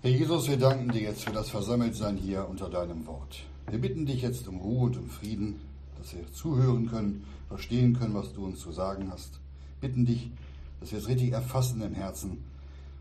Herr 0.00 0.12
Jesus, 0.12 0.48
wir 0.48 0.56
danken 0.56 0.92
dir 0.92 1.02
jetzt 1.02 1.24
für 1.24 1.32
das 1.32 1.50
Versammeltsein 1.50 2.16
hier 2.16 2.48
unter 2.48 2.70
deinem 2.70 3.04
Wort. 3.08 3.42
Wir 3.68 3.80
bitten 3.80 4.06
dich 4.06 4.22
jetzt 4.22 4.46
um 4.46 4.58
Ruhe 4.58 4.86
und 4.86 4.96
um 4.96 5.10
Frieden, 5.10 5.58
dass 5.98 6.14
wir 6.14 6.20
zuhören 6.32 6.88
können, 6.88 7.24
verstehen 7.48 7.98
können, 7.98 8.14
was 8.14 8.32
du 8.32 8.44
uns 8.44 8.60
zu 8.60 8.70
sagen 8.70 9.10
hast. 9.10 9.40
Bitten 9.80 10.06
dich, 10.06 10.30
dass 10.78 10.92
wir 10.92 11.00
es 11.00 11.08
richtig 11.08 11.32
erfassen 11.32 11.82
im 11.82 11.94
Herzen, 11.94 12.44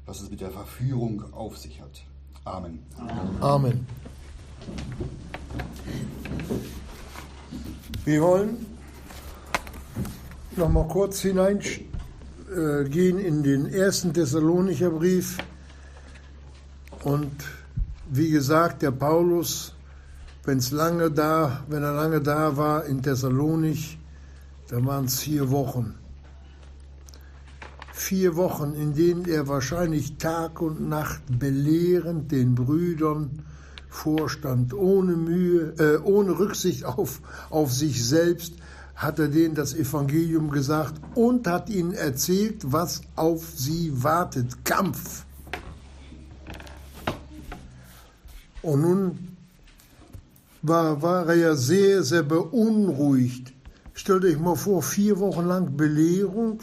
was 0.07 0.21
es 0.21 0.31
mit 0.31 0.41
der 0.41 0.49
Verführung 0.49 1.23
auf 1.35 1.55
sich 1.59 1.79
hat. 1.81 2.03
Amen. 2.45 2.79
Amen. 3.41 3.85
Wir 8.05 8.21
wollen 8.23 8.65
noch 10.55 10.69
mal 10.69 10.87
kurz 10.87 11.19
hineingehen 11.19 11.85
in 13.19 13.43
den 13.43 13.67
ersten 13.67 14.15
Thessalonicher 14.15 14.89
Brief. 14.89 15.37
Und 17.07 17.31
wie 18.09 18.31
gesagt, 18.31 18.81
der 18.81 18.91
Paulus, 18.91 19.73
wenn's 20.43 20.71
lange 20.71 21.09
da, 21.09 21.63
wenn 21.69 21.81
er 21.81 21.93
lange 21.93 22.19
da 22.19 22.57
war 22.57 22.83
in 22.83 23.01
Thessalonich, 23.01 23.97
da 24.67 24.85
waren 24.85 25.05
es 25.05 25.21
vier 25.21 25.49
Wochen. 25.49 25.95
Vier 27.93 28.35
Wochen, 28.35 28.73
in 28.73 28.93
denen 28.93 29.23
er 29.23 29.47
wahrscheinlich 29.47 30.17
Tag 30.17 30.59
und 30.59 30.89
Nacht 30.89 31.21
belehrend 31.39 32.29
den 32.33 32.55
Brüdern 32.55 33.41
vorstand, 33.87 34.73
ohne 34.73 35.15
Mühe, 35.15 35.75
äh, 35.79 35.99
ohne 36.03 36.37
Rücksicht 36.37 36.83
auf, 36.83 37.21
auf 37.49 37.71
sich 37.71 38.05
selbst, 38.05 38.55
hat 38.95 39.17
er 39.19 39.29
denen 39.29 39.55
das 39.55 39.73
Evangelium 39.73 40.49
gesagt 40.49 40.99
und 41.15 41.47
hat 41.47 41.69
ihnen 41.69 41.93
erzählt, 41.93 42.73
was 42.73 42.99
auf 43.15 43.45
sie 43.55 44.03
wartet. 44.03 44.65
Kampf. 44.65 45.26
Und 48.67 48.81
nun 48.81 49.37
war, 50.61 51.01
war 51.01 51.29
er 51.29 51.35
ja 51.35 51.55
sehr, 51.55 52.03
sehr 52.03 52.23
beunruhigt. 52.23 53.53
Stellt 53.93 54.25
euch 54.25 54.37
mal 54.37 54.57
vor, 54.57 54.83
vier 54.83 55.19
Wochen 55.19 55.45
lang 55.45 55.77
Belehrung 55.77 56.59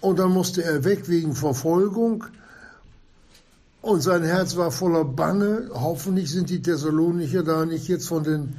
und 0.00 0.18
dann 0.18 0.32
musste 0.32 0.64
er 0.64 0.82
weg 0.82 1.08
wegen 1.08 1.36
Verfolgung 1.36 2.24
und 3.80 4.00
sein 4.00 4.24
Herz 4.24 4.56
war 4.56 4.72
voller 4.72 5.04
Bange. 5.04 5.70
Hoffentlich 5.72 6.32
sind 6.32 6.50
die 6.50 6.62
Thessalonicher 6.62 7.44
da 7.44 7.64
nicht 7.64 7.86
jetzt 7.86 8.08
von 8.08 8.24
den 8.24 8.56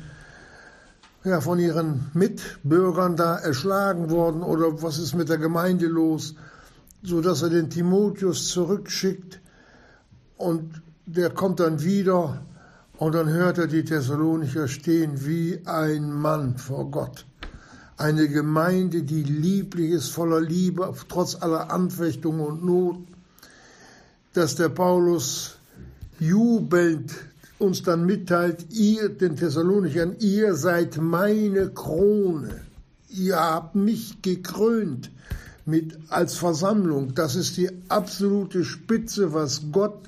ja, 1.25 1.41
von 1.41 1.59
ihren 1.59 2.09
Mitbürgern 2.14 3.17
da 3.17 3.38
erschlagen 3.38 4.09
worden 4.09 4.44
oder 4.44 4.81
was 4.81 4.97
ist 4.97 5.14
mit 5.14 5.28
der 5.28 5.39
Gemeinde 5.39 5.88
los, 5.88 6.36
so 7.03 7.19
dass 7.19 7.41
er 7.41 7.50
den 7.50 7.69
Timotheus 7.69 8.47
zurückschickt 8.47 9.41
und 10.38 10.86
der 11.08 11.30
kommt 11.30 11.61
dann 11.61 11.81
wieder 11.81 12.41
und 12.97 13.16
dann 13.16 13.30
hört 13.30 13.58
er 13.58 13.67
die 13.67 13.86
Thessalonicher 13.86 14.67
stehen 14.67 15.25
wie 15.25 15.61
ein 15.66 16.11
Mann 16.11 16.58
vor 16.58 16.91
Gott. 16.91 17.25
Eine 17.95 18.27
Gemeinde, 18.27 19.03
die 19.03 19.23
lieblich 19.23 19.91
ist, 19.91 20.09
voller 20.09 20.41
Liebe, 20.41 20.94
trotz 21.08 21.35
aller 21.41 21.72
Anfechtungen 21.72 22.41
und 22.41 22.66
Not, 22.66 22.97
dass 24.33 24.55
der 24.55 24.69
Paulus 24.69 25.55
jubelnd 26.19 27.13
uns 27.58 27.83
dann 27.83 28.05
mitteilt, 28.05 28.72
ihr, 28.72 29.09
den 29.09 29.35
Thessalonichern, 29.35 30.17
ihr 30.19 30.55
seid 30.55 30.97
meine 30.97 31.69
Krone. 31.69 32.61
Ihr 33.09 33.38
habt 33.38 33.75
mich 33.75 34.22
gekrönt 34.22 35.09
mit, 35.66 35.97
als 36.09 36.35
Versammlung. 36.35 37.16
Das 37.16 37.35
ist 37.35 37.58
die 37.58 37.69
absolute 37.88 38.63
Spitze, 38.66 39.33
was 39.33 39.72
Gott 39.72 40.08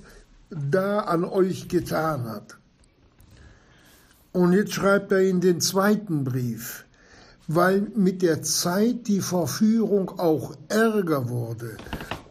da 0.50 1.00
an 1.02 1.24
euch 1.24 1.68
getan 1.68 2.26
hat. 2.26 2.58
Und 4.32 4.54
jetzt 4.54 4.74
schreibt 4.74 5.12
er 5.12 5.22
in 5.22 5.42
den 5.42 5.60
zweiten 5.60 6.24
Brief, 6.24 6.86
weil 7.48 7.82
mit 7.96 8.22
der 8.22 8.44
Zeit 8.44 9.08
die 9.08 9.22
Verführung 9.22 10.20
auch 10.20 10.56
ärger 10.68 11.30
wurde. 11.30 11.78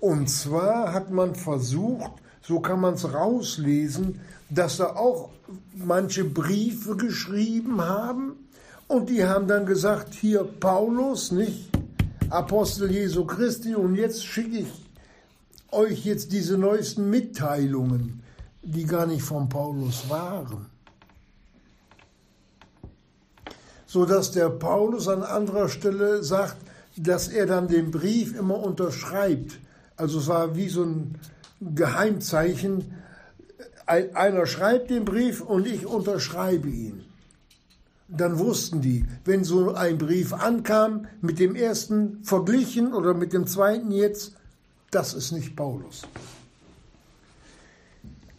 Und 0.01 0.31
zwar 0.31 0.93
hat 0.93 1.11
man 1.11 1.35
versucht, 1.35 2.13
so 2.41 2.61
kann 2.61 2.81
man 2.81 2.95
es 2.95 3.13
rauslesen, 3.13 4.21
dass 4.49 4.77
da 4.77 4.87
auch 4.95 5.31
manche 5.75 6.25
Briefe 6.25 6.97
geschrieben 6.97 7.81
haben 7.81 8.37
und 8.87 9.11
die 9.11 9.25
haben 9.25 9.47
dann 9.49 9.67
gesagt, 9.67 10.15
hier 10.15 10.45
Paulus, 10.45 11.33
nicht 11.33 11.69
Apostel 12.31 12.91
Jesu 12.91 13.25
Christi 13.25 13.75
und 13.75 13.97
jetzt 13.97 14.25
schicke 14.25 14.59
ich 14.59 14.88
euch 15.71 16.05
jetzt 16.05 16.33
diese 16.33 16.59
neuesten 16.59 17.11
Mitteilungen, 17.11 18.23
die 18.63 18.85
gar 18.85 19.07
nicht 19.07 19.23
von 19.23 19.49
Paulus 19.49 20.09
waren. 20.09 20.67
So 23.87 24.05
dass 24.05 24.33
der 24.33 24.51
Paulus 24.51 25.09
an 25.09 25.23
anderer 25.23 25.69
Stelle 25.69 26.23
sagt, 26.23 26.57
dass 26.97 27.29
er 27.29 27.47
dann 27.47 27.69
den 27.69 27.91
Brief 27.91 28.39
immer 28.39 28.59
unterschreibt. 28.59 29.59
Also 29.97 30.19
es 30.19 30.29
war 30.29 30.57
wie 30.57 30.69
so 30.69 30.85
ein 30.85 31.19
Geheimzeichen. 31.61 32.93
Einer 33.87 34.47
schreibt 34.47 34.91
den 34.91 35.05
Brief 35.05 35.41
und 35.41 35.67
ich 35.67 35.87
unterschreibe 35.87 36.69
ihn. 36.69 37.05
Dann 38.09 38.39
wussten 38.39 38.81
die, 38.81 39.05
wenn 39.25 39.45
so 39.45 39.75
ein 39.75 39.99
Brief 39.99 40.33
ankam, 40.33 41.07
mit 41.21 41.39
dem 41.39 41.55
ersten 41.55 42.25
verglichen 42.25 42.95
oder 42.95 43.15
mit 43.15 43.33
dem 43.33 43.47
zweiten 43.47 43.91
jetzt, 43.91 44.38
das 44.91 45.15
ist 45.15 45.33
nicht 45.33 45.55
Paulus. 45.55 46.03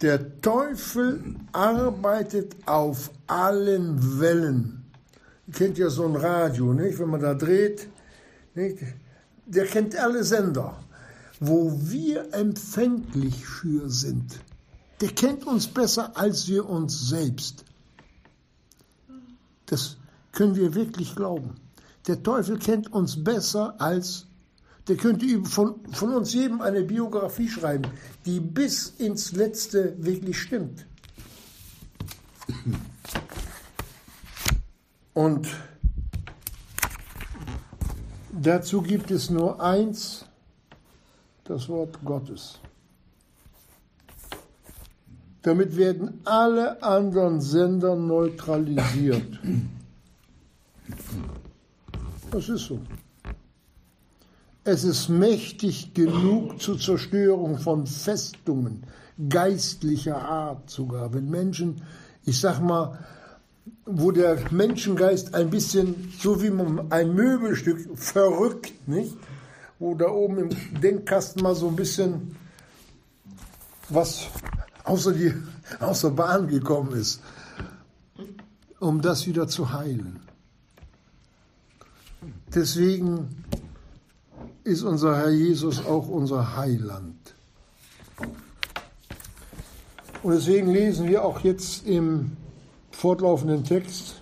Der 0.00 0.40
Teufel 0.40 1.36
arbeitet 1.52 2.56
auf 2.66 3.10
allen 3.26 4.18
Wellen. 4.18 4.84
Ihr 5.46 5.54
kennt 5.54 5.78
ja 5.78 5.90
so 5.90 6.06
ein 6.06 6.16
Radio, 6.16 6.72
nicht? 6.72 6.98
wenn 6.98 7.10
man 7.10 7.20
da 7.20 7.34
dreht. 7.34 7.88
Nicht? 8.54 8.78
Der 9.46 9.66
kennt 9.66 9.96
alle 9.96 10.24
Sender. 10.24 10.78
Wo 11.38 11.72
wir 11.82 12.32
empfänglich 12.34 13.44
für 13.44 13.88
sind, 13.88 14.40
der 15.00 15.10
kennt 15.10 15.46
uns 15.46 15.66
besser 15.66 16.16
als 16.16 16.48
wir 16.48 16.68
uns 16.68 17.08
selbst. 17.08 17.64
Das 19.66 19.96
können 20.32 20.56
wir 20.56 20.74
wirklich 20.74 21.14
glauben. 21.14 21.54
Der 22.06 22.22
Teufel 22.22 22.58
kennt 22.58 22.92
uns 22.92 23.22
besser 23.22 23.74
als 23.80 24.26
der 24.90 24.96
könnte 24.96 25.44
von, 25.44 25.76
von 25.92 26.12
uns 26.14 26.34
jedem 26.34 26.60
eine 26.60 26.82
Biografie 26.82 27.48
schreiben, 27.48 27.84
die 28.26 28.40
bis 28.40 28.88
ins 28.98 29.30
Letzte 29.30 29.94
wirklich 30.04 30.36
stimmt. 30.36 30.84
Und 35.14 35.46
dazu 38.32 38.82
gibt 38.82 39.12
es 39.12 39.30
nur 39.30 39.62
eins, 39.62 40.24
das 41.44 41.68
Wort 41.68 42.00
Gottes. 42.04 42.58
Damit 45.42 45.76
werden 45.76 46.20
alle 46.24 46.82
anderen 46.82 47.40
Sender 47.40 47.94
neutralisiert. 47.94 49.38
Das 52.32 52.48
ist 52.48 52.64
so. 52.64 52.80
Es 54.64 54.84
ist 54.84 55.08
mächtig 55.08 55.94
genug 55.94 56.60
zur 56.60 56.78
Zerstörung 56.78 57.58
von 57.58 57.86
Festungen 57.86 58.84
geistlicher 59.28 60.20
Art 60.20 60.70
sogar. 60.70 61.12
Wenn 61.12 61.28
Menschen, 61.28 61.82
ich 62.24 62.40
sag 62.40 62.60
mal, 62.60 62.98
wo 63.84 64.10
der 64.10 64.38
Menschengeist 64.50 65.34
ein 65.34 65.50
bisschen, 65.50 66.12
so 66.18 66.42
wie 66.42 66.50
man 66.50 66.90
ein 66.92 67.14
Möbelstück 67.14 67.98
verrückt, 67.98 68.88
nicht? 68.88 69.16
Wo 69.78 69.94
da 69.94 70.08
oben 70.08 70.50
im 70.50 70.80
Denkkasten 70.80 71.42
mal 71.42 71.54
so 71.54 71.68
ein 71.68 71.76
bisschen 71.76 72.36
was 73.88 74.26
außer, 74.84 75.12
die, 75.12 75.34
außer 75.80 76.10
Bahn 76.10 76.48
gekommen 76.48 76.92
ist, 76.92 77.20
um 78.78 79.00
das 79.00 79.26
wieder 79.26 79.48
zu 79.48 79.72
heilen. 79.72 80.20
Deswegen 82.54 83.44
ist 84.70 84.84
unser 84.84 85.16
Herr 85.16 85.30
Jesus 85.30 85.84
auch 85.84 86.08
unser 86.08 86.56
Heiland. 86.56 87.34
Und 90.22 90.32
deswegen 90.32 90.70
lesen 90.70 91.08
wir 91.08 91.24
auch 91.24 91.40
jetzt 91.40 91.86
im 91.86 92.36
fortlaufenden 92.92 93.64
Text 93.64 94.20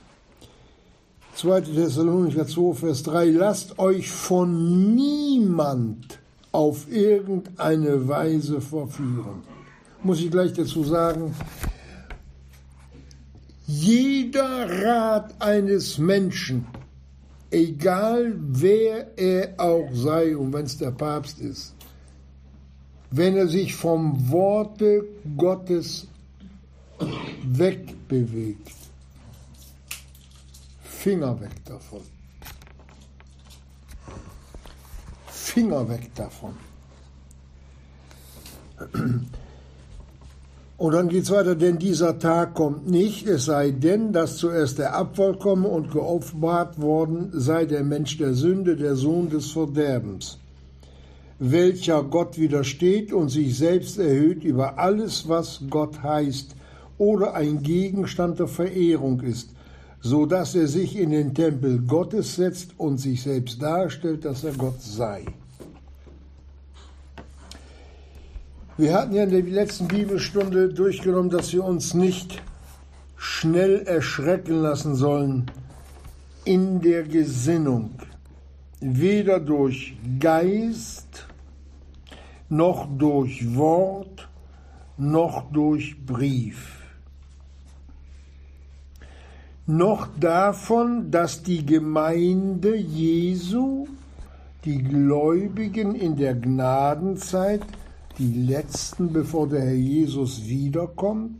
2. 1.34 1.60
Thessalonicher 1.60 2.46
2, 2.46 2.74
Vers 2.74 3.02
3, 3.02 3.26
lasst 3.26 3.78
euch 3.78 4.10
von 4.10 4.94
niemand 4.94 6.18
auf 6.50 6.90
irgendeine 6.90 8.08
Weise 8.08 8.62
verführen. 8.62 9.42
Muss 10.02 10.20
ich 10.20 10.30
gleich 10.30 10.54
dazu 10.54 10.82
sagen, 10.82 11.34
jeder 13.66 14.84
Rat 14.84 15.34
eines 15.42 15.98
Menschen 15.98 16.66
egal 17.50 18.34
wer 18.38 19.18
er 19.18 19.54
auch 19.58 19.88
sei 19.92 20.36
und 20.36 20.52
wenn 20.52 20.66
es 20.66 20.78
der 20.78 20.90
Papst 20.90 21.40
ist, 21.40 21.74
wenn 23.10 23.36
er 23.36 23.48
sich 23.48 23.74
vom 23.74 24.30
Worte 24.30 25.04
Gottes 25.36 26.06
wegbewegt. 27.42 28.72
Finger 30.82 31.40
weg 31.40 31.64
davon. 31.64 32.02
Finger 35.26 35.88
weg 35.88 36.14
davon. 36.14 36.54
Und 40.78 40.92
dann 40.94 41.08
geht 41.08 41.24
es 41.24 41.32
weiter, 41.32 41.56
denn 41.56 41.80
dieser 41.80 42.20
Tag 42.20 42.54
kommt 42.54 42.88
nicht, 42.88 43.26
es 43.26 43.46
sei 43.46 43.72
denn, 43.72 44.12
dass 44.12 44.36
zuerst 44.36 44.78
der 44.78 44.94
Abfall 44.94 45.36
komme 45.36 45.66
und 45.66 45.90
geoffenbart 45.90 46.80
worden 46.80 47.30
sei 47.32 47.64
der 47.64 47.82
Mensch 47.82 48.16
der 48.16 48.32
Sünde, 48.34 48.76
der 48.76 48.94
Sohn 48.94 49.28
des 49.28 49.50
Verderbens, 49.50 50.38
welcher 51.40 52.04
Gott 52.04 52.38
widersteht 52.38 53.12
und 53.12 53.28
sich 53.28 53.58
selbst 53.58 53.98
erhöht 53.98 54.44
über 54.44 54.78
alles, 54.78 55.28
was 55.28 55.62
Gott 55.68 56.00
heißt 56.00 56.54
oder 56.96 57.34
ein 57.34 57.64
Gegenstand 57.64 58.38
der 58.38 58.46
Verehrung 58.46 59.20
ist, 59.22 59.50
so 60.00 60.26
dass 60.26 60.54
er 60.54 60.68
sich 60.68 60.96
in 60.96 61.10
den 61.10 61.34
Tempel 61.34 61.80
Gottes 61.80 62.36
setzt 62.36 62.78
und 62.78 62.98
sich 62.98 63.24
selbst 63.24 63.60
darstellt, 63.60 64.24
dass 64.24 64.44
er 64.44 64.52
Gott 64.52 64.80
sei. 64.80 65.24
Wir 68.78 68.94
hatten 68.94 69.12
ja 69.12 69.24
in 69.24 69.30
der 69.30 69.42
letzten 69.42 69.88
Bibelstunde 69.88 70.68
durchgenommen, 70.68 71.30
dass 71.30 71.52
wir 71.52 71.64
uns 71.64 71.94
nicht 71.94 72.40
schnell 73.16 73.82
erschrecken 73.82 74.62
lassen 74.62 74.94
sollen 74.94 75.50
in 76.44 76.80
der 76.80 77.02
Gesinnung, 77.02 77.90
weder 78.78 79.40
durch 79.40 79.96
Geist, 80.20 81.26
noch 82.48 82.86
durch 82.96 83.56
Wort, 83.56 84.28
noch 84.96 85.50
durch 85.50 85.96
Brief, 86.06 86.76
noch 89.66 90.06
davon, 90.20 91.10
dass 91.10 91.42
die 91.42 91.66
Gemeinde 91.66 92.76
Jesu, 92.76 93.88
die 94.64 94.84
Gläubigen 94.84 95.96
in 95.96 96.14
der 96.14 96.36
Gnadenzeit, 96.36 97.64
die 98.18 98.44
letzten, 98.46 99.12
bevor 99.12 99.48
der 99.48 99.60
Herr 99.60 99.74
Jesus 99.74 100.44
wiederkommt, 100.44 101.36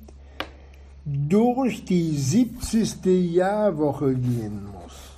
durch 1.05 1.85
die 1.85 2.17
70. 2.17 3.05
Jahrwoche 3.35 4.15
gehen 4.15 4.67
muss. 4.67 5.09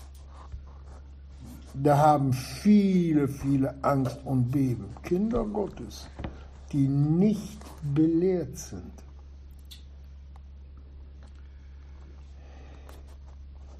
Da 1.75 1.97
haben 1.97 2.33
viele, 2.33 3.29
viele 3.29 3.75
Angst 3.83 4.19
und 4.25 4.51
Beben. 4.51 4.87
Kinder 5.03 5.45
Gottes, 5.45 6.09
die 6.73 6.89
nicht 6.89 7.59
belehrt 7.95 8.57
sind. 8.59 8.93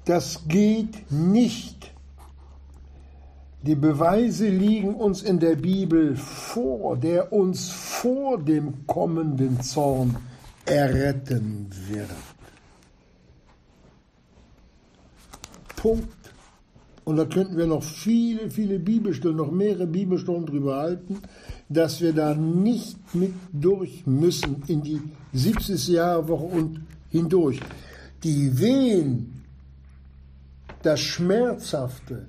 Das 0.05 0.47
geht 0.47 1.11
nicht 1.11 1.91
die 3.63 3.75
Beweise 3.75 4.47
liegen 4.47 4.95
uns 4.95 5.21
in 5.21 5.39
der 5.39 5.55
Bibel 5.55 6.15
vor, 6.15 6.97
der 6.97 7.31
uns 7.31 7.69
vor 7.69 8.39
dem 8.39 8.87
kommenden 8.87 9.61
Zorn 9.61 10.15
erretten 10.65 11.67
wird. 11.87 12.09
Punkt. 15.75 16.07
Und 17.03 17.17
da 17.17 17.25
könnten 17.25 17.57
wir 17.57 17.65
noch 17.65 17.83
viele, 17.83 18.49
viele 18.49 18.79
Bibelstunden, 18.79 19.37
noch 19.37 19.51
mehrere 19.51 19.87
Bibelstunden 19.87 20.45
drüber 20.45 20.77
halten, 20.77 21.19
dass 21.67 21.99
wir 21.99 22.13
da 22.13 22.35
nicht 22.35 23.15
mit 23.15 23.33
durch 23.51 24.05
müssen 24.05 24.63
in 24.67 24.83
die 24.83 25.01
70. 25.33 25.87
Jahrwoche 25.87 26.45
und 26.45 26.81
hindurch. 27.09 27.59
Die 28.23 28.59
Wehen, 28.59 29.43
das 30.83 30.99
Schmerzhafte, 30.99 32.27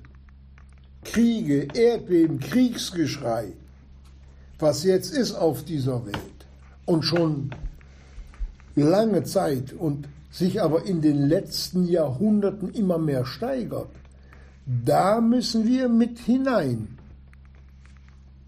Kriege, 1.03 1.67
Erdbeben, 1.73 2.39
Kriegsgeschrei, 2.39 3.53
was 4.59 4.83
jetzt 4.83 5.13
ist 5.13 5.33
auf 5.33 5.63
dieser 5.63 6.05
Welt 6.05 6.47
und 6.85 7.03
schon 7.03 7.51
lange 8.75 9.23
Zeit 9.23 9.73
und 9.73 10.07
sich 10.31 10.61
aber 10.61 10.85
in 10.85 11.01
den 11.01 11.27
letzten 11.27 11.85
Jahrhunderten 11.85 12.73
immer 12.73 12.97
mehr 12.97 13.25
steigert, 13.25 13.89
da 14.65 15.21
müssen 15.21 15.67
wir 15.67 15.89
mit 15.89 16.19
hinein. 16.19 16.97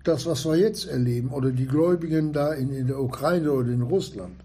Das, 0.04 0.26
was 0.26 0.46
wir 0.46 0.56
jetzt 0.56 0.88
erleben, 0.88 1.30
oder 1.30 1.52
die 1.52 1.66
Gläubigen 1.66 2.32
da 2.32 2.54
in, 2.54 2.72
in 2.72 2.88
der 2.88 3.00
Ukraine 3.00 3.52
oder 3.52 3.70
in 3.70 3.82
Russland. 3.82 4.36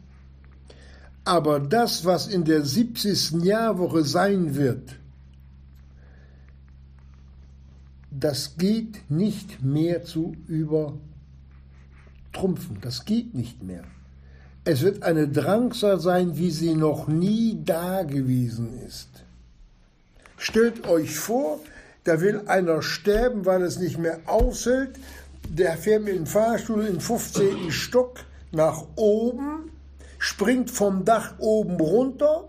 Aber 1.25 1.61
das, 1.61 2.05
was 2.05 2.29
in 2.29 2.45
der 2.45 2.65
70. 2.65 3.43
Jahrwoche 3.43 4.05
sein 4.05 4.57
wird, 4.57 4.97
das 8.11 8.57
geht 8.57 9.09
nicht 9.11 9.63
mehr 9.63 10.05
zu 10.05 10.35
übertrumpfen. 10.49 10.99
Das 12.81 13.05
geht 13.05 13.35
nicht 13.35 13.63
mehr. 13.63 13.85
Es 14.65 14.83
wird 14.83 15.05
eine 15.05 15.29
Drangsal 15.29 16.01
sein, 16.01 16.37
wie 16.37 16.51
sie 16.51 16.75
noch 16.75 17.07
nie 17.09 17.61
da 17.65 18.03
gewesen 18.03 18.79
ist. 18.87 19.09
Stellt 20.37 20.87
euch 20.87 21.17
vor, 21.19 21.61
da 22.05 22.21
will 22.21 22.43
einer 22.47 22.83
sterben, 22.83 23.47
weil 23.47 23.63
es 23.63 23.79
nicht 23.79 23.99
mehr 23.99 24.21
aushält. 24.27 24.99
Der 25.49 25.77
fährt 25.77 26.05
mit 26.05 26.17
dem 26.17 26.27
Fahrstuhl 26.27 26.85
im 26.87 27.01
15. 27.01 27.71
Stock 27.71 28.21
nach 28.53 28.85
oben, 28.97 29.71
springt 30.19 30.71
vom 30.71 31.05
Dach 31.05 31.39
oben 31.39 31.77
runter, 31.81 32.49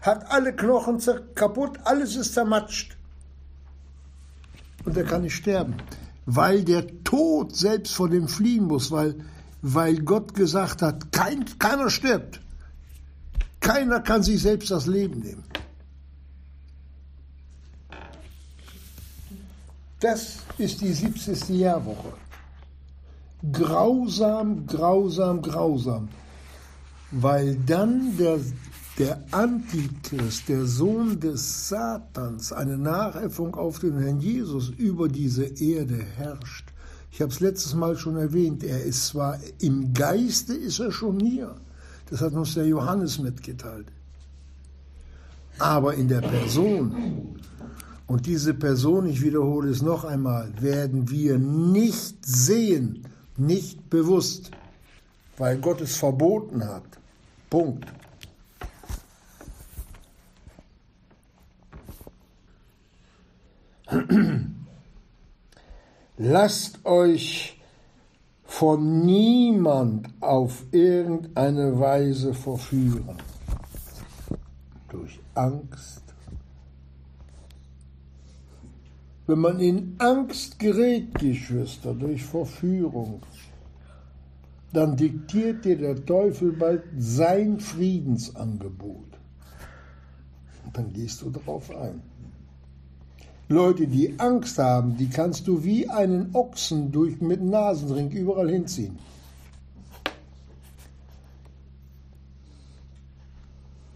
hat 0.00 0.30
alle 0.30 0.54
Knochen 0.54 1.00
kaputt, 1.34 1.78
alles 1.84 2.16
ist 2.16 2.34
zermatscht 2.34 2.96
und 4.84 4.96
er 4.96 5.04
kann 5.04 5.22
nicht 5.22 5.34
sterben, 5.34 5.74
weil 6.26 6.64
der 6.64 6.86
Tod 7.04 7.54
selbst 7.56 7.94
vor 7.94 8.08
dem 8.08 8.28
fliehen 8.28 8.64
muss, 8.64 8.90
weil, 8.90 9.14
weil 9.60 10.00
Gott 10.00 10.34
gesagt 10.34 10.82
hat, 10.82 11.12
kein, 11.12 11.44
keiner 11.58 11.90
stirbt. 11.90 12.40
Keiner 13.60 14.00
kann 14.00 14.22
sich 14.22 14.42
selbst 14.42 14.70
das 14.70 14.86
Leben 14.86 15.20
nehmen. 15.20 15.44
Das 20.00 20.38
ist 20.58 20.80
die 20.80 20.92
70. 20.92 21.48
Jahrwoche. 21.50 22.12
Grausam, 23.52 24.66
grausam, 24.66 25.40
grausam. 25.42 26.08
Weil 27.12 27.54
dann 27.54 28.16
der 28.16 28.40
der 28.98 29.22
Antichrist, 29.30 30.48
der 30.48 30.66
Sohn 30.66 31.18
des 31.18 31.68
Satans, 31.68 32.52
eine 32.52 32.76
Nachäffung 32.76 33.54
auf 33.54 33.78
den 33.78 33.98
Herrn 33.98 34.20
Jesus 34.20 34.68
über 34.70 35.08
diese 35.08 35.44
Erde 35.44 36.04
herrscht. 36.16 36.68
Ich 37.10 37.20
habe 37.20 37.32
es 37.32 37.40
letztes 37.40 37.74
Mal 37.74 37.96
schon 37.96 38.16
erwähnt, 38.16 38.64
er 38.64 38.82
ist 38.82 39.06
zwar 39.06 39.38
im 39.60 39.92
Geiste 39.94 40.54
ist 40.54 40.78
er 40.80 40.92
schon 40.92 41.20
hier. 41.20 41.54
Das 42.10 42.20
hat 42.20 42.32
uns 42.34 42.54
der 42.54 42.66
Johannes 42.66 43.18
mitgeteilt. 43.18 43.86
Aber 45.58 45.94
in 45.94 46.08
der 46.08 46.20
Person, 46.20 47.36
und 48.06 48.26
diese 48.26 48.54
Person, 48.54 49.06
ich 49.06 49.22
wiederhole 49.22 49.70
es 49.70 49.80
noch 49.80 50.04
einmal, 50.04 50.52
werden 50.60 51.10
wir 51.10 51.38
nicht 51.38 52.24
sehen, 52.24 53.06
nicht 53.36 53.88
bewusst, 53.88 54.50
weil 55.38 55.58
Gott 55.58 55.80
es 55.80 55.96
verboten 55.96 56.64
hat. 56.64 56.84
Punkt. 57.48 57.86
Lasst 66.16 66.84
euch 66.84 67.60
von 68.44 69.04
niemand 69.04 70.08
auf 70.20 70.64
irgendeine 70.72 71.78
Weise 71.80 72.34
verführen. 72.34 73.16
Durch 74.88 75.18
Angst. 75.34 76.02
Wenn 79.26 79.38
man 79.38 79.60
in 79.60 79.94
Angst 79.98 80.58
gerät, 80.58 81.14
Geschwister, 81.14 81.94
durch 81.94 82.24
Verführung, 82.24 83.22
dann 84.72 84.96
diktiert 84.96 85.64
dir 85.64 85.78
der 85.78 86.04
Teufel 86.04 86.52
bald 86.52 86.82
sein 86.98 87.60
Friedensangebot. 87.60 89.18
Und 90.64 90.76
dann 90.76 90.92
gehst 90.92 91.22
du 91.22 91.30
darauf 91.30 91.74
ein. 91.74 92.11
Leute, 93.52 93.86
die 93.86 94.18
Angst 94.18 94.58
haben, 94.58 94.96
die 94.96 95.08
kannst 95.08 95.46
du 95.46 95.62
wie 95.62 95.88
einen 95.88 96.34
Ochsen 96.34 96.90
durch 96.90 97.20
mit 97.20 97.42
Nasenring 97.42 98.10
überall 98.10 98.50
hinziehen. 98.50 98.98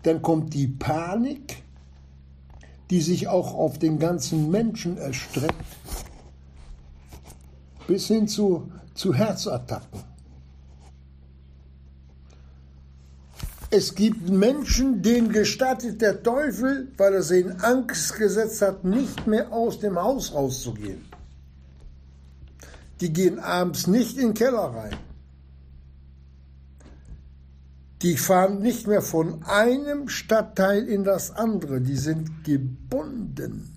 Dann 0.02 0.22
kommt 0.22 0.54
die 0.54 0.68
Panik, 0.68 1.62
die 2.90 3.00
sich 3.00 3.26
auch 3.26 3.54
auf 3.54 3.78
den 3.78 3.98
ganzen 3.98 4.50
Menschen 4.50 4.98
erstreckt, 4.98 5.54
bis 7.88 8.06
hin 8.06 8.28
zu, 8.28 8.70
zu 8.94 9.14
Herzattacken. 9.14 10.15
Es 13.70 13.94
gibt 13.94 14.28
Menschen, 14.28 15.02
denen 15.02 15.32
gestattet 15.32 16.00
der 16.00 16.23
Teufel, 16.23 16.92
weil 16.96 17.14
er 17.14 17.23
sie 17.23 17.40
in 17.40 17.61
Angst 17.61 18.16
gesetzt 18.16 18.62
hat, 18.62 18.85
nicht 18.85 19.26
mehr 19.26 19.52
aus 19.52 19.80
dem 19.80 20.00
Haus 20.00 20.32
rauszugehen. 20.32 21.04
Die 23.00 23.12
gehen 23.12 23.38
abends 23.38 23.87
nicht 23.87 24.16
in 24.16 24.28
den 24.28 24.35
Keller 24.35 24.75
rein. 24.75 24.96
Die 28.02 28.16
fahren 28.16 28.61
nicht 28.61 28.87
mehr 28.87 29.02
von 29.02 29.42
einem 29.44 30.08
Stadtteil 30.08 30.87
in 30.87 31.02
das 31.02 31.30
andere. 31.32 31.80
Die 31.80 31.96
sind 31.96 32.44
gebunden. 32.44 33.76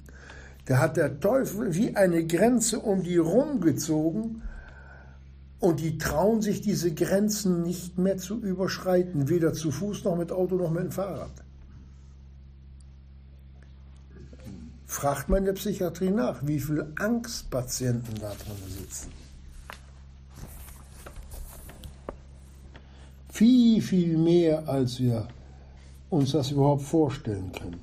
Da 0.65 0.77
hat 0.77 0.97
der 0.97 1.19
Teufel 1.19 1.73
wie 1.73 1.95
eine 1.95 2.25
Grenze 2.27 2.79
um 2.79 3.01
die 3.01 3.17
rumgezogen 3.17 4.43
und 5.59 5.81
die 5.81 5.97
trauen 5.97 6.41
sich 6.41 6.61
diese 6.61 6.93
Grenzen 6.93 7.63
nicht 7.63 7.97
mehr 7.97 8.17
zu 8.17 8.39
überschreiten, 8.39 9.27
weder 9.27 9.53
zu 9.53 9.71
Fuß 9.71 10.05
noch 10.05 10.15
mit 10.15 10.31
Auto 10.31 10.55
noch 10.55 10.71
mit 10.71 10.83
dem 10.83 10.91
Fahrrad. 10.91 11.31
Fragt 14.85 15.29
man 15.29 15.39
in 15.39 15.45
der 15.45 15.53
Psychiatrie 15.53 16.11
nach, 16.11 16.45
wie 16.47 16.59
viele 16.59 16.91
Angstpatienten 16.97 18.15
da 18.15 18.29
drin 18.29 18.57
sitzen. 18.67 19.11
Viel, 23.29 23.81
viel 23.81 24.17
mehr, 24.17 24.67
als 24.67 24.99
wir 24.99 25.27
uns 26.09 26.31
das 26.31 26.51
überhaupt 26.51 26.81
vorstellen 26.81 27.51
können. 27.51 27.79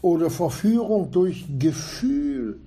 Oder 0.00 0.30
Verführung 0.30 1.10
durch 1.10 1.46
Gefühl 1.58 2.58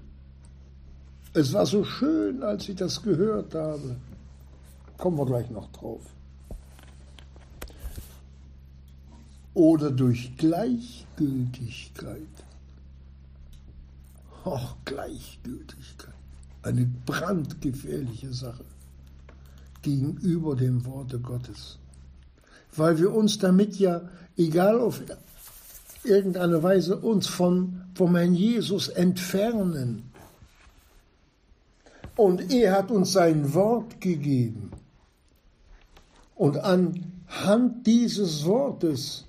es 1.36 1.54
war 1.54 1.66
so 1.66 1.84
schön, 1.84 2.42
als 2.44 2.70
ich 2.70 2.78
das 2.78 3.04
gehört 3.04 3.54
habe. 3.54 3.98
Kommen 4.98 5.18
wir 5.18 5.26
gleich 5.26 5.50
noch 5.50 5.70
drauf. 5.74 6.02
Oder 9.54 9.92
durch 9.92 10.38
Gleichgültigkeit. 10.38 12.22
Och, 14.46 14.78
Gleichgültigkeit. 14.86 16.14
Eine 16.62 16.86
brandgefährliche 17.06 18.34
Sache 18.34 18.64
gegenüber 19.82 20.56
dem 20.56 20.86
Worte 20.86 21.20
Gottes. 21.20 21.78
Weil 22.78 22.98
wir 22.98 23.14
uns 23.14 23.40
damit 23.40 23.76
ja, 23.76 24.08
egal 24.38 24.80
auf 24.80 25.02
irgendeine 26.06 26.64
Weise, 26.64 26.96
uns 26.98 27.28
von, 27.28 27.82
vom 27.94 28.16
Herrn 28.16 28.36
Jesus 28.36 28.88
entfernen 28.88 30.05
und 32.16 32.52
er 32.52 32.74
hat 32.74 32.92
uns 32.92 33.12
sein 33.12 33.54
Wort 33.54 34.00
gegeben. 34.00 34.72
Und 36.36 36.58
anhand 36.58 37.86
dieses 37.86 38.46
Wortes 38.46 39.26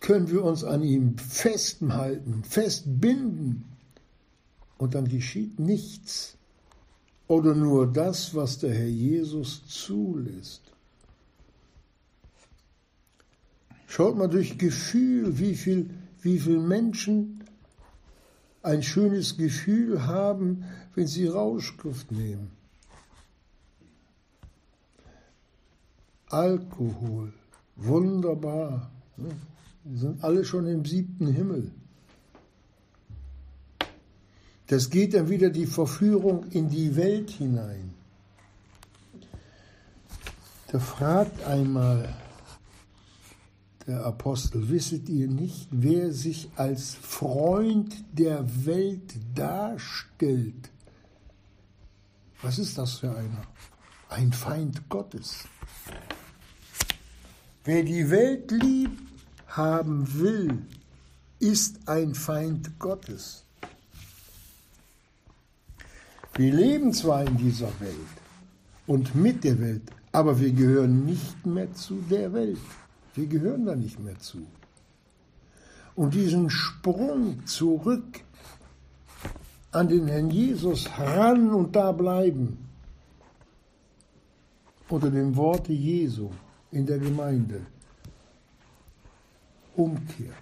können 0.00 0.30
wir 0.30 0.44
uns 0.44 0.64
an 0.64 0.82
ihm 0.82 1.16
festhalten, 1.18 2.42
festbinden. 2.44 3.64
Und 4.78 4.94
dann 4.94 5.08
geschieht 5.08 5.60
nichts 5.60 6.36
oder 7.28 7.54
nur 7.54 7.86
das, 7.86 8.34
was 8.34 8.58
der 8.58 8.74
Herr 8.74 8.88
Jesus 8.88 9.62
zulässt. 9.66 10.62
Schaut 13.86 14.16
mal 14.16 14.28
durch 14.28 14.58
Gefühl, 14.58 15.38
wie 15.38 15.54
viel, 15.54 15.90
wie 16.22 16.38
viel 16.38 16.58
Menschen 16.58 17.41
ein 18.62 18.82
schönes 18.82 19.36
Gefühl 19.36 20.06
haben, 20.06 20.64
wenn 20.94 21.06
sie 21.06 21.26
Rauschgift 21.26 22.12
nehmen. 22.12 22.50
Alkohol, 26.28 27.32
wunderbar. 27.76 28.90
Wir 29.84 29.98
sind 29.98 30.24
alle 30.24 30.44
schon 30.44 30.66
im 30.66 30.84
siebten 30.84 31.26
Himmel. 31.26 31.70
Das 34.68 34.88
geht 34.88 35.12
dann 35.12 35.28
wieder 35.28 35.50
die 35.50 35.66
Verführung 35.66 36.44
in 36.50 36.70
die 36.70 36.96
Welt 36.96 37.30
hinein. 37.30 37.92
Da 40.68 40.78
fragt 40.78 41.44
einmal 41.44 42.08
der 43.92 44.06
Apostel, 44.06 44.70
wisset 44.70 45.08
ihr 45.10 45.28
nicht, 45.28 45.68
wer 45.70 46.12
sich 46.12 46.48
als 46.56 46.94
Freund 46.94 47.94
der 48.12 48.42
Welt 48.64 49.14
darstellt? 49.34 50.70
Was 52.40 52.58
ist 52.58 52.78
das 52.78 52.94
für 52.94 53.14
einer? 53.14 53.42
Ein 54.08 54.32
Feind 54.32 54.88
Gottes. 54.88 55.44
Wer 57.64 57.82
die 57.84 58.08
Welt 58.10 58.50
lieb 58.50 58.98
haben 59.46 60.12
will, 60.14 60.66
ist 61.38 61.86
ein 61.86 62.14
Feind 62.14 62.78
Gottes. 62.78 63.44
Wir 66.34 66.54
leben 66.54 66.94
zwar 66.94 67.26
in 67.26 67.36
dieser 67.36 67.68
Welt 67.78 68.16
und 68.86 69.14
mit 69.14 69.44
der 69.44 69.60
Welt, 69.60 69.82
aber 70.12 70.40
wir 70.40 70.50
gehören 70.50 71.04
nicht 71.04 71.44
mehr 71.44 71.72
zu 71.74 71.96
der 72.08 72.32
Welt. 72.32 72.58
Wir 73.14 73.26
gehören 73.26 73.66
da 73.66 73.76
nicht 73.76 73.98
mehr 73.98 74.18
zu. 74.18 74.46
Und 75.94 76.14
diesen 76.14 76.48
Sprung 76.48 77.46
zurück 77.46 78.22
an 79.70 79.88
den 79.88 80.06
Herrn 80.06 80.30
Jesus 80.30 80.88
heran 80.88 81.50
und 81.50 81.76
da 81.76 81.92
bleiben, 81.92 82.68
unter 84.88 85.10
dem 85.10 85.36
Worte 85.36 85.72
Jesu 85.72 86.30
in 86.70 86.86
der 86.86 86.98
Gemeinde, 86.98 87.66
Umkehr. 89.74 90.34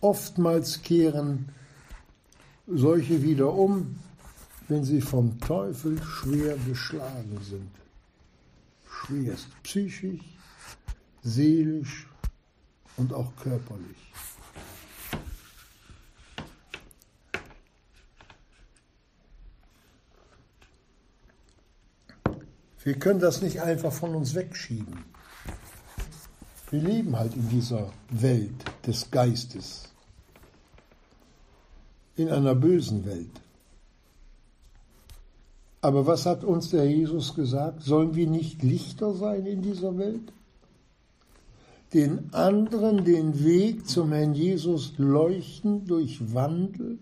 Oftmals 0.00 0.80
kehren 0.82 1.48
solche 2.68 3.22
wieder 3.22 3.52
um, 3.52 3.98
wenn 4.68 4.84
sie 4.84 5.00
vom 5.00 5.40
Teufel 5.40 6.00
schwer 6.00 6.56
geschlagen 6.58 7.38
sind. 7.42 7.70
Schwerst 8.88 9.48
psychisch, 9.64 10.37
seelisch 11.28 12.06
und 12.96 13.12
auch 13.12 13.34
körperlich. 13.36 13.96
Wir 22.82 22.98
können 22.98 23.20
das 23.20 23.42
nicht 23.42 23.60
einfach 23.60 23.92
von 23.92 24.14
uns 24.14 24.34
wegschieben. 24.34 25.04
Wir 26.70 26.80
leben 26.80 27.18
halt 27.18 27.34
in 27.34 27.48
dieser 27.48 27.92
Welt 28.10 28.64
des 28.86 29.10
Geistes, 29.10 29.88
in 32.16 32.30
einer 32.30 32.54
bösen 32.54 33.04
Welt. 33.04 33.40
Aber 35.80 36.06
was 36.06 36.26
hat 36.26 36.44
uns 36.44 36.70
der 36.70 36.86
Jesus 36.90 37.34
gesagt? 37.34 37.82
Sollen 37.82 38.14
wir 38.14 38.26
nicht 38.26 38.62
Lichter 38.62 39.14
sein 39.14 39.46
in 39.46 39.62
dieser 39.62 39.96
Welt? 39.96 40.32
Den 41.94 42.34
anderen 42.34 43.04
den 43.04 43.44
Weg 43.44 43.88
zum 43.88 44.12
Herrn 44.12 44.34
Jesus 44.34 44.94
leuchten 44.98 45.86
durch 45.86 46.34
Wandel, 46.34 46.98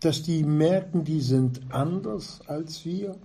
dass 0.00 0.22
die 0.22 0.44
merken, 0.44 1.04
die 1.04 1.20
sind 1.20 1.62
anders 1.70 2.40
als 2.46 2.84
wir? 2.84 3.16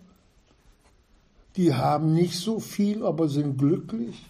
Die 1.58 1.74
haben 1.74 2.14
nicht 2.14 2.40
so 2.40 2.60
viel, 2.60 3.06
aber 3.06 3.28
sind 3.28 3.58
glücklich? 3.58 4.30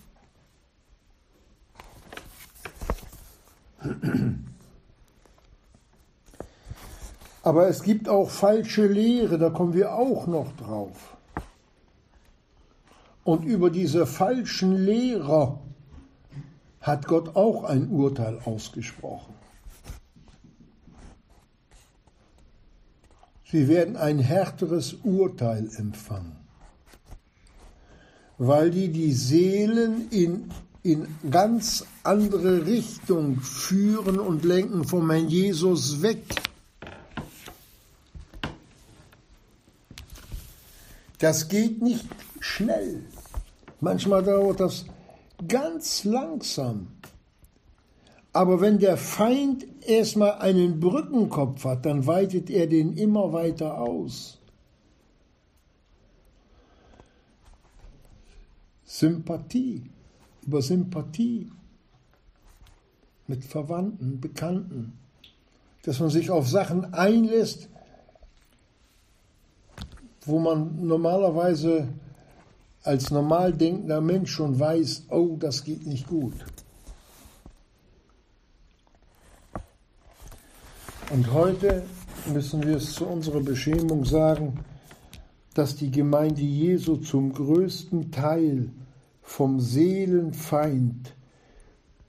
Aber 7.44 7.68
es 7.68 7.84
gibt 7.84 8.10
auch 8.10 8.30
falsche 8.30 8.88
Lehre, 8.88 9.38
da 9.38 9.50
kommen 9.50 9.74
wir 9.74 9.94
auch 9.94 10.28
noch 10.28 10.56
drauf. 10.56 11.18
Und 13.24 13.44
über 13.46 13.70
diese 13.70 14.06
falschen 14.06 14.74
Lehrer 14.86 15.60
hat 16.84 17.08
Gott 17.08 17.36
auch 17.36 17.64
ein 17.64 17.88
Urteil 17.88 18.40
ausgesprochen. 18.44 19.34
Sie 23.50 23.68
werden 23.70 23.96
ein 23.96 24.20
härteres 24.20 24.94
Urteil 25.04 25.70
empfangen, 25.78 26.36
weil 28.38 28.70
die 28.70 28.90
die 28.90 29.14
Seelen 29.14 30.10
in, 30.10 30.50
in 30.82 31.08
ganz 31.32 31.86
andere 32.04 32.66
Richtung 32.66 33.40
führen 33.40 34.20
und 34.20 34.44
lenken 34.44 34.84
von 34.84 35.06
mein 35.06 35.30
Jesus 35.30 36.02
weg. 36.02 36.24
Das 41.20 41.48
geht 41.48 41.82
nicht 41.82 42.10
schnell. 42.42 43.06
Manchmal 43.80 44.24
dauert 44.24 44.60
das 44.60 44.86
ganz 45.48 46.04
langsam. 46.04 46.88
Aber 48.32 48.62
wenn 48.62 48.80
der 48.80 48.98
Feind 48.98 49.66
erstmal 49.86 50.34
einen 50.40 50.80
Brückenkopf 50.80 51.66
hat, 51.66 51.86
dann 51.86 52.08
weitet 52.08 52.50
er 52.50 52.68
den 52.68 52.98
immer 52.98 53.32
weiter 53.32 53.78
aus. 53.80 54.40
Sympathie, 58.86 59.84
über 60.46 60.62
Sympathie 60.62 61.52
mit 63.28 63.44
Verwandten, 63.44 64.20
Bekannten, 64.20 64.94
dass 65.84 66.00
man 66.00 66.10
sich 66.10 66.30
auf 66.32 66.48
Sachen 66.48 66.94
einlässt, 66.94 67.70
wo 70.26 70.40
man 70.40 70.86
normalerweise 70.86 71.88
als 72.84 73.12
normal 73.12 73.54
denkender 73.54 74.02
Mensch 74.02 74.32
schon 74.32 74.60
weiß, 74.60 75.06
oh, 75.10 75.38
das 75.40 75.64
geht 75.64 75.86
nicht 75.86 76.08
gut. 76.08 76.34
Und 81.10 81.32
heute 81.32 81.84
müssen 82.34 82.64
wir 82.64 82.78
es 82.78 82.94
zu 82.94 83.06
unserer 83.06 83.40
Beschämung 83.42 84.06
sagen, 84.06 84.60
dass 85.54 85.76
die 85.76 85.92
Gemeinde 85.92 86.42
Jesu 86.42 86.98
zum 86.98 87.34
größten 87.34 88.12
Teil 88.12 88.70
vom 89.22 89.60
Seelenfeind 89.60 91.14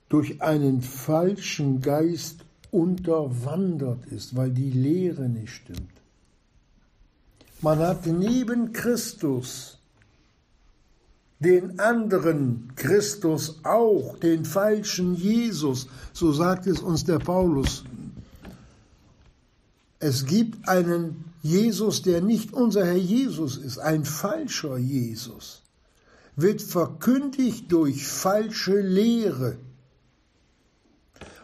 durch 0.09 0.41
einen 0.43 0.83
falschen 0.83 1.81
Geist 1.81 2.45
unterwandert 2.71 4.07
ist, 4.07 4.37
weil 4.37 4.51
die 4.51 4.71
Lehre 4.71 5.29
nicht 5.29 5.51
stimmt. 5.51 5.93
Man 7.61 7.79
hat 7.79 8.07
neben 8.07 8.73
Christus 8.73 9.79
den 11.45 11.79
anderen 11.79 12.73
Christus 12.75 13.61
auch, 13.63 14.19
den 14.19 14.45
falschen 14.45 15.15
Jesus, 15.15 15.87
so 16.13 16.33
sagt 16.33 16.67
es 16.67 16.81
uns 16.81 17.05
der 17.05 17.19
Paulus. 17.19 17.85
Es 20.01 20.27
gibt 20.27 20.69
einen 20.69 21.25
Jesus, 21.43 22.03
der 22.03 22.21
nicht 22.21 22.53
unser 22.53 22.87
Herr 22.87 22.97
Jesus 22.97 23.59
ist, 23.59 23.79
ein 23.79 24.05
falscher 24.05 24.79
Jesus, 24.79 25.63
wird 26.37 26.63
verkündigt 26.63 27.71
durch 27.71 28.07
falsche 28.07 28.81
Lehre. 28.81 29.59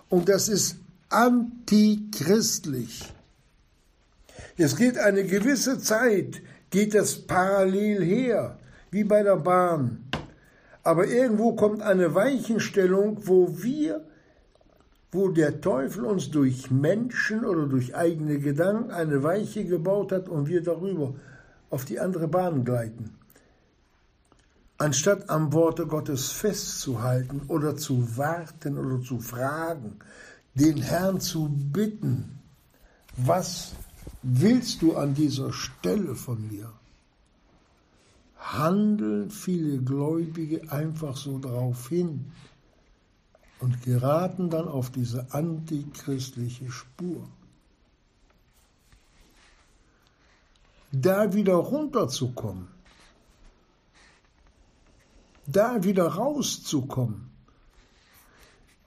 Und 0.09 0.29
das 0.29 0.49
ist 0.49 0.77
antichristlich. 1.11 3.13
Es 4.57 4.77
geht 4.77 4.99
eine 4.99 5.25
gewisse 5.25 5.79
Zeit, 5.79 6.43
geht 6.71 6.95
das 6.95 7.27
parallel 7.27 8.05
her, 8.05 8.59
wie 8.91 9.05
bei 9.05 9.23
der 9.23 9.37
Bahn. 9.37 10.05
Aber 10.83 11.07
irgendwo 11.07 11.55
kommt 11.55 11.83
eine 11.83 12.15
Weichenstellung, 12.15 13.27
wo 13.27 13.63
wir, 13.63 14.05
wo 15.13 15.29
der 15.29 15.61
Teufel 15.61 16.05
uns 16.05 16.31
durch 16.31 16.71
Menschen 16.71 17.45
oder 17.45 17.67
durch 17.67 17.95
eigene 17.95 18.39
Gedanken 18.39 18.91
eine 18.91 19.23
Weiche 19.23 19.65
gebaut 19.65 20.13
hat 20.13 20.29
und 20.29 20.49
wir 20.49 20.63
darüber 20.63 21.15
auf 21.69 21.85
die 21.85 22.01
andere 22.01 22.29
Bahn 22.29 22.65
gleiten. 22.65 23.17
Anstatt 24.79 25.29
am 25.29 25.53
Worte 25.53 25.87
Gottes 25.87 26.33
festzuhalten 26.33 27.43
oder 27.49 27.77
zu 27.77 28.17
warten 28.17 28.79
oder 28.79 29.03
zu 29.03 29.21
fragen, 29.21 29.99
den 30.55 30.79
Herrn 30.79 31.21
zu 31.21 31.49
bitten, 31.51 32.41
was 33.17 33.73
willst 34.23 34.81
du 34.81 34.97
an 34.97 35.15
dieser 35.15 35.53
Stelle 35.53 36.15
von 36.15 36.49
mir? 36.49 36.73
Handeln 38.41 39.31
viele 39.31 39.79
Gläubige 39.79 40.73
einfach 40.73 41.17
so 41.17 41.39
darauf 41.39 41.89
hin 41.89 42.33
und 43.61 43.83
geraten 43.83 44.49
dann 44.49 44.67
auf 44.67 44.91
diese 44.91 45.33
antichristliche 45.33 46.71
Spur. 46.71 47.29
Da 50.91 51.33
wieder 51.35 51.55
runterzukommen, 51.55 52.67
da 55.47 55.85
wieder 55.85 56.07
rauszukommen, 56.07 57.31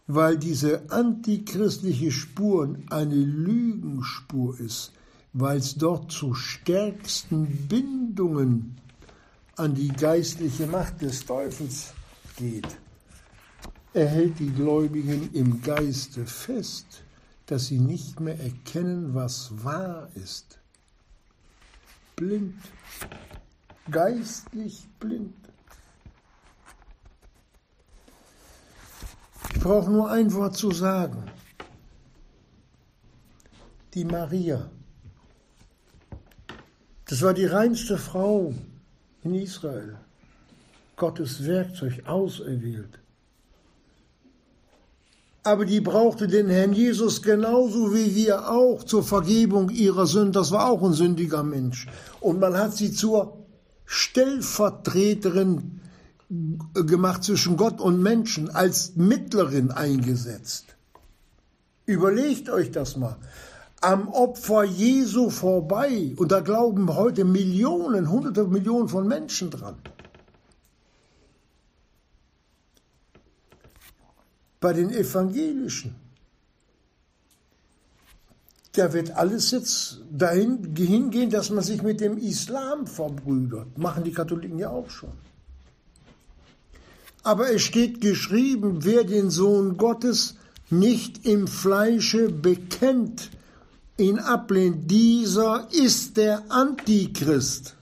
weil 0.08 0.38
diese 0.38 0.92
antichristliche 0.92 2.12
Spur 2.12 2.76
eine 2.90 3.16
Lügenspur 3.16 4.60
ist, 4.60 4.92
weil 5.32 5.60
es 5.60 5.76
dort 5.76 6.12
zu 6.12 6.34
stärksten 6.34 7.68
Bindungen 7.68 8.78
an 9.56 9.76
die 9.76 9.90
geistliche 9.90 10.68
Macht 10.68 11.02
des 11.02 11.26
Teufels 11.26 11.94
geht. 12.38 12.68
Er 13.94 14.08
hält 14.08 14.40
die 14.40 14.50
Gläubigen 14.50 15.32
im 15.34 15.62
Geiste 15.62 16.26
fest, 16.26 17.04
dass 17.46 17.68
sie 17.68 17.78
nicht 17.78 18.20
mehr 18.20 18.40
erkennen, 18.40 19.14
was 19.14 19.64
wahr 19.64 20.10
ist. 20.16 20.60
Blind, 22.16 22.56
geistlich 23.92 24.88
blind. 25.00 25.36
Ich 29.54 29.60
brauche 29.60 29.92
nur 29.92 30.10
ein 30.10 30.34
Wort 30.34 30.58
zu 30.58 30.72
sagen. 30.72 31.30
Die 33.94 34.06
Maria. 34.06 34.70
Das 37.06 37.22
war 37.22 37.36
die 37.36 37.46
reinste 37.46 38.00
Frau 38.00 38.54
in 39.24 39.36
Israel. 39.36 39.98
Gottes 40.96 41.46
Werkzeug 41.46 42.04
auserwählt. 42.06 43.00
Aber 45.44 45.66
die 45.66 45.82
brauchte 45.82 46.28
den 46.28 46.50
Herrn 46.50 46.72
Jesus 46.72 47.22
genauso 47.22 47.94
wie 47.94 48.16
wir 48.16 48.50
auch 48.50 48.84
zur 48.84 49.04
Vergebung 49.04 49.70
ihrer 49.70 50.06
Sünden. 50.06 50.32
Das 50.32 50.52
war 50.52 50.70
auch 50.70 50.82
ein 50.82 50.94
sündiger 50.94 51.44
Mensch. 51.44 51.88
Und 52.22 52.40
man 52.40 52.56
hat 52.56 52.74
sie 52.76 52.94
zur 52.94 53.46
Stellvertreterin 53.86 55.82
gemacht 56.74 57.26
zwischen 57.26 57.58
Gott 57.58 57.82
und 57.82 58.02
Menschen, 58.02 58.50
als 58.50 58.96
Mittlerin 58.96 59.72
eingesetzt. 59.72 60.66
Überlegt 61.86 62.50
euch 62.50 62.72
das 62.72 62.96
mal. 62.96 63.18
Am 63.84 64.08
Opfer 64.08 64.64
Jesu 64.64 65.30
vorbei, 65.30 66.14
und 66.16 66.32
da 66.32 66.40
glauben 66.40 66.96
heute 66.96 67.26
Millionen, 67.26 68.10
hunderte 68.10 68.46
Millionen 68.46 68.88
von 68.88 69.06
Menschen 69.06 69.50
dran. 69.50 69.76
Bei 74.62 74.72
den 74.72 74.90
Evangelischen, 74.90 75.96
da 78.72 78.94
wird 78.94 79.12
alles 79.12 79.52
jetzt 79.52 80.00
dahin 80.10 80.74
hingehen, 80.78 81.30
dass 81.30 81.50
man 81.50 81.62
sich 81.62 81.84
mit 81.84 82.00
dem 82.00 82.18
Islam 82.18 82.88
verbrüdert. 82.88 83.78
Machen 83.78 84.06
die 84.06 84.14
Katholiken 84.14 84.60
ja 84.60 84.70
auch 84.70 84.90
schon. 84.90 85.12
Aber 87.22 87.52
es 87.52 87.64
steht 87.64 88.00
geschrieben, 88.00 88.86
wer 88.86 89.04
den 89.04 89.30
Sohn 89.30 89.76
Gottes 89.76 90.38
nicht 90.70 91.26
im 91.26 91.48
Fleische 91.48 92.30
bekennt, 92.30 93.30
ihn 93.98 94.20
ablehnt, 94.20 94.90
dieser 94.90 95.68
ist 95.72 96.16
der 96.18 96.44
Antichrist. 96.50 97.76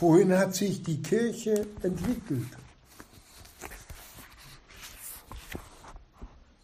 Wohin 0.00 0.36
hat 0.36 0.54
sich 0.54 0.82
die 0.82 1.00
Kirche 1.00 1.68
entwickelt? 1.82 2.48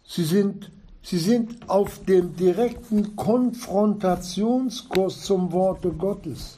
Sie 0.05 0.25
sind, 0.25 0.69
sie 1.01 1.19
sind 1.19 1.69
auf 1.69 2.03
dem 2.03 2.35
direkten 2.35 3.15
Konfrontationskurs 3.15 5.21
zum 5.21 5.53
Worte 5.53 5.91
Gottes. 5.91 6.57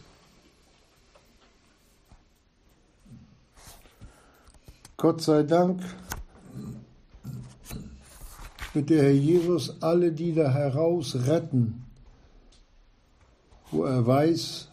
Gott 4.97 5.21
sei 5.21 5.43
Dank 5.43 5.83
wird 8.73 8.89
der 8.89 9.03
Herr 9.03 9.11
Jesus 9.11 9.81
alle 9.81 10.11
die 10.11 10.33
da 10.33 10.51
heraus 10.51 11.15
retten, 11.27 11.85
wo 13.71 13.85
er 13.85 14.05
weiß, 14.05 14.69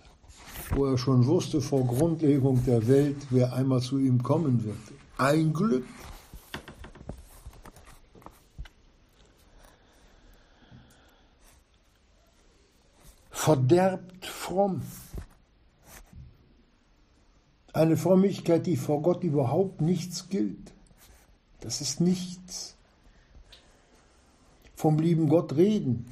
wo 0.75 0.87
er 0.87 0.99
schon 0.99 1.27
wusste 1.27 1.61
vor 1.61 1.87
Grundlegung 1.87 2.65
der 2.65 2.87
Welt, 2.89 3.17
wer 3.31 3.53
einmal 3.53 3.81
zu 3.81 3.99
ihm 3.99 4.23
kommen 4.23 4.65
wird. 4.65 4.77
Ein 5.19 5.53
Glück. 5.53 5.85
Verderbt 13.31 14.27
fromm. 14.27 14.83
Eine 17.73 17.97
Frömmigkeit, 17.97 18.67
die 18.67 18.77
vor 18.77 19.03
Gott 19.03 19.23
überhaupt 19.25 19.81
nichts 19.81 20.29
gilt. 20.29 20.73
Das 21.61 21.81
ist 21.81 22.01
nichts. 22.01 22.77
Vom 24.81 24.99
lieben 24.99 25.29
Gott 25.29 25.57
reden. 25.57 26.07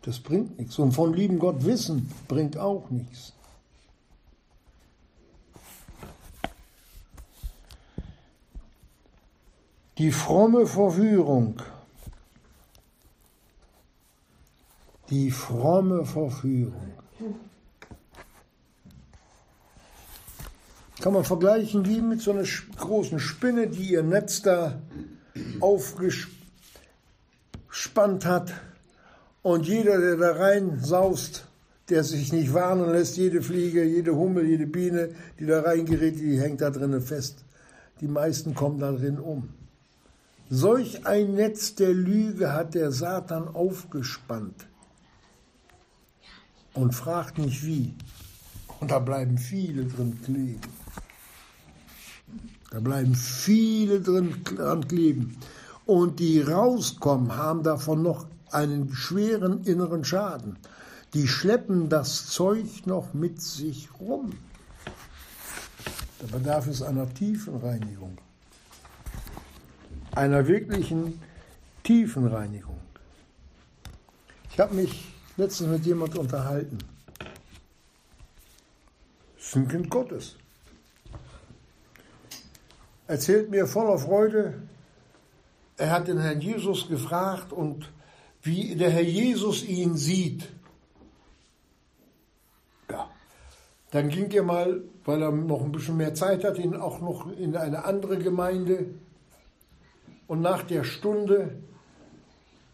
Das 0.00 0.20
bringt 0.20 0.58
nichts. 0.58 0.78
Und 0.78 0.92
vom 0.92 1.12
lieben 1.12 1.38
Gott 1.38 1.66
wissen 1.66 2.10
bringt 2.28 2.56
auch 2.56 2.88
nichts. 2.88 3.34
Die 9.98 10.10
fromme 10.10 10.66
Verführung. 10.66 11.60
Die 15.10 15.30
fromme 15.30 16.06
Verführung 16.06 16.94
Kann 21.02 21.12
man 21.12 21.24
vergleichen 21.24 21.84
wie 21.84 22.00
mit 22.00 22.22
so 22.22 22.30
einer 22.30 22.46
großen 22.78 23.20
Spinne, 23.20 23.66
die 23.68 23.90
ihr 23.90 24.02
Netz 24.02 24.40
da 24.40 24.80
aufgespannt 25.60 26.26
hat. 28.24 28.54
Und 29.42 29.66
jeder, 29.66 29.98
der 30.00 30.16
da 30.16 30.32
rein 30.32 30.80
saust, 30.80 31.46
der 31.88 32.04
sich 32.04 32.32
nicht 32.32 32.52
warnen 32.52 32.90
lässt, 32.90 33.16
jede 33.16 33.42
Fliege, 33.42 33.84
jede 33.84 34.14
Hummel, 34.14 34.46
jede 34.46 34.66
Biene, 34.66 35.10
die 35.38 35.46
da 35.46 35.60
reingerät, 35.60 36.18
die 36.18 36.40
hängt 36.40 36.60
da 36.60 36.70
drinnen 36.70 37.00
fest. 37.00 37.44
Die 38.00 38.08
meisten 38.08 38.54
kommen 38.54 38.78
da 38.78 38.92
drin 38.92 39.18
um. 39.18 39.48
Solch 40.50 41.06
ein 41.06 41.34
Netz 41.34 41.74
der 41.74 41.92
Lüge 41.92 42.52
hat 42.52 42.74
der 42.74 42.90
Satan 42.90 43.48
aufgespannt 43.48 44.66
und 46.74 46.94
fragt 46.94 47.38
nicht 47.38 47.64
wie. 47.64 47.94
Und 48.80 48.90
da 48.90 48.98
bleiben 48.98 49.36
viele 49.36 49.84
drin 49.84 50.18
kleben. 50.24 50.60
Da 52.70 52.80
bleiben 52.80 53.14
viele 53.14 54.00
drin 54.00 54.44
dran 54.44 54.86
kleben. 54.86 55.38
Und 55.86 56.20
die 56.20 56.40
rauskommen, 56.40 57.34
haben 57.36 57.62
davon 57.62 58.02
noch 58.02 58.26
einen 58.50 58.92
schweren 58.94 59.64
inneren 59.64 60.04
Schaden. 60.04 60.58
Die 61.14 61.26
schleppen 61.26 61.88
das 61.88 62.26
Zeug 62.26 62.84
noch 62.84 63.14
mit 63.14 63.40
sich 63.40 63.88
rum. 63.98 64.32
Da 66.18 66.36
bedarf 66.36 66.66
es 66.66 66.82
einer 66.82 67.12
tiefen 67.14 67.56
Reinigung. 67.56 68.18
Einer 70.14 70.46
wirklichen 70.46 71.20
tiefen 71.84 72.26
Reinigung. 72.26 72.78
Ich 74.50 74.60
habe 74.60 74.74
mich 74.74 75.14
letztens 75.36 75.70
mit 75.70 75.86
jemand 75.86 76.18
unterhalten. 76.18 76.78
Das 79.36 79.46
ist 79.46 79.56
ein 79.56 79.68
Kind 79.68 79.88
Gottes. 79.88 80.36
Erzählt 83.08 83.50
mir 83.50 83.66
voller 83.66 83.98
Freude, 83.98 84.62
er 85.76 85.90
hat 85.90 86.06
den 86.06 86.20
Herrn 86.20 86.40
Jesus 86.40 86.88
gefragt 86.88 87.52
und 87.52 87.90
wie 88.42 88.76
der 88.76 88.90
Herr 88.90 89.02
Jesus 89.02 89.64
ihn 89.64 89.96
sieht. 89.96 90.48
Ja, 92.88 93.10
dann 93.90 94.08
ging 94.08 94.30
er 94.30 94.44
mal, 94.44 94.82
weil 95.04 95.22
er 95.22 95.32
noch 95.32 95.62
ein 95.62 95.72
bisschen 95.72 95.96
mehr 95.96 96.14
Zeit 96.14 96.44
hat, 96.44 96.58
ihn 96.58 96.76
auch 96.76 97.00
noch 97.00 97.32
in 97.36 97.56
eine 97.56 97.84
andere 97.84 98.18
Gemeinde. 98.18 98.86
Und 100.28 100.40
nach 100.40 100.62
der 100.62 100.84
Stunde 100.84 101.56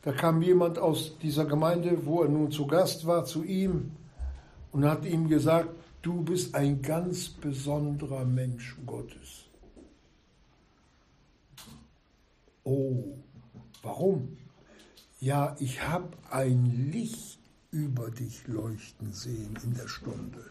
da 0.04 0.12
kam 0.12 0.42
jemand 0.42 0.78
aus 0.78 1.16
dieser 1.18 1.46
Gemeinde, 1.46 2.04
wo 2.04 2.22
er 2.22 2.28
nun 2.28 2.50
zu 2.50 2.66
Gast 2.66 3.06
war, 3.06 3.24
zu 3.24 3.42
ihm 3.42 3.92
und 4.70 4.84
hat 4.84 5.06
ihm 5.06 5.28
gesagt, 5.28 5.70
du 6.02 6.22
bist 6.22 6.54
ein 6.54 6.82
ganz 6.82 7.30
besonderer 7.30 8.26
Mensch 8.26 8.76
Gottes. 8.84 9.43
Oh, 12.64 13.18
warum? 13.82 14.36
Ja, 15.20 15.56
ich 15.60 15.82
habe 15.86 16.10
ein 16.30 16.90
Licht 16.90 17.38
über 17.70 18.10
dich 18.10 18.46
leuchten 18.46 19.12
sehen 19.12 19.56
in 19.62 19.74
der 19.74 19.88
Stunde. 19.88 20.44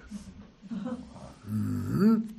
Mhm. 1.45 2.30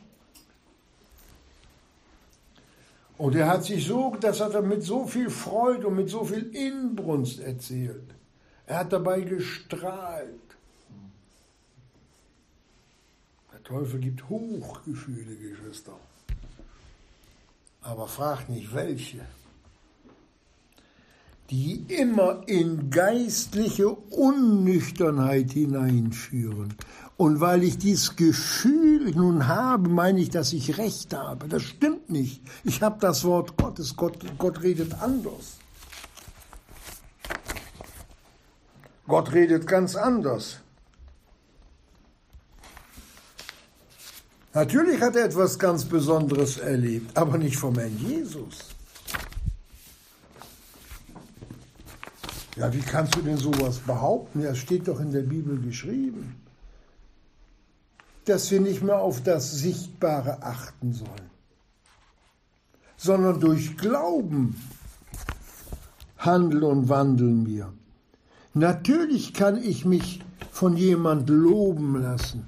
Und 3.17 3.37
er 3.37 3.49
hat 3.49 3.65
sich 3.65 3.87
so, 3.87 4.17
das 4.21 4.41
hat 4.41 4.55
er 4.55 4.63
mit 4.63 4.83
so 4.83 5.07
viel 5.07 5.31
Freude 5.31 5.87
und 5.87 5.97
mit 5.97 6.11
so 6.11 6.25
viel 6.25 6.55
Inbrunst 6.55 7.41
erzählt. 7.41 8.15
Er 8.67 8.81
hat 8.81 8.93
dabei 8.93 9.21
gestrahlt. 9.21 10.41
Der 13.53 13.63
Teufel 13.63 14.01
gibt 14.01 14.29
Hochgefühle, 14.29 15.37
Geschwister. 15.37 15.97
Aber 17.83 18.09
fragt 18.09 18.49
nicht 18.49 18.75
welche. 18.75 19.25
Die 21.51 21.85
immer 21.89 22.43
in 22.47 22.91
geistliche 22.91 23.91
Unnüchternheit 23.91 25.53
hineinführen 25.53 26.75
und 27.17 27.41
weil 27.41 27.63
ich 27.63 27.79
dieses 27.79 28.17
Gefühl 28.17 29.13
nun 29.15 29.47
habe, 29.47 29.89
meine 29.89 30.21
ich, 30.21 30.31
dass 30.31 30.53
ich 30.53 30.79
Recht 30.79 31.15
habe. 31.15 31.49
Das 31.49 31.63
stimmt 31.63 32.11
nicht. 32.11 32.43
Ich 32.65 32.83
habe 32.83 32.97
das 33.01 33.25
Wort 33.25 33.57
Gottes. 33.57 33.95
Gott, 33.97 34.19
Gott 34.37 34.63
redet 34.63 35.01
anders. 35.01 35.59
Gott 39.07 39.33
redet 39.33 39.67
ganz 39.67 39.95
anders. 39.95 40.59
Natürlich 44.55 45.01
hat 45.01 45.17
er 45.17 45.27
etwas 45.27 45.59
ganz 45.59 45.85
Besonderes 45.85 46.59
erlebt, 46.59 47.17
aber 47.17 47.39
nicht 47.39 47.57
vom 47.57 47.77
Herrn 47.77 47.99
Jesus. 47.99 48.74
Ja, 52.57 52.73
wie 52.73 52.81
kannst 52.81 53.17
du 53.17 53.21
denn 53.23 53.37
sowas 53.37 53.79
behaupten? 53.79 54.43
Das 54.43 54.59
steht 54.59 54.87
doch 54.89 55.01
in 55.01 55.11
der 55.11 55.23
Bibel 55.23 55.61
geschrieben 55.61 56.37
dass 58.25 58.51
wir 58.51 58.61
nicht 58.61 58.83
mehr 58.83 58.99
auf 58.99 59.23
das 59.23 59.53
Sichtbare 59.53 60.43
achten 60.43 60.93
sollen, 60.93 61.31
sondern 62.97 63.41
durch 63.41 63.77
Glauben 63.77 64.57
handeln 66.19 66.63
und 66.63 66.89
wandeln 66.89 67.47
wir. 67.47 67.73
Natürlich 68.55 69.35
kann 69.35 69.63
ich 69.63 69.85
mich 69.85 70.23
von 70.51 70.77
jemand 70.77 71.29
loben 71.29 72.01
lassen. 72.01 72.47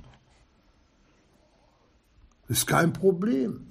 Ist 2.48 2.66
kein 2.66 2.92
Problem. 2.92 3.66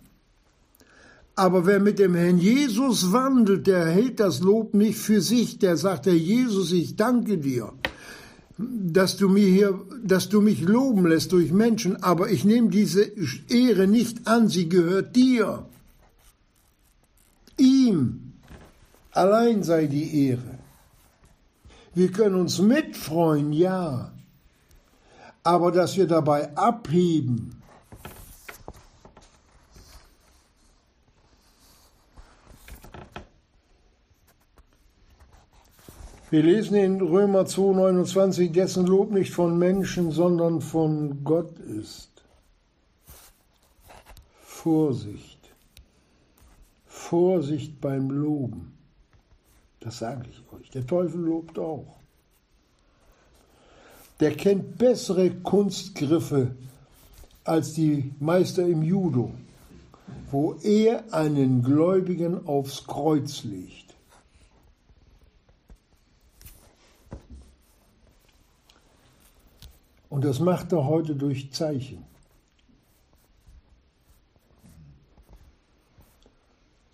Aber 1.36 1.66
wer 1.66 1.80
mit 1.80 2.00
dem 2.00 2.16
Herrn 2.16 2.38
Jesus 2.38 3.12
wandelt, 3.12 3.68
der 3.68 3.86
hält 3.88 4.20
das 4.20 4.40
Lob 4.40 4.74
nicht 4.74 4.98
für 4.98 5.20
sich, 5.20 5.60
der 5.60 5.76
sagt, 5.76 6.06
Herr 6.06 6.14
Jesus, 6.14 6.72
ich 6.72 6.96
danke 6.96 7.38
dir 7.38 7.74
dass 8.58 9.18
du 9.18 9.28
mir 9.28 9.48
hier, 9.48 9.80
dass 10.04 10.30
du 10.30 10.42
mich 10.42 10.62
loben 10.62 11.08
lässt 11.08 11.32
durch 11.32 11.52
Menschen, 11.52 12.02
aber 12.02 12.30
ich 12.30 12.46
nehme 12.46 12.70
diese 12.70 13.04
Ehre 13.50 13.88
nicht 13.88 14.28
an, 14.28 14.48
sie 14.48 14.70
gehört 14.70 15.16
dir. 15.16 15.66
Ihm 17.58 18.34
allein 19.12 19.64
sei 19.64 19.88
die 19.88 20.28
Ehre. 20.28 20.60
Wir 21.94 22.12
können 22.12 22.36
uns 22.36 22.60
mitfreuen, 22.60 23.52
ja, 23.54 24.14
aber 25.44 25.72
dass 25.72 25.96
wir 25.98 26.08
dabei 26.08 26.56
abheben, 26.56 27.55
Wir 36.36 36.44
lesen 36.44 36.76
in 36.76 37.00
Römer 37.00 37.46
2, 37.46 37.78
29, 37.78 38.52
dessen 38.52 38.86
Lob 38.86 39.10
nicht 39.10 39.32
von 39.32 39.58
Menschen, 39.58 40.12
sondern 40.12 40.60
von 40.60 41.24
Gott 41.24 41.58
ist. 41.60 42.10
Vorsicht. 44.42 45.40
Vorsicht 46.88 47.80
beim 47.80 48.10
Loben. 48.10 48.74
Das 49.80 50.00
sage 50.00 50.26
ich 50.30 50.44
euch. 50.54 50.70
Der 50.72 50.86
Teufel 50.86 51.22
lobt 51.22 51.58
auch. 51.58 51.96
Der 54.20 54.36
kennt 54.36 54.78
bessere 54.78 55.32
Kunstgriffe 55.32 56.54
als 57.46 57.72
die 57.72 58.12
Meister 58.20 58.68
im 58.68 58.84
Judo, 58.84 59.32
wo 60.32 60.56
er 60.56 61.14
einen 61.14 61.64
Gläubigen 61.64 62.46
aufs 62.46 62.86
Kreuz 62.86 63.46
legt. 63.46 63.85
Und 70.10 70.24
das 70.24 70.40
macht 70.40 70.72
er 70.72 70.86
heute 70.86 71.16
durch 71.16 71.52
Zeichen. 71.52 72.06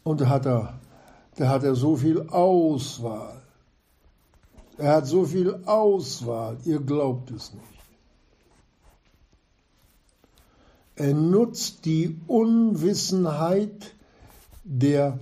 Und 0.03 0.21
da 0.21 0.29
hat 0.29 0.45
er, 0.45 0.79
da 1.35 1.49
hat 1.49 1.63
er 1.63 1.75
so 1.75 1.95
viel 1.95 2.21
Auswahl. 2.29 3.41
Er 4.77 4.95
hat 4.95 5.07
so 5.07 5.25
viel 5.25 5.61
Auswahl, 5.65 6.57
ihr 6.65 6.79
glaubt 6.79 7.29
es 7.31 7.53
nicht. 7.53 7.65
Er 10.95 11.13
nutzt 11.13 11.85
die 11.85 12.19
Unwissenheit 12.27 13.95
der 14.63 15.19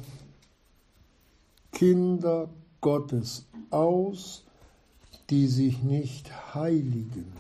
Kinder 1.72 2.50
Gottes 2.82 3.46
aus, 3.70 4.44
die 5.30 5.48
sich 5.48 5.84
nicht 5.84 6.54
heiligen. 6.54 7.39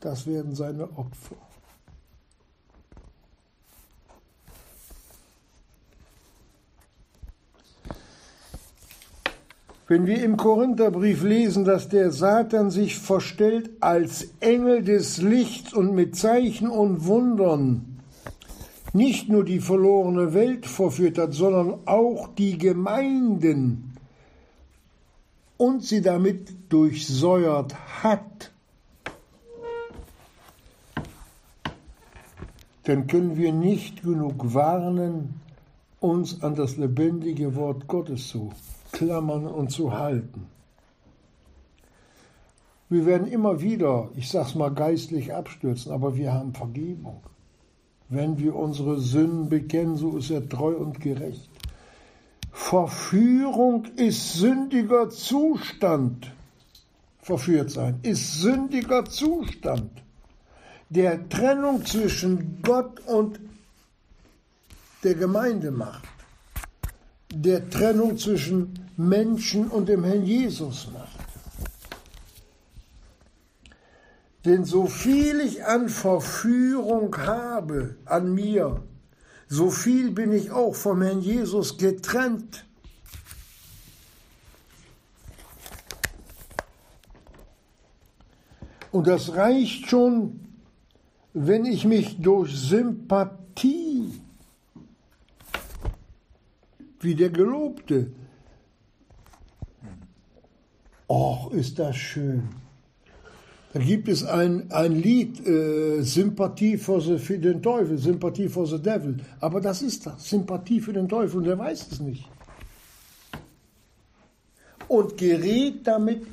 Das 0.00 0.26
werden 0.26 0.54
seine 0.54 0.84
Opfer. 0.96 1.36
Wenn 9.88 10.04
wir 10.06 10.22
im 10.22 10.36
Korintherbrief 10.36 11.22
lesen, 11.22 11.64
dass 11.64 11.88
der 11.88 12.10
Satan 12.10 12.70
sich 12.70 12.98
verstellt 12.98 13.70
als 13.80 14.28
Engel 14.40 14.82
des 14.82 15.22
Lichts 15.22 15.72
und 15.72 15.94
mit 15.94 16.14
Zeichen 16.14 16.68
und 16.68 17.06
Wundern 17.06 17.98
nicht 18.92 19.30
nur 19.30 19.44
die 19.44 19.60
verlorene 19.60 20.34
Welt 20.34 20.66
verführt 20.66 21.16
hat, 21.16 21.32
sondern 21.32 21.78
auch 21.86 22.28
die 22.34 22.58
Gemeinden 22.58 23.94
und 25.56 25.84
sie 25.84 26.02
damit 26.02 26.70
durchsäuert 26.70 27.74
hat. 28.02 28.47
Dann 32.88 33.06
können 33.06 33.36
wir 33.36 33.52
nicht 33.52 34.02
genug 34.02 34.54
warnen, 34.54 35.42
uns 36.00 36.42
an 36.42 36.54
das 36.54 36.78
lebendige 36.78 37.54
Wort 37.54 37.86
Gottes 37.86 38.28
zu 38.28 38.50
klammern 38.92 39.46
und 39.46 39.70
zu 39.70 39.92
halten. 39.92 40.46
Wir 42.88 43.04
werden 43.04 43.26
immer 43.26 43.60
wieder, 43.60 44.08
ich 44.16 44.30
sag's 44.30 44.54
mal, 44.54 44.70
geistlich 44.70 45.34
abstürzen, 45.34 45.92
aber 45.92 46.16
wir 46.16 46.32
haben 46.32 46.54
Vergebung. 46.54 47.20
Wenn 48.08 48.38
wir 48.38 48.56
unsere 48.56 48.98
Sünden 48.98 49.50
bekennen, 49.50 49.98
so 49.98 50.16
ist 50.16 50.30
er 50.30 50.48
treu 50.48 50.74
und 50.74 50.98
gerecht. 50.98 51.50
Verführung 52.52 53.84
ist 53.96 54.32
sündiger 54.38 55.10
Zustand. 55.10 56.32
Verführt 57.18 57.70
sein 57.70 57.98
ist 58.02 58.40
sündiger 58.40 59.04
Zustand. 59.04 59.90
Der 60.90 61.28
Trennung 61.28 61.84
zwischen 61.84 62.62
Gott 62.62 63.00
und 63.06 63.40
der 65.04 65.14
Gemeinde 65.14 65.70
macht. 65.70 66.08
Der 67.32 67.68
Trennung 67.68 68.16
zwischen 68.16 68.88
Menschen 68.96 69.68
und 69.68 69.88
dem 69.88 70.04
Herrn 70.04 70.24
Jesus 70.24 70.88
macht. 70.92 71.18
Denn 74.44 74.64
so 74.64 74.86
viel 74.86 75.40
ich 75.40 75.64
an 75.64 75.88
Verführung 75.88 77.16
habe 77.18 77.96
an 78.06 78.34
mir, 78.34 78.82
so 79.48 79.70
viel 79.70 80.10
bin 80.10 80.32
ich 80.32 80.50
auch 80.50 80.74
vom 80.74 81.02
Herrn 81.02 81.20
Jesus 81.20 81.76
getrennt. 81.76 82.64
Und 88.90 89.06
das 89.06 89.34
reicht 89.34 89.88
schon, 89.88 90.47
wenn 91.46 91.64
ich 91.64 91.84
mich 91.84 92.20
durch 92.20 92.56
Sympathie, 92.56 94.12
wie 97.00 97.14
der 97.14 97.30
Gelobte, 97.30 98.12
Och, 101.08 101.52
ist 101.52 101.78
das 101.78 101.96
schön. 101.96 102.48
Da 103.72 103.80
gibt 103.80 104.08
es 104.08 104.24
ein, 104.24 104.70
ein 104.70 104.92
Lied, 104.92 105.46
äh, 105.46 106.02
Sympathie 106.02 106.76
für, 106.76 107.00
den 107.38 107.62
Teufel, 107.62 107.96
Sympathie 107.98 108.48
for 108.48 108.66
the 108.66 108.80
Devil. 108.80 109.16
Aber 109.40 109.60
das 109.60 109.82
ist 109.82 110.06
das, 110.06 110.28
Sympathie 110.28 110.80
für 110.80 110.92
den 110.92 111.08
Teufel 111.08 111.38
und 111.38 111.44
der 111.44 111.58
weiß 111.58 111.92
es 111.92 112.00
nicht. 112.00 112.28
Und 114.86 115.16
gerät 115.16 115.86
damit 115.86 116.26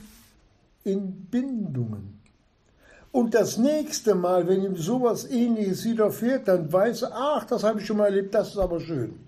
in 0.83 1.25
Bindungen. 1.29 2.24
Und 3.15 3.33
das 3.33 3.57
nächste 3.57 4.13
Mal, 4.13 4.47
wenn 4.47 4.63
ihm 4.63 4.75
sowas 4.75 5.25
ähnliches 5.29 5.85
widerfährt, 5.85 6.47
dann 6.47 6.71
weiß 6.71 7.03
er, 7.03 7.11
ach, 7.13 7.45
das 7.45 7.63
habe 7.63 7.79
ich 7.79 7.85
schon 7.85 7.97
mal 7.97 8.07
erlebt, 8.07 8.33
das 8.33 8.49
ist 8.49 8.57
aber 8.57 8.79
schön. 8.79 9.19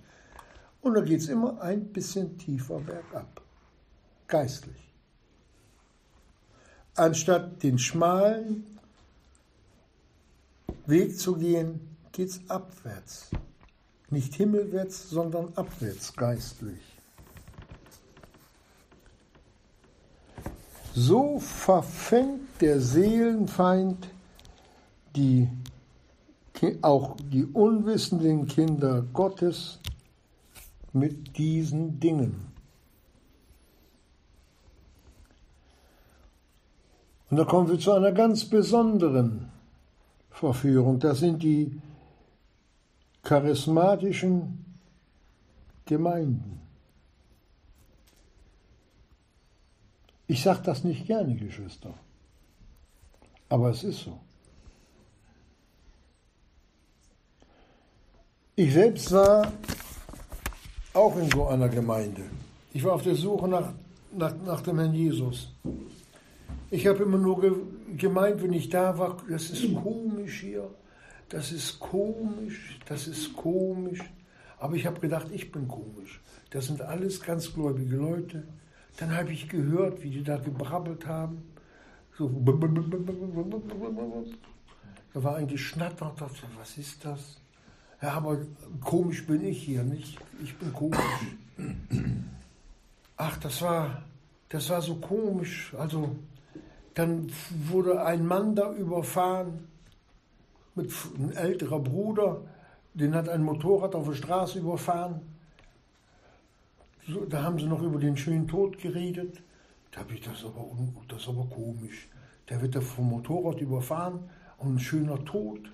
Und 0.81 0.93
dann 0.95 1.05
geht 1.05 1.21
es 1.21 1.29
immer 1.29 1.61
ein 1.61 1.85
bisschen 1.85 2.37
tiefer 2.37 2.79
bergab, 2.79 3.41
geistlich 4.27 4.87
anstatt 6.97 7.63
den 7.63 7.79
schmalen 7.79 8.65
Weg 10.85 11.17
zu 11.17 11.35
gehen, 11.35 11.95
geht 12.11 12.29
es 12.29 12.49
abwärts. 12.49 13.29
Nicht 14.09 14.33
himmelwärts, 14.35 15.09
sondern 15.09 15.53
abwärts 15.55 16.15
geistlich. 16.15 16.96
So 20.99 21.37
verfängt 21.37 22.59
der 22.59 22.81
Seelenfeind 22.81 24.07
die, 25.15 25.47
auch 26.81 27.17
die 27.21 27.45
unwissenden 27.45 28.47
Kinder 28.47 29.03
Gottes 29.13 29.77
mit 30.93 31.37
diesen 31.37 31.99
Dingen. 31.99 32.47
Und 37.29 37.37
da 37.37 37.45
kommen 37.45 37.69
wir 37.69 37.77
zu 37.77 37.91
einer 37.91 38.11
ganz 38.11 38.45
besonderen 38.45 39.51
Verführung. 40.31 40.97
Das 40.97 41.19
sind 41.19 41.43
die 41.43 41.79
charismatischen 43.21 44.65
Gemeinden. 45.85 46.66
Ich 50.27 50.43
sage 50.43 50.61
das 50.63 50.83
nicht 50.83 51.07
gerne, 51.07 51.35
Geschwister, 51.35 51.93
aber 53.47 53.69
es 53.69 53.83
ist 53.83 53.99
so. 53.99 54.19
Ich 58.55 58.73
selbst 58.73 59.11
war 59.11 59.53
auch 60.93 61.15
in 61.17 61.29
so 61.31 61.47
einer 61.47 61.69
Gemeinde. 61.69 62.23
Ich 62.73 62.83
war 62.83 62.93
auf 62.93 63.03
der 63.03 63.15
Suche 63.15 63.47
nach, 63.47 63.71
nach, 64.11 64.35
nach 64.45 64.61
dem 64.61 64.79
Herrn 64.79 64.93
Jesus. 64.93 65.53
Ich 66.71 66.85
habe 66.87 67.03
immer 67.03 67.17
nur 67.17 67.39
ge 67.39 67.53
gemeint, 67.95 68.41
wenn 68.41 68.51
ich 68.51 68.67
da 68.67 68.97
war, 68.97 69.17
das 69.29 69.49
ist 69.49 69.73
komisch 69.73 70.41
hier, 70.41 70.69
das 71.29 71.53
ist 71.53 71.79
komisch, 71.79 72.77
das 72.87 73.07
ist 73.07 73.33
komisch. 73.33 74.03
Aber 74.59 74.75
ich 74.75 74.85
habe 74.85 74.99
gedacht, 74.99 75.27
ich 75.31 75.51
bin 75.51 75.67
komisch. 75.67 76.19
Das 76.49 76.65
sind 76.65 76.81
alles 76.81 77.21
ganz 77.21 77.53
gläubige 77.53 77.95
Leute. 77.95 78.43
Dann 78.97 79.15
habe 79.15 79.31
ich 79.31 79.47
gehört, 79.47 80.03
wie 80.03 80.09
die 80.09 80.23
da 80.23 80.37
gebrabbelt 80.37 81.05
haben. 81.05 81.43
So. 82.17 82.29
Da 85.13 85.23
war 85.23 85.35
ein 85.35 85.47
Geschnatter 85.47 86.09
und 86.09 86.19
dachte, 86.19 86.43
was 86.57 86.77
ist 86.77 87.05
das? 87.05 87.39
Ja, 88.01 88.13
aber 88.13 88.39
komisch 88.81 89.25
bin 89.25 89.43
ich 89.43 89.63
hier 89.63 89.83
nicht. 89.83 90.17
Ich 90.43 90.55
bin 90.57 90.73
komisch. 90.73 90.99
Ach, 93.17 93.37
das 93.37 93.61
war, 93.61 94.03
das 94.49 94.69
war 94.69 94.81
so 94.81 94.95
komisch. 94.95 95.73
Also, 95.77 96.15
dann 96.93 97.31
wurde 97.67 98.03
ein 98.03 98.25
Mann 98.25 98.55
da 98.55 98.73
überfahren, 98.73 99.67
mit 100.73 100.91
ein 101.17 101.35
älterer 101.35 101.79
Bruder, 101.79 102.41
den 102.93 103.13
hat 103.15 103.29
ein 103.29 103.43
Motorrad 103.43 103.95
auf 103.95 104.07
der 104.07 104.15
Straße 104.15 104.59
überfahren. 104.59 105.21
So, 107.07 107.23
da 107.25 107.41
haben 107.41 107.57
sie 107.57 107.67
noch 107.67 107.81
über 107.81 107.99
den 107.99 108.17
schönen 108.17 108.47
Tod 108.47 108.77
geredet. 108.77 109.41
Da 109.91 110.01
habe 110.01 110.13
ich 110.13 110.21
das 110.21 110.43
aber, 110.43 110.65
das 111.07 111.27
aber 111.27 111.45
komisch. 111.45 112.09
Der 112.49 112.61
wird 112.61 112.75
da 112.75 112.81
vom 112.81 113.09
Motorrad 113.09 113.61
überfahren 113.61 114.29
und 114.57 114.75
ein 114.75 114.79
schöner 114.79 115.23
Tod. 115.23 115.71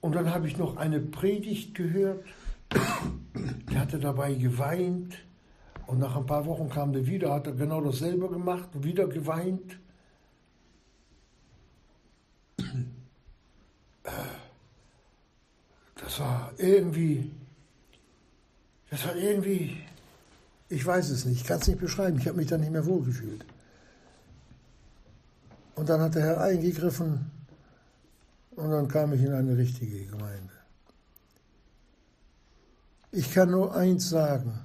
Und 0.00 0.14
dann 0.14 0.32
habe 0.32 0.46
ich 0.46 0.58
noch 0.58 0.76
eine 0.76 1.00
Predigt 1.00 1.74
gehört. 1.74 2.24
Der 3.72 3.80
hatte 3.80 3.98
dabei 3.98 4.34
geweint. 4.34 5.18
Und 5.86 5.98
nach 5.98 6.16
ein 6.16 6.26
paar 6.26 6.44
Wochen 6.44 6.68
kam 6.68 6.92
der 6.92 7.06
wieder, 7.06 7.32
hat 7.32 7.46
er 7.46 7.54
genau 7.54 7.80
dasselbe 7.80 8.28
gemacht, 8.28 8.68
wieder 8.74 9.06
geweint. 9.08 9.78
Das 15.94 16.20
war 16.20 16.52
irgendwie, 16.58 17.30
das 18.90 19.06
war 19.06 19.16
irgendwie, 19.16 19.78
ich 20.68 20.84
weiß 20.84 21.10
es 21.10 21.24
nicht, 21.24 21.40
ich 21.40 21.46
kann 21.46 21.60
es 21.60 21.68
nicht 21.68 21.80
beschreiben, 21.80 22.18
ich 22.18 22.26
habe 22.26 22.36
mich 22.36 22.48
da 22.48 22.58
nicht 22.58 22.72
mehr 22.72 22.86
wohlgefühlt. 22.86 23.44
Und 25.74 25.88
dann 25.88 26.00
hat 26.00 26.14
der 26.14 26.22
Herr 26.22 26.40
eingegriffen 26.40 27.30
und 28.56 28.70
dann 28.70 28.88
kam 28.88 29.12
ich 29.12 29.22
in 29.22 29.32
eine 29.32 29.56
richtige 29.56 30.04
Gemeinde. 30.06 30.52
Ich 33.12 33.32
kann 33.32 33.50
nur 33.50 33.74
eins 33.74 34.10
sagen, 34.10 34.58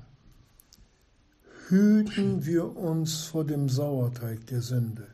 hüten 1.70 2.46
wir 2.46 2.76
uns 2.76 3.24
vor 3.24 3.46
dem 3.46 3.70
Sauerteig 3.70 4.46
der 4.48 4.62
Sünde. 4.62 5.08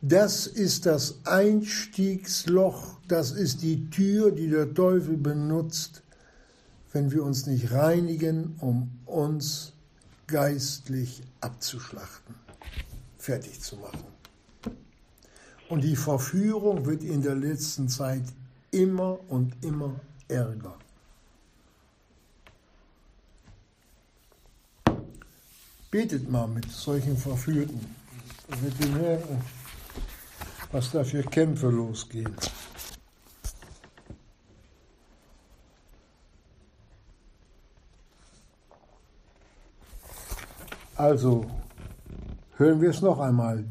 Das 0.00 0.46
ist 0.46 0.86
das 0.86 1.16
Einstiegsloch, 1.24 3.00
das 3.08 3.32
ist 3.32 3.62
die 3.62 3.90
Tür, 3.90 4.30
die 4.30 4.48
der 4.48 4.72
Teufel 4.72 5.16
benutzt, 5.16 6.02
wenn 6.92 7.10
wir 7.10 7.22
uns 7.22 7.46
nicht 7.46 7.70
reinigen, 7.72 8.56
um 8.60 8.90
uns 9.06 9.72
geistlich 10.26 11.22
abzuschlachten, 11.40 12.34
fertig 13.18 13.60
zu 13.60 13.76
machen. 13.76 14.04
Und 15.68 15.84
die 15.84 15.96
Verführung 15.96 16.86
wird 16.86 17.02
in 17.02 17.22
der 17.22 17.34
letzten 17.34 17.88
Zeit 17.88 18.24
immer 18.70 19.18
und 19.28 19.54
immer 19.62 20.00
ärger. 20.28 20.76
Betet 25.90 26.30
mal 26.30 26.46
mit 26.48 26.70
solchen 26.70 27.16
Verführten, 27.16 27.80
mit 28.62 28.82
den 28.82 28.96
Herren 28.96 29.42
was 30.72 30.90
da 30.90 31.04
für 31.04 31.22
Kämpfe 31.22 31.68
losgehen. 31.68 32.34
Also, 40.98 41.46
hören 42.56 42.80
wir 42.80 42.90
es 42.90 43.00
noch 43.02 43.20
einmal. 43.20 43.64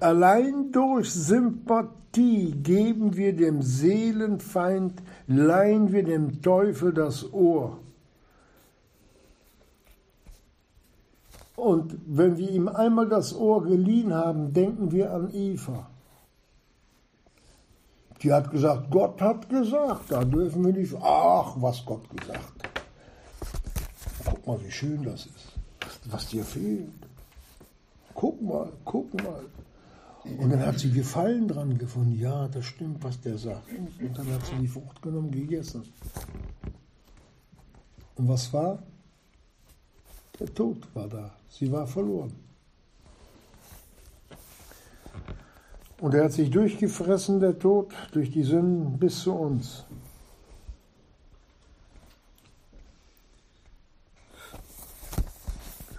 Allein 0.00 0.70
durch 0.70 1.10
Sympathie 1.10 2.52
geben 2.52 3.16
wir 3.16 3.34
dem 3.34 3.62
Seelenfeind, 3.62 5.02
leihen 5.26 5.92
wir 5.92 6.04
dem 6.04 6.42
Teufel 6.42 6.92
das 6.92 7.32
Ohr. 7.32 7.78
Und 11.56 11.96
wenn 12.06 12.36
wir 12.36 12.50
ihm 12.50 12.68
einmal 12.68 13.08
das 13.08 13.34
Ohr 13.34 13.62
geliehen 13.62 14.12
haben, 14.12 14.52
denken 14.52 14.92
wir 14.92 15.10
an 15.10 15.30
Eva. 15.32 15.88
Die 18.22 18.30
hat 18.30 18.50
gesagt, 18.50 18.90
Gott 18.90 19.22
hat 19.22 19.48
gesagt, 19.48 20.10
da 20.10 20.22
dürfen 20.22 20.66
wir 20.66 20.74
nicht, 20.74 20.94
ach, 21.00 21.54
was 21.56 21.82
Gott 21.86 22.06
gesagt. 22.14 22.68
Guck 24.26 24.46
mal, 24.46 24.62
wie 24.62 24.70
schön 24.70 25.02
das 25.02 25.24
ist, 25.24 25.53
was 26.10 26.28
dir 26.28 26.44
fehlt. 26.44 26.90
Guck 28.14 28.40
mal, 28.42 28.72
guck 28.84 29.12
mal. 29.22 29.44
Und 30.24 30.50
dann 30.50 30.64
hat 30.64 30.78
sie 30.78 30.90
Gefallen 30.90 31.48
dran 31.48 31.76
gefunden. 31.76 32.18
Ja, 32.18 32.48
das 32.48 32.64
stimmt, 32.64 33.02
was 33.02 33.20
der 33.20 33.36
sagt. 33.36 33.68
Und 34.00 34.16
dann 34.16 34.32
hat 34.32 34.46
sie 34.46 34.56
die 34.56 34.68
Frucht 34.68 35.02
genommen, 35.02 35.30
gegessen. 35.30 35.82
Und 38.16 38.28
was 38.28 38.52
war? 38.52 38.82
Der 40.38 40.52
Tod 40.52 40.88
war 40.94 41.08
da. 41.08 41.30
Sie 41.48 41.70
war 41.70 41.86
verloren. 41.86 42.32
Und 46.00 46.14
er 46.14 46.24
hat 46.24 46.32
sich 46.32 46.50
durchgefressen, 46.50 47.40
der 47.40 47.58
Tod, 47.58 47.92
durch 48.12 48.30
die 48.30 48.42
Sünden 48.42 48.98
bis 48.98 49.20
zu 49.20 49.32
uns. 49.32 49.84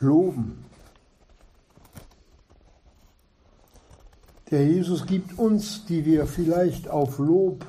Loben. 0.06 0.64
Der 4.52 4.66
Jesus 4.66 5.06
gibt 5.06 5.38
uns, 5.40 5.86
die 5.86 6.06
wir 6.06 6.28
vielleicht 6.28 6.88
auf 6.88 7.18
Lob 7.20 7.66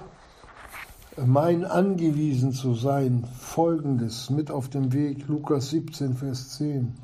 meinen 1.25 1.65
angewiesen 1.65 2.53
zu 2.53 2.75
sein, 2.75 3.25
folgendes 3.41 4.29
mit 4.29 4.51
auf 4.51 4.69
dem 4.69 4.93
Weg, 4.93 5.27
Lukas 5.29 5.71
17, 5.71 6.15
Vers 6.15 6.51
10. 6.59 6.95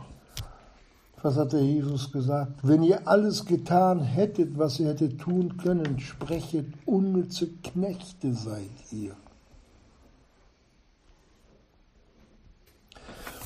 Was 1.23 1.37
hat 1.37 1.53
der 1.53 1.63
Jesus 1.63 2.13
gesagt? 2.13 2.53
Wenn 2.63 2.83
ihr 2.83 3.09
alles 3.09 3.47
getan 3.47 4.01
hättet, 4.01 4.59
was 4.59 4.79
ihr 4.81 4.89
hättet 4.89 5.21
tun 5.21 5.57
können, 5.57 5.99
sprechet 6.01 6.67
unnütze 6.85 7.49
Knechte 7.63 8.35
seid 8.35 8.71
ihr. 8.91 9.15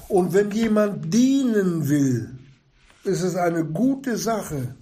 Und 0.08 0.32
wenn 0.32 0.50
jemand 0.52 1.12
dienen 1.12 1.88
will, 1.88 2.30
ist 3.02 3.22
es 3.22 3.34
eine 3.36 3.64
gute 3.64 4.16
Sache. 4.16 4.76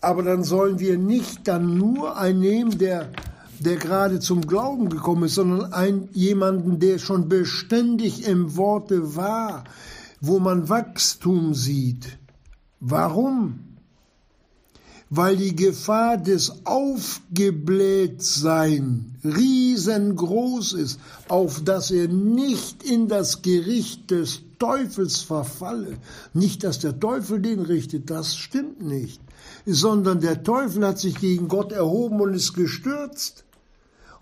Aber 0.00 0.22
dann 0.22 0.44
sollen 0.44 0.78
wir 0.78 0.96
nicht 0.98 1.48
dann 1.48 1.76
nur 1.76 2.16
einen 2.16 2.40
nehmen, 2.40 2.78
der, 2.78 3.10
der 3.58 3.76
gerade 3.76 4.20
zum 4.20 4.46
Glauben 4.46 4.88
gekommen 4.88 5.24
ist, 5.24 5.34
sondern 5.34 5.72
einen, 5.72 6.08
jemanden, 6.12 6.78
der 6.78 6.98
schon 6.98 7.28
beständig 7.28 8.26
im 8.26 8.56
Worte 8.56 9.16
war, 9.16 9.64
wo 10.20 10.38
man 10.38 10.68
Wachstum 10.68 11.54
sieht. 11.54 12.18
Warum? 12.80 13.60
Weil 15.08 15.36
die 15.36 15.54
Gefahr 15.54 16.16
des 16.16 16.66
Aufgeblähtsein 16.66 19.14
riesengroß 19.24 20.72
ist, 20.74 20.98
auf 21.28 21.62
dass 21.62 21.90
er 21.90 22.08
nicht 22.08 22.82
in 22.82 23.08
das 23.08 23.42
Gericht 23.42 24.10
des 24.10 24.42
Teufels 24.58 25.20
verfalle. 25.20 25.98
Nicht, 26.34 26.64
dass 26.64 26.78
der 26.78 26.98
Teufel 26.98 27.40
den 27.40 27.60
richtet, 27.60 28.10
das 28.10 28.36
stimmt 28.36 28.82
nicht, 28.82 29.20
sondern 29.64 30.20
der 30.20 30.42
Teufel 30.42 30.86
hat 30.86 30.98
sich 30.98 31.18
gegen 31.18 31.48
Gott 31.48 31.72
erhoben 31.72 32.20
und 32.20 32.34
ist 32.34 32.54
gestürzt. 32.54 33.44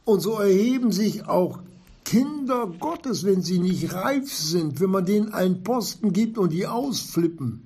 Und 0.05 0.20
so 0.20 0.38
erheben 0.38 0.92
sich 0.92 1.27
auch 1.27 1.61
Kinder 2.05 2.66
Gottes, 2.66 3.25
wenn 3.25 3.42
sie 3.42 3.59
nicht 3.59 3.94
reif 3.94 4.33
sind, 4.33 4.81
wenn 4.81 4.90
man 4.90 5.07
denen 5.07 5.33
einen 5.33 5.62
Posten 5.62 6.12
gibt 6.12 6.37
und 6.37 6.53
die 6.53 6.66
ausflippen 6.66 7.64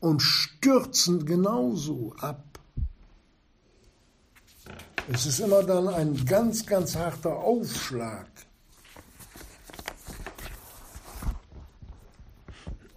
und 0.00 0.20
stürzen 0.20 1.24
genauso 1.24 2.12
ab. 2.18 2.44
Es 5.12 5.26
ist 5.26 5.40
immer 5.40 5.62
dann 5.62 5.88
ein 5.88 6.24
ganz, 6.24 6.66
ganz 6.66 6.96
harter 6.96 7.36
Aufschlag. 7.36 8.28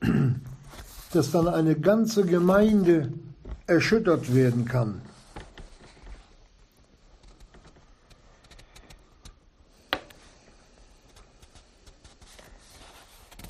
Dass 1.14 1.32
dann 1.32 1.48
eine 1.48 1.76
ganze 1.76 2.26
Gemeinde 2.26 3.14
erschüttert 3.68 4.34
werden 4.34 4.66
kann. 4.66 5.02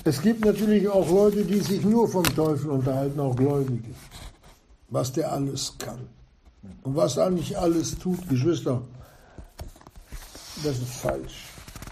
Es 0.06 0.20
gibt 0.20 0.44
natürlich 0.44 0.86
auch 0.86 1.08
Leute, 1.10 1.44
die 1.44 1.60
sich 1.60 1.82
nur 1.82 2.06
vom 2.06 2.24
Teufel 2.24 2.70
unterhalten, 2.70 3.18
auch 3.20 3.34
Gläubige. 3.34 3.94
Was 4.90 5.12
der 5.12 5.32
alles 5.32 5.74
kann. 5.78 6.06
Und 6.82 6.94
was 6.94 7.16
er 7.16 7.30
nicht 7.30 7.56
alles 7.56 7.98
tut, 7.98 8.28
Geschwister, 8.28 8.82
das 10.62 10.78
ist 10.78 10.94
falsch. 10.94 11.46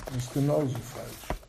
Das 0.06 0.24
ist 0.24 0.34
genauso 0.34 0.68
falsch. 0.68 1.41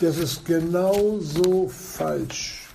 Das 0.00 0.16
ist 0.16 0.44
genauso 0.44 1.68
falsch. 1.68 2.68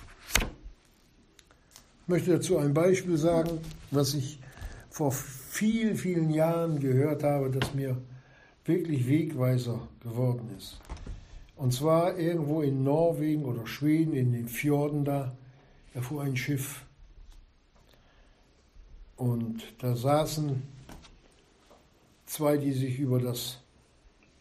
Ich 2.02 2.08
möchte 2.08 2.32
dazu 2.32 2.58
ein 2.58 2.74
Beispiel 2.74 3.16
sagen, 3.16 3.60
was 3.90 4.12
ich 4.12 4.38
vor 4.90 5.10
vielen, 5.10 5.96
vielen 5.96 6.28
Jahren 6.28 6.80
gehört 6.80 7.22
habe, 7.22 7.50
das 7.50 7.72
mir 7.72 7.96
wirklich 8.66 9.08
Wegweiser 9.08 9.88
geworden 10.00 10.50
ist. 10.58 10.78
Und 11.56 11.72
zwar 11.72 12.18
irgendwo 12.18 12.60
in 12.60 12.84
Norwegen 12.84 13.46
oder 13.46 13.66
Schweden, 13.66 14.12
in 14.12 14.32
den 14.34 14.48
Fjorden 14.48 15.06
da, 15.06 15.34
da 15.94 16.02
fuhr 16.02 16.24
ein 16.24 16.36
Schiff. 16.36 16.84
Und 19.16 19.62
da 19.78 19.96
saßen 19.96 20.62
zwei, 22.26 22.58
die 22.58 22.72
sich 22.72 22.98
über 22.98 23.18
das 23.18 23.60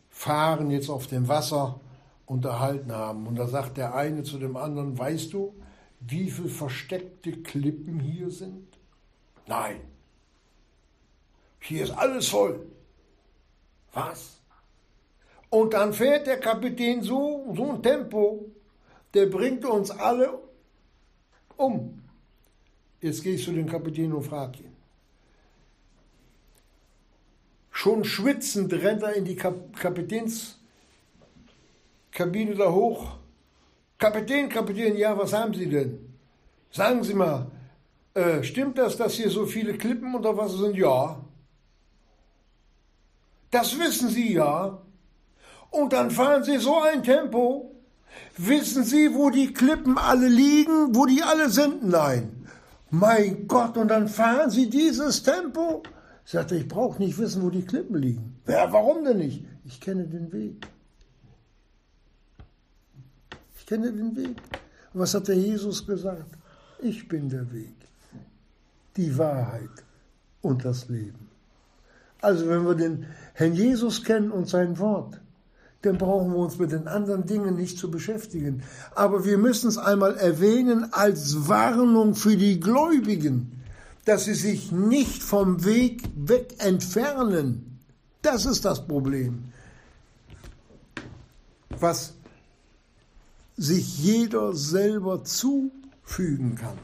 Fahren 0.09 0.69
jetzt 0.69 0.89
auf 0.89 1.07
dem 1.07 1.29
Wasser 1.29 1.79
unterhalten 2.25 2.91
haben. 2.91 3.27
Und 3.27 3.35
da 3.35 3.47
sagt 3.47 3.77
der 3.77 3.95
eine 3.95 4.23
zu 4.23 4.37
dem 4.37 4.55
anderen, 4.55 4.97
weißt 4.97 5.33
du, 5.33 5.53
wie 5.99 6.29
viele 6.29 6.49
versteckte 6.49 7.31
Klippen 7.31 7.99
hier 7.99 8.29
sind? 8.29 8.67
Nein. 9.47 9.81
Hier 11.59 11.83
ist 11.83 11.91
alles 11.91 12.27
voll. 12.27 12.65
Was? 13.93 14.39
Und 15.49 15.73
dann 15.73 15.93
fährt 15.93 16.27
der 16.27 16.39
Kapitän 16.39 17.03
so, 17.03 17.53
so 17.55 17.71
ein 17.71 17.83
Tempo, 17.83 18.51
der 19.13 19.27
bringt 19.27 19.63
uns 19.65 19.91
alle 19.91 20.39
um. 21.57 22.01
Jetzt 23.01 23.23
gehe 23.23 23.35
ich 23.35 23.43
zu 23.43 23.51
dem 23.51 23.67
Kapitän 23.67 24.13
und 24.13 24.23
frage 24.23 24.63
ihn. 24.63 24.75
Schon 27.69 28.03
schwitzend 28.03 28.73
rennt 28.73 29.03
er 29.03 29.13
in 29.13 29.25
die 29.25 29.35
Kap 29.35 29.75
Kapitänskabine 32.13 32.55
da 32.55 32.71
hoch. 32.71 33.17
Kapitän, 33.97 34.49
Kapitän, 34.49 34.97
ja, 34.97 35.17
was 35.17 35.33
haben 35.33 35.53
Sie 35.53 35.69
denn? 35.69 35.99
Sagen 36.71 37.03
Sie 37.03 37.13
mal, 37.13 37.51
äh, 38.13 38.43
stimmt 38.43 38.77
das, 38.77 38.97
dass 38.97 39.13
hier 39.13 39.29
so 39.29 39.45
viele 39.45 39.77
Klippen 39.77 40.13
unter 40.15 40.35
Wasser 40.37 40.57
sind? 40.57 40.75
Ja. 40.75 41.19
Das 43.51 43.77
wissen 43.79 44.09
Sie 44.09 44.33
ja. 44.33 44.79
Und 45.71 45.93
dann 45.93 46.11
fahren 46.11 46.43
Sie 46.43 46.57
so 46.57 46.81
ein 46.81 47.03
Tempo. 47.03 47.71
Wissen 48.37 48.83
Sie, 48.83 49.13
wo 49.15 49.29
die 49.29 49.53
Klippen 49.53 49.97
alle 49.97 50.27
liegen, 50.27 50.95
wo 50.95 51.05
die 51.05 51.23
alle 51.23 51.49
sind? 51.49 51.83
Nein. 51.83 52.47
Mein 52.91 53.47
Gott, 53.47 53.75
und 53.77 53.87
dann 53.87 54.07
fahren 54.07 54.51
Sie 54.51 54.69
dieses 54.69 55.23
Tempo? 55.23 55.81
Ich 56.25 56.31
sagte, 56.31 56.55
ich 56.55 56.67
brauche 56.67 57.01
nicht 57.01 57.17
wissen, 57.17 57.41
wo 57.41 57.49
die 57.49 57.65
Klippen 57.65 57.95
liegen. 57.95 58.39
Ja, 58.47 58.71
warum 58.71 59.03
denn 59.03 59.17
nicht? 59.17 59.43
Ich 59.65 59.81
kenne 59.81 60.05
den 60.05 60.31
Weg. 60.31 60.67
Ich 63.62 63.62
kenne 63.73 63.91
den 63.91 64.15
Weg. 64.15 64.37
Was 64.93 65.15
hat 65.15 65.27
der 65.27 65.35
Jesus 65.35 65.85
gesagt? 65.87 66.37
Ich 66.79 67.07
bin 67.07 67.27
der 67.29 67.51
Weg, 67.51 67.73
die 68.95 69.17
Wahrheit 69.17 69.77
und 70.43 70.63
das 70.63 70.89
Leben. 70.89 71.27
Also 72.21 72.47
wenn 72.47 72.65
wir 72.67 72.75
den 72.75 73.07
Herrn 73.33 73.53
Jesus 73.53 74.03
kennen 74.03 74.31
und 74.31 74.47
sein 74.47 74.77
Wort, 74.77 75.19
dann 75.81 75.97
brauchen 75.97 76.31
wir 76.31 76.37
uns 76.37 76.59
mit 76.59 76.71
den 76.71 76.87
anderen 76.87 77.25
Dingen 77.25 77.55
nicht 77.55 77.79
zu 77.79 77.89
beschäftigen. 77.89 78.61
Aber 78.93 79.25
wir 79.25 79.39
müssen 79.39 79.69
es 79.69 79.79
einmal 79.79 80.15
erwähnen 80.17 80.93
als 80.93 81.47
Warnung 81.49 82.13
für 82.13 82.37
die 82.37 82.59
Gläubigen, 82.59 83.63
dass 84.05 84.25
sie 84.25 84.35
sich 84.35 84.71
nicht 84.71 85.23
vom 85.23 85.65
Weg 85.65 86.03
weg 86.15 86.55
entfernen. 86.59 87.79
Das 88.21 88.45
ist 88.45 88.65
das 88.65 88.87
Problem. 88.87 89.45
Was 91.79 92.13
sich 93.57 93.99
jeder 93.99 94.53
selber 94.53 95.23
zufügen 95.23 96.55
kann. 96.55 96.77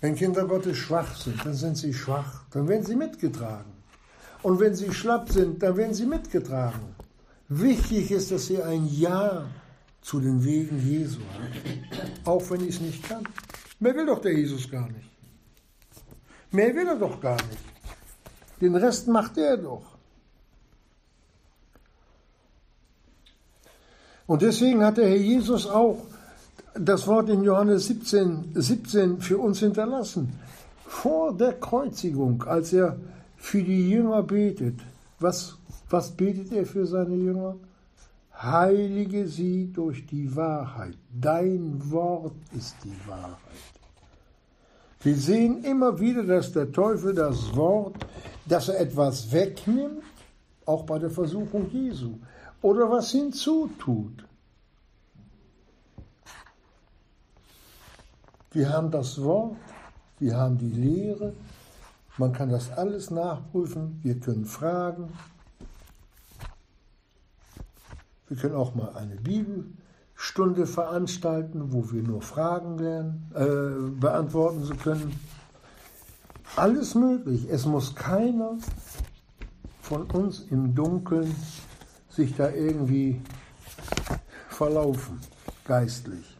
Wenn 0.00 0.14
Kinder 0.14 0.44
Gottes 0.46 0.76
schwach 0.76 1.16
sind, 1.16 1.44
dann 1.44 1.54
sind 1.54 1.76
sie 1.76 1.94
schwach, 1.94 2.44
dann 2.50 2.68
werden 2.68 2.84
sie 2.84 2.94
mitgetragen. 2.94 3.72
Und 4.42 4.60
wenn 4.60 4.74
sie 4.74 4.92
schlapp 4.92 5.30
sind, 5.30 5.62
dann 5.62 5.76
werden 5.76 5.94
sie 5.94 6.04
mitgetragen. 6.04 6.94
Wichtig 7.48 8.10
ist, 8.10 8.30
dass 8.30 8.46
sie 8.46 8.62
ein 8.62 8.86
Ja 8.86 9.46
zu 10.02 10.20
den 10.20 10.44
Wegen 10.44 10.78
Jesu 10.78 11.20
haben, 11.20 11.84
auch 12.26 12.50
wenn 12.50 12.60
ich 12.60 12.74
es 12.74 12.80
nicht 12.80 13.08
kann. 13.08 13.26
Mehr 13.80 13.94
will 13.94 14.04
doch 14.04 14.20
der 14.20 14.34
Jesus 14.34 14.70
gar 14.70 14.86
nicht. 14.88 15.10
Mehr 16.50 16.74
will 16.74 16.86
er 16.86 16.96
doch 16.96 17.20
gar 17.20 17.36
nicht. 17.36 17.64
Den 18.60 18.76
Rest 18.76 19.08
macht 19.08 19.38
er 19.38 19.56
doch. 19.56 19.93
Und 24.26 24.42
deswegen 24.42 24.82
hat 24.82 24.96
der 24.96 25.08
Herr 25.08 25.16
Jesus 25.16 25.66
auch 25.66 25.98
das 26.74 27.06
Wort 27.06 27.28
in 27.28 27.44
Johannes 27.44 27.86
17, 27.86 28.52
17 28.54 29.20
für 29.20 29.38
uns 29.38 29.60
hinterlassen. 29.60 30.32
Vor 30.86 31.36
der 31.36 31.54
Kreuzigung, 31.54 32.42
als 32.44 32.72
er 32.72 32.96
für 33.36 33.62
die 33.62 33.90
Jünger 33.90 34.22
betet, 34.22 34.80
was, 35.20 35.56
was 35.90 36.10
betet 36.10 36.52
er 36.52 36.66
für 36.66 36.86
seine 36.86 37.14
Jünger? 37.14 37.56
Heilige 38.40 39.28
sie 39.28 39.70
durch 39.72 40.06
die 40.06 40.34
Wahrheit. 40.34 40.96
Dein 41.12 41.80
Wort 41.90 42.34
ist 42.56 42.74
die 42.82 43.08
Wahrheit. 43.08 43.38
Wir 45.02 45.16
sehen 45.16 45.62
immer 45.64 46.00
wieder, 46.00 46.24
dass 46.24 46.52
der 46.52 46.72
Teufel 46.72 47.14
das 47.14 47.54
Wort, 47.54 47.94
dass 48.46 48.70
er 48.70 48.80
etwas 48.80 49.30
wegnimmt, 49.30 50.02
auch 50.66 50.84
bei 50.84 50.98
der 50.98 51.10
Versuchung 51.10 51.70
Jesu, 51.70 52.14
oder 52.64 52.90
was 52.90 53.10
hinzutut. 53.10 54.24
Wir 58.52 58.70
haben 58.70 58.90
das 58.90 59.22
Wort, 59.22 59.56
wir 60.18 60.38
haben 60.38 60.56
die 60.56 60.70
Lehre, 60.70 61.34
man 62.16 62.32
kann 62.32 62.48
das 62.48 62.72
alles 62.72 63.10
nachprüfen, 63.10 64.00
wir 64.02 64.18
können 64.18 64.46
fragen. 64.46 65.12
Wir 68.28 68.38
können 68.38 68.54
auch 68.54 68.74
mal 68.74 68.96
eine 68.96 69.16
Bibelstunde 69.16 70.66
veranstalten, 70.66 71.70
wo 71.70 71.92
wir 71.92 72.02
nur 72.02 72.22
Fragen 72.22 72.78
lernen, 72.78 73.30
äh, 73.34 73.90
beantworten 74.00 74.74
können. 74.78 75.20
Alles 76.56 76.94
möglich. 76.94 77.46
Es 77.50 77.66
muss 77.66 77.94
keiner 77.94 78.56
von 79.82 80.10
uns 80.12 80.40
im 80.48 80.74
Dunkeln 80.74 81.36
sich 82.14 82.36
da 82.36 82.50
irgendwie 82.50 83.20
verlaufen, 84.48 85.20
geistlich. 85.64 86.36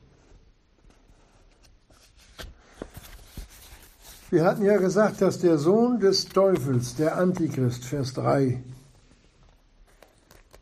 Wir 4.31 4.45
hatten 4.45 4.65
ja 4.65 4.77
gesagt, 4.79 5.21
dass 5.21 5.39
der 5.39 5.59
Sohn 5.59 6.01
des 6.01 6.27
Teufels, 6.27 6.97
der 6.97 7.17
Antichrist, 7.17 7.85
Vers 7.85 8.15
3, 8.15 8.63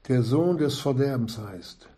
der 0.09 0.23
Sohn 0.23 0.59
des 0.59 0.79
Verderbens 0.79 1.39
heißt. 1.39 1.89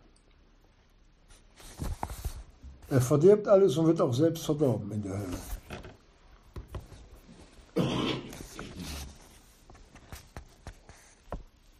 Er 2.89 3.01
verdirbt 3.01 3.47
alles 3.47 3.77
und 3.77 3.87
wird 3.87 3.99
auch 3.99 4.13
selbst 4.13 4.45
verdorben 4.45 4.91
in 4.91 5.03
der 5.03 5.17
Hölle. 5.17 5.37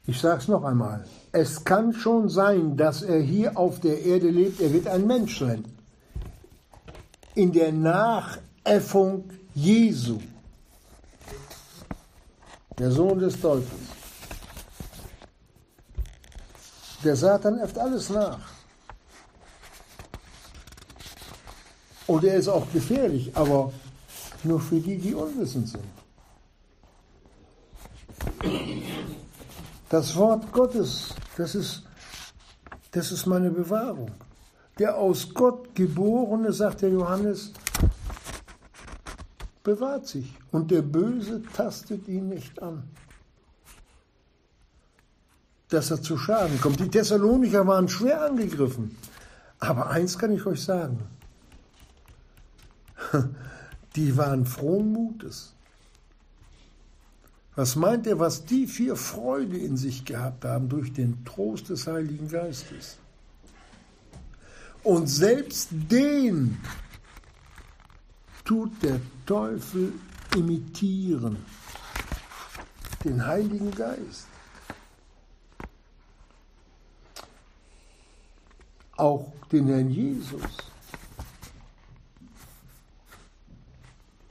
Ich 0.07 0.19
sage 0.19 0.39
es 0.39 0.47
noch 0.47 0.63
einmal. 0.63 1.05
Es 1.37 1.65
kann 1.65 1.91
schon 1.91 2.29
sein, 2.29 2.77
dass 2.77 3.01
er 3.01 3.19
hier 3.19 3.57
auf 3.57 3.81
der 3.81 4.01
Erde 4.01 4.29
lebt. 4.29 4.61
Er 4.61 4.71
wird 4.71 4.87
ein 4.87 5.05
Mensch 5.05 5.37
sein. 5.39 5.65
In 7.33 7.51
der 7.51 7.73
Nachäffung 7.73 9.29
Jesu, 9.53 10.21
der 12.79 12.89
Sohn 12.89 13.19
des 13.19 13.37
Teufels. 13.41 13.89
Der 17.03 17.17
Satan 17.17 17.59
äfft 17.59 17.77
alles 17.79 18.09
nach. 18.11 18.39
Und 22.07 22.23
er 22.23 22.35
ist 22.37 22.47
auch 22.47 22.71
gefährlich, 22.71 23.35
aber 23.35 23.73
nur 24.41 24.61
für 24.61 24.79
die, 24.79 24.97
die 24.97 25.13
unwissend 25.13 25.67
sind. 25.67 25.83
Das 29.95 30.13
Wort 30.17 30.51
Gottes, 30.51 31.15
das 31.37 31.55
ist, 31.55 31.83
das 32.91 33.13
ist 33.13 33.25
meine 33.27 33.49
Bewahrung. 33.49 34.11
Der 34.77 34.97
aus 34.97 35.33
Gott 35.33 35.73
geborene, 35.73 36.51
sagt 36.51 36.81
der 36.81 36.89
Johannes, 36.89 37.53
bewahrt 39.63 40.05
sich 40.05 40.37
und 40.51 40.69
der 40.69 40.81
Böse 40.81 41.41
tastet 41.55 42.09
ihn 42.09 42.27
nicht 42.27 42.61
an 42.61 42.83
dass 45.69 45.91
er 45.91 46.01
zu 46.01 46.17
Schaden 46.17 46.59
kommt. 46.59 46.81
Die 46.81 46.89
Thessalonicher 46.89 47.65
waren 47.65 47.87
schwer 47.87 48.21
angegriffen. 48.21 48.97
Aber 49.59 49.89
eins 49.89 50.17
kann 50.17 50.31
ich 50.33 50.45
euch 50.45 50.61
sagen. 50.61 50.99
Die 53.95 54.15
waren 54.17 54.45
frohen 54.45 54.91
Mutes. 54.91 55.54
Was 57.55 57.75
meint 57.75 58.05
ihr, 58.05 58.19
was 58.19 58.45
die 58.45 58.67
für 58.67 58.95
Freude 58.95 59.57
in 59.57 59.77
sich 59.77 60.03
gehabt 60.03 60.43
haben 60.43 60.67
durch 60.67 60.91
den 60.91 61.23
Trost 61.23 61.69
des 61.69 61.87
Heiligen 61.87 62.27
Geistes? 62.27 62.97
Und 64.83 65.07
selbst 65.07 65.69
den 65.71 66.57
tut 68.43 68.71
der 68.83 68.99
Teufel 69.25 69.93
imitieren, 70.35 71.37
den 73.03 73.25
Heiligen 73.25 73.71
Geist. 73.71 74.27
auch 78.97 79.31
den 79.51 79.67
Herrn 79.67 79.89
Jesus. 79.89 80.41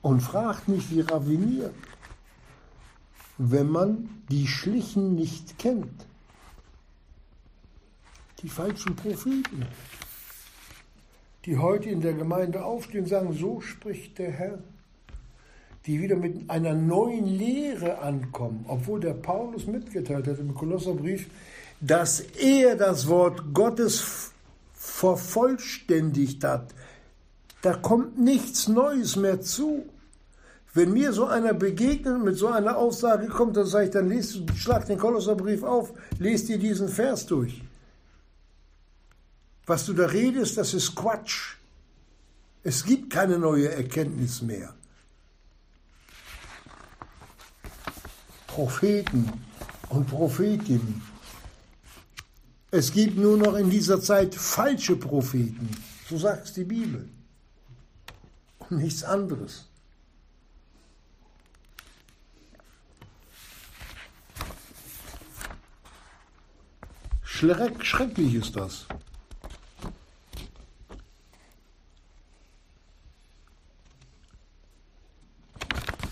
Und 0.03 0.21
fragt 0.21 0.69
mich 0.69 0.91
wie 0.91 1.01
raviniert, 1.01 1.75
wenn 3.39 3.69
man 3.69 4.09
die 4.31 4.47
Schlichen 4.47 5.15
nicht 5.15 5.59
kennt. 5.59 6.07
Die 8.43 8.49
falschen 8.49 8.95
Propheten, 8.95 9.67
die 11.45 11.59
heute 11.59 11.89
in 11.89 12.01
der 12.01 12.15
Gemeinde 12.15 12.65
aufstehen 12.65 13.07
sagen, 13.07 13.33
so 13.33 13.61
spricht 13.61 14.19
der 14.19 14.31
Herr, 14.31 14.59
die 15.87 16.01
wieder 16.01 16.17
mit 16.17 16.49
einer 16.49 16.75
neuen 16.75 17.27
Lehre 17.27 17.99
ankommen, 17.99 18.65
obwohl 18.69 19.01
der 19.01 19.15
Paulus 19.15 19.67
mitgeteilt 19.67 20.27
hat 20.27 20.39
im 20.39 20.55
Kolosserbrief, 20.55 21.29
dass 21.81 22.21
er 22.21 22.77
das 22.77 23.09
Wort 23.09 23.53
Gottes 23.53 24.33
vervollständigt 24.73 26.43
hat. 26.45 26.75
Da 27.61 27.75
kommt 27.75 28.19
nichts 28.19 28.69
Neues 28.69 29.17
mehr 29.17 29.41
zu. 29.41 29.85
Wenn 30.75 30.93
mir 30.93 31.13
so 31.13 31.27
einer 31.27 31.55
begegnet 31.55 32.23
mit 32.23 32.37
so 32.37 32.49
einer 32.49 32.77
Aussage 32.77 33.29
kommt, 33.29 33.57
dann 33.57 33.67
sage 33.67 33.87
ich, 33.87 33.91
dann 33.93 34.09
lest, 34.09 34.43
schlag 34.57 34.87
den 34.87 34.99
Kolosserbrief 34.99 35.63
auf, 35.63 35.93
lest 36.19 36.49
dir 36.49 36.59
diesen 36.59 36.89
Vers 36.89 37.27
durch. 37.27 37.63
Was 39.67 39.87
du 39.87 39.93
da 39.95 40.07
redest, 40.07 40.59
das 40.59 40.75
ist 40.75 40.95
Quatsch. 40.95 41.57
Es 42.63 42.85
gibt 42.85 43.11
keine 43.11 43.39
neue 43.39 43.71
Erkenntnis 43.71 44.43
mehr. 44.43 44.75
Propheten 48.49 49.33
und 49.89 50.07
Prophetinnen 50.07 51.03
es 52.77 52.91
gibt 52.93 53.17
nur 53.17 53.37
noch 53.37 53.55
in 53.55 53.71
dieser 53.71 54.01
Zeit 54.01 54.35
falsche 54.35 54.97
Propheten. 54.97 55.69
So 56.09 56.19
sagt 56.19 56.47
es 56.47 56.55
die 56.55 56.65
Bibel. 56.65 57.09
Und 58.59 58.79
nichts 58.79 59.05
anderes. 59.05 59.69
Schreck, 67.35 67.85
schrecklich 67.85 68.35
ist 68.35 68.55
das. 68.57 68.87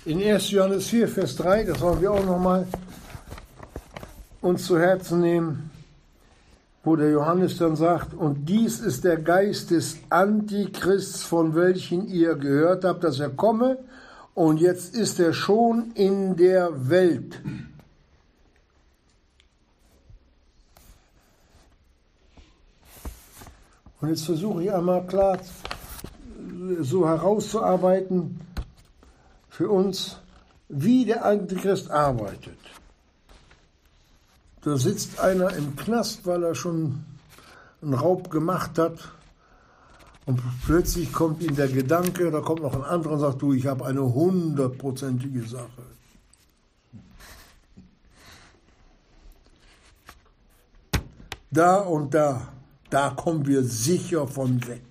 In 0.05 0.21
1. 0.21 0.51
Johannes 0.51 0.89
4, 0.89 1.09
Vers 1.09 1.37
3, 1.37 1.65
das 1.65 1.81
wollen 1.81 2.01
wir 2.01 2.11
auch 2.11 2.25
nochmal 2.25 2.67
uns 4.41 4.67
zu 4.67 4.79
Herzen 4.79 5.21
nehmen 5.21 5.71
wo 6.85 6.97
der 6.97 7.11
Johannes 7.11 7.59
dann 7.59 7.77
sagt, 7.77 8.13
und 8.13 8.49
dies 8.49 8.81
ist 8.81 9.05
der 9.05 9.17
Geist 9.17 9.71
des 9.71 9.99
Antichrists, 10.09 11.23
von 11.23 11.55
welchen 11.55 12.09
ihr 12.09 12.35
gehört 12.35 12.85
habt, 12.85 13.05
dass 13.05 13.21
er 13.21 13.31
komme, 13.31 13.79
und 14.35 14.61
jetzt 14.61 14.97
ist 14.97 15.21
er 15.21 15.33
schon 15.33 15.93
in 15.95 16.37
der 16.37 16.89
Welt. 16.91 17.41
Und 24.03 24.09
jetzt 24.09 24.27
versuche 24.27 24.65
ich 24.65 24.73
einmal 24.73 25.07
klar 25.07 25.39
so 26.81 27.09
herauszuarbeiten 27.09 28.41
für 29.49 29.71
uns, 29.71 30.19
wie 30.69 31.05
der 31.05 31.25
Antichrist 31.25 31.89
arbeitet. 31.89 32.59
Da 34.63 34.77
sitzt 34.77 35.21
einer 35.21 35.55
im 35.55 35.77
Knast, 35.77 36.27
weil 36.27 36.43
er 36.43 36.57
schon 36.57 37.05
einen 37.81 37.95
Raub 37.95 38.29
gemacht 38.29 38.77
hat. 38.77 38.99
Und 40.27 40.41
plötzlich 40.67 41.13
kommt 41.13 41.41
ihm 41.41 41.55
der 41.55 41.69
Gedanke, 41.69 42.31
da 42.33 42.41
kommt 42.41 42.63
noch 42.63 42.75
ein 42.75 42.83
anderer 42.83 43.15
und 43.15 43.21
sagt, 43.21 43.41
du, 43.41 43.53
ich 43.53 43.67
habe 43.69 43.87
eine 43.87 44.03
hundertprozentige 44.03 45.47
Sache. 45.47 45.83
Da 51.53 51.77
und 51.77 52.15
da, 52.15 52.49
da 52.93 53.09
kommen 53.09 53.47
wir 53.47 53.65
sicher 53.65 54.29
von 54.29 54.67
weg. 54.69 54.83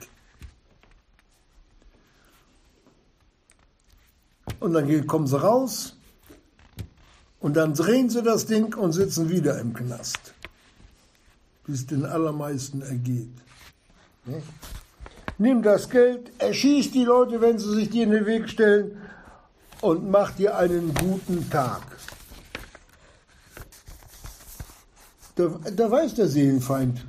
Und 4.59 4.73
dann 4.73 5.05
kommen 5.05 5.27
sie 5.27 5.39
raus 5.39 5.95
und 7.39 7.55
dann 7.55 7.75
drehen 7.75 8.09
sie 8.09 8.23
das 8.23 8.47
Ding 8.47 8.73
und 8.73 8.93
sitzen 8.93 9.29
wieder 9.29 9.59
im 9.59 9.73
Knast. 9.73 10.33
Wie 11.65 11.73
es 11.73 11.85
den 11.85 12.05
allermeisten 12.05 12.81
ergeht. 12.81 13.33
Ne? 14.25 14.41
Nimm 15.37 15.61
das 15.61 15.89
Geld, 15.89 16.31
erschieß 16.39 16.91
die 16.91 17.05
Leute, 17.05 17.39
wenn 17.39 17.59
sie 17.59 17.73
sich 17.73 17.89
dir 17.91 18.03
in 18.03 18.11
den 18.11 18.25
Weg 18.25 18.49
stellen 18.49 18.97
und 19.81 20.09
mach 20.09 20.31
dir 20.31 20.57
einen 20.57 20.93
guten 20.95 21.49
Tag. 21.51 21.83
Da, 25.35 25.59
da 25.75 25.89
weiß 25.89 26.15
der 26.15 26.27
Seelenfeind, 26.27 27.05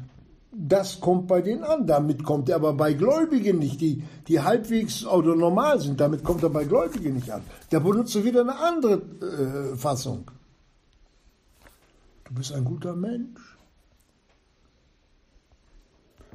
das 0.54 1.00
kommt 1.00 1.28
bei 1.28 1.40
denen 1.40 1.64
an. 1.64 1.86
Damit 1.86 2.24
kommt 2.24 2.48
er 2.50 2.56
aber 2.56 2.74
bei 2.74 2.92
Gläubigen 2.92 3.58
nicht, 3.58 3.80
die, 3.80 4.04
die 4.28 4.40
halbwegs 4.40 5.04
oder 5.06 5.34
normal 5.34 5.80
sind. 5.80 5.98
Damit 5.98 6.22
kommt 6.22 6.42
er 6.42 6.50
bei 6.50 6.64
Gläubigen 6.64 7.14
nicht 7.14 7.30
an. 7.30 7.42
Der 7.70 7.80
benutzt 7.80 8.22
wieder 8.22 8.42
eine 8.42 8.56
andere 8.58 9.72
äh, 9.72 9.76
Fassung. 9.76 10.30
Du 12.24 12.34
bist 12.34 12.52
ein 12.52 12.64
guter 12.64 12.94
Mensch. 12.94 13.40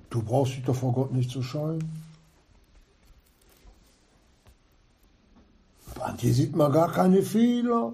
Du 0.09 0.23
brauchst 0.23 0.53
dich 0.53 0.63
doch 0.63 0.75
vor 0.75 0.93
Gott 0.93 1.13
nicht 1.13 1.29
zu 1.29 1.43
scheuen. 1.43 1.83
An 5.99 6.17
dir 6.17 6.33
sieht 6.33 6.55
man 6.55 6.71
gar 6.71 6.91
keine 6.91 7.21
Fehler. 7.21 7.93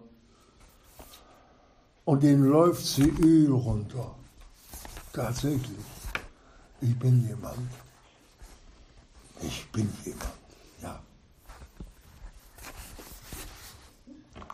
Und 2.05 2.23
dem 2.23 2.43
läuft 2.43 2.85
sie 2.85 3.09
Öl 3.09 3.51
runter. 3.51 4.15
Tatsächlich. 5.11 5.92
Ich 6.83 6.99
bin 6.99 7.25
jemand. 7.25 7.69
Ich 9.41 9.71
bin 9.71 9.89
jemand. 10.03 10.33
Ja. 10.81 10.99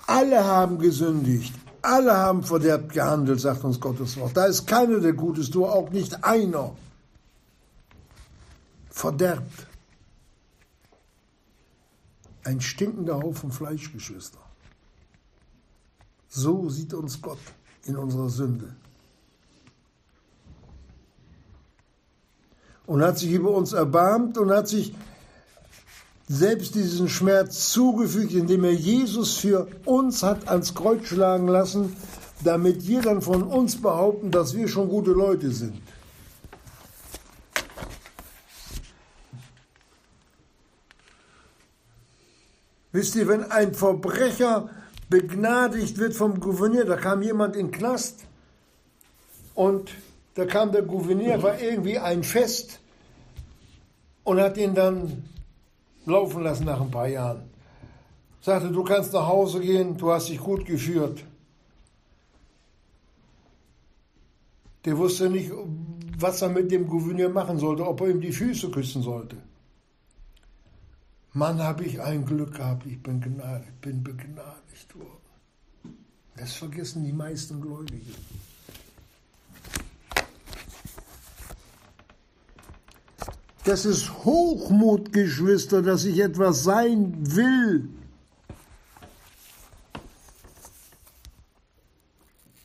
Alle 0.06 0.44
haben 0.44 0.78
gesündigt. 0.78 1.56
Alle 1.82 2.16
haben 2.16 2.44
verderbt 2.44 2.94
gehandelt, 2.94 3.40
sagt 3.40 3.64
uns 3.64 3.80
Gottes 3.80 4.16
Wort. 4.18 4.38
Da 4.38 4.46
ist 4.46 4.68
keiner, 4.68 5.00
der 5.00 5.14
Gutes 5.14 5.50
tut, 5.50 5.64
auch 5.64 5.90
nicht 5.90 6.24
einer. 6.24 6.76
Verderbt. 8.92 9.68
Ein 12.44 12.62
stinkender 12.62 13.22
Haufen 13.24 13.52
Fleischgeschwister. 13.52 14.40
So 16.28 16.70
sieht 16.70 16.94
uns 16.94 17.20
Gott 17.22 17.40
in 17.86 17.98
unserer 17.98 18.30
Sünde. 18.30 18.76
Und 22.90 23.04
hat 23.04 23.20
sich 23.20 23.32
über 23.32 23.52
uns 23.52 23.72
erbarmt 23.72 24.40
und 24.40 24.50
hat 24.50 24.68
sich 24.68 24.96
selbst 26.28 26.74
diesen 26.74 27.08
Schmerz 27.08 27.70
zugefügt, 27.70 28.34
indem 28.34 28.64
er 28.64 28.74
Jesus 28.74 29.38
für 29.38 29.68
uns 29.86 30.24
hat 30.24 30.50
ans 30.50 30.74
Kreuz 30.74 31.06
schlagen 31.06 31.48
lassen, 31.48 31.96
damit 32.44 32.88
wir 32.88 33.04
dann 33.04 33.22
von 33.22 33.44
uns 33.44 33.80
behaupten, 33.80 34.32
dass 34.32 34.56
wir 34.56 34.68
schon 34.68 34.90
gute 34.90 35.12
Leute 35.12 35.52
sind. 35.52 35.80
Wisst 42.92 43.16
ihr, 43.16 43.28
wenn 43.28 43.52
ein 43.52 43.76
Verbrecher 43.76 44.68
begnadigt 45.12 46.00
wird 46.00 46.16
vom 46.16 46.40
Gouverneur, 46.40 46.86
da 46.86 46.96
kam 46.96 47.22
jemand 47.22 47.56
in 47.56 47.68
den 47.68 47.72
Knast 47.72 48.22
und 49.54 49.92
da 50.34 50.46
kam 50.46 50.72
der 50.72 50.84
Gouverneur, 50.84 51.44
war 51.44 51.60
irgendwie 51.60 52.00
ein 52.00 52.24
Fest 52.24 52.79
und 54.30 54.40
hat 54.40 54.58
ihn 54.58 54.76
dann 54.76 55.24
laufen 56.06 56.44
lassen 56.44 56.66
nach 56.66 56.80
ein 56.80 56.92
paar 56.92 57.08
Jahren. 57.08 57.50
Sagte, 58.42 58.70
du 58.72 58.84
kannst 58.84 59.12
nach 59.14 59.28
Hause 59.28 59.60
gehen, 59.60 59.98
du 59.98 60.12
hast 60.12 60.30
dich 60.30 60.40
gut 60.40 60.66
geführt. 60.66 61.26
Der 64.86 64.96
wusste 64.98 65.30
nicht, 65.30 65.52
was 66.20 66.42
er 66.44 66.50
mit 66.50 66.72
dem 66.72 66.88
Gouverneur 66.88 67.30
machen 67.30 67.58
sollte, 67.58 67.86
ob 67.88 68.02
er 68.02 68.10
ihm 68.10 68.22
die 68.22 68.32
Füße 68.32 68.70
küssen 68.70 69.02
sollte. 69.02 69.38
Mann, 71.34 71.62
habe 71.62 71.84
ich 71.84 72.00
ein 72.00 72.24
Glück 72.24 72.56
gehabt, 72.56 72.86
ich 72.86 73.02
bin, 73.02 73.20
gnadigt, 73.22 73.82
bin 73.82 74.04
begnadigt 74.04 74.96
worden. 74.96 75.96
Das 76.38 76.54
vergessen 76.54 77.04
die 77.04 77.14
meisten 77.14 77.60
Gläubigen. 77.60 78.16
Das 83.70 83.86
ist 83.86 84.12
Hochmut, 84.26 85.14
Geschwister, 85.14 85.84
dass 85.84 86.04
ich 86.04 86.20
etwas 86.20 86.64
sein 86.64 87.14
will. 87.20 87.88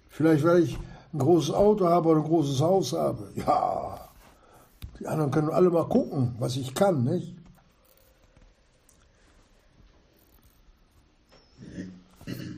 Vielleicht, 0.09 0.43
weil 0.45 0.63
ich 0.63 0.79
ein 1.13 1.19
großes 1.19 1.55
Auto 1.55 1.87
habe 1.87 2.09
oder 2.09 2.21
ein 2.21 2.27
großes 2.27 2.59
Haus 2.63 2.95
habe. 2.95 3.31
Ja, 3.35 4.09
die 4.99 5.07
anderen 5.07 5.31
können 5.31 5.51
alle 5.51 5.69
mal 5.69 5.87
gucken, 5.87 6.37
was 6.39 6.57
ich 6.57 6.73
kann, 6.73 7.05
nicht? 7.05 7.37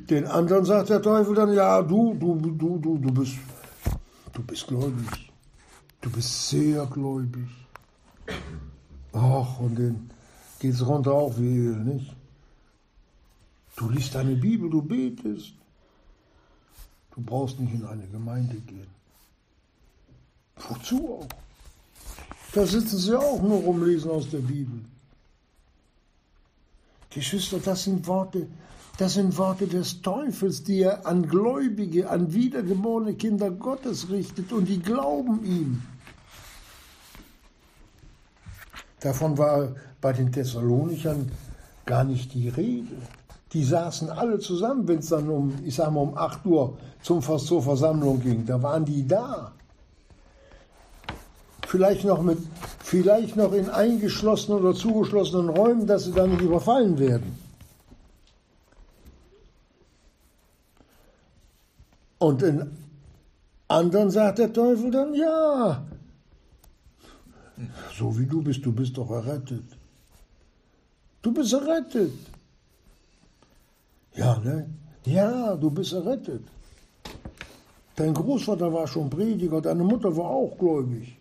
Den 0.08 0.24
anderen 0.24 0.64
sagt 0.64 0.90
der 0.90 1.02
Teufel 1.02 1.34
dann, 1.34 1.52
ja, 1.52 1.82
du, 1.82 2.14
du, 2.14 2.36
du, 2.36 2.78
du, 2.78 2.98
du 2.98 3.12
bist, 3.12 3.38
du 4.32 4.42
bist 4.44 4.68
gläubig. 4.68 5.32
Du 6.00 6.10
bist 6.10 6.48
sehr 6.48 6.86
gläubig. 6.86 7.65
Ach, 9.12 9.60
und 9.60 9.78
dann 9.78 10.10
geht 10.58 10.74
es 10.74 10.86
runter 10.86 11.12
auch 11.12 11.38
wie 11.38 11.56
Öl, 11.56 11.76
nicht? 11.76 12.14
Du 13.76 13.88
liest 13.90 14.14
deine 14.14 14.36
Bibel, 14.36 14.70
du 14.70 14.82
betest. 14.82 15.52
Du 17.14 17.22
brauchst 17.22 17.58
nicht 17.60 17.74
in 17.74 17.84
eine 17.84 18.06
Gemeinde 18.06 18.56
gehen. 18.56 18.88
Wozu 20.56 21.20
auch? 21.20 21.28
Da 22.52 22.66
sitzen 22.66 22.98
sie 22.98 23.18
auch 23.18 23.42
nur 23.42 23.60
rumlesen 23.60 24.10
aus 24.10 24.30
der 24.30 24.38
Bibel. 24.38 24.80
Geschwister, 27.10 27.58
das 27.58 27.84
sind 27.84 28.06
Worte, 28.06 28.46
das 28.98 29.14
sind 29.14 29.36
Worte 29.36 29.66
des 29.66 30.02
Teufels, 30.02 30.64
die 30.64 30.80
er 30.80 31.06
an 31.06 31.26
Gläubige, 31.28 32.08
an 32.10 32.32
wiedergeborene 32.32 33.14
Kinder 33.14 33.50
Gottes 33.50 34.10
richtet 34.10 34.52
und 34.52 34.66
die 34.66 34.80
glauben 34.80 35.44
ihm. 35.44 35.82
Davon 39.00 39.36
war 39.36 39.68
bei 40.00 40.12
den 40.12 40.32
Thessalonichern 40.32 41.30
gar 41.84 42.04
nicht 42.04 42.34
die 42.34 42.48
Rede. 42.48 42.96
Die 43.52 43.64
saßen 43.64 44.10
alle 44.10 44.38
zusammen, 44.38 44.88
wenn 44.88 44.98
es 44.98 45.08
dann 45.08 45.28
um, 45.28 45.54
ich 45.64 45.76
sag 45.76 45.90
mal, 45.92 46.00
um 46.00 46.16
8 46.16 46.44
Uhr 46.46 46.76
zum, 47.02 47.22
zur 47.22 47.62
Versammlung 47.62 48.20
ging. 48.20 48.44
Da 48.44 48.62
waren 48.62 48.84
die 48.84 49.06
da. 49.06 49.52
Vielleicht 51.66 52.04
noch, 52.04 52.22
mit, 52.22 52.38
vielleicht 52.82 53.36
noch 53.36 53.52
in 53.52 53.68
eingeschlossenen 53.68 54.60
oder 54.60 54.74
zugeschlossenen 54.74 55.48
Räumen, 55.48 55.86
dass 55.86 56.04
sie 56.04 56.12
dann 56.12 56.30
nicht 56.30 56.42
überfallen 56.42 56.98
werden. 56.98 57.38
Und 62.18 62.42
in 62.42 62.70
anderen 63.68 64.10
sagt 64.10 64.38
der 64.38 64.52
Teufel 64.52 64.90
dann, 64.90 65.14
ja, 65.14 65.84
so 67.98 68.18
wie 68.18 68.26
du 68.26 68.42
bist, 68.42 68.64
du 68.64 68.72
bist 68.72 68.96
doch 68.96 69.10
errettet. 69.10 69.64
Du 71.22 71.32
bist 71.32 71.52
errettet. 71.52 72.12
Ja, 74.14 74.38
ne? 74.38 74.68
Ja, 75.04 75.54
du 75.56 75.70
bist 75.70 75.92
errettet. 75.92 76.42
Dein 77.94 78.12
Großvater 78.12 78.72
war 78.72 78.86
schon 78.86 79.08
Prediger, 79.08 79.60
deine 79.60 79.84
Mutter 79.84 80.14
war 80.16 80.26
auch 80.26 80.56
gläubig. 80.58 81.16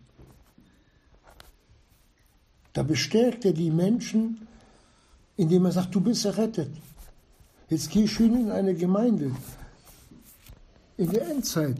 Da 2.73 2.83
bestärkt 2.83 3.45
er 3.45 3.53
die 3.53 3.71
Menschen, 3.71 4.45
indem 5.37 5.65
er 5.65 5.71
sagt, 5.71 5.95
du 5.95 6.01
bist 6.01 6.25
errettet. 6.25 6.71
Jetzt 7.69 7.89
geh 7.89 8.07
schön 8.07 8.35
in 8.35 8.51
eine 8.51 8.75
Gemeinde. 8.75 9.31
In 10.97 11.09
der 11.09 11.29
Endzeit 11.29 11.77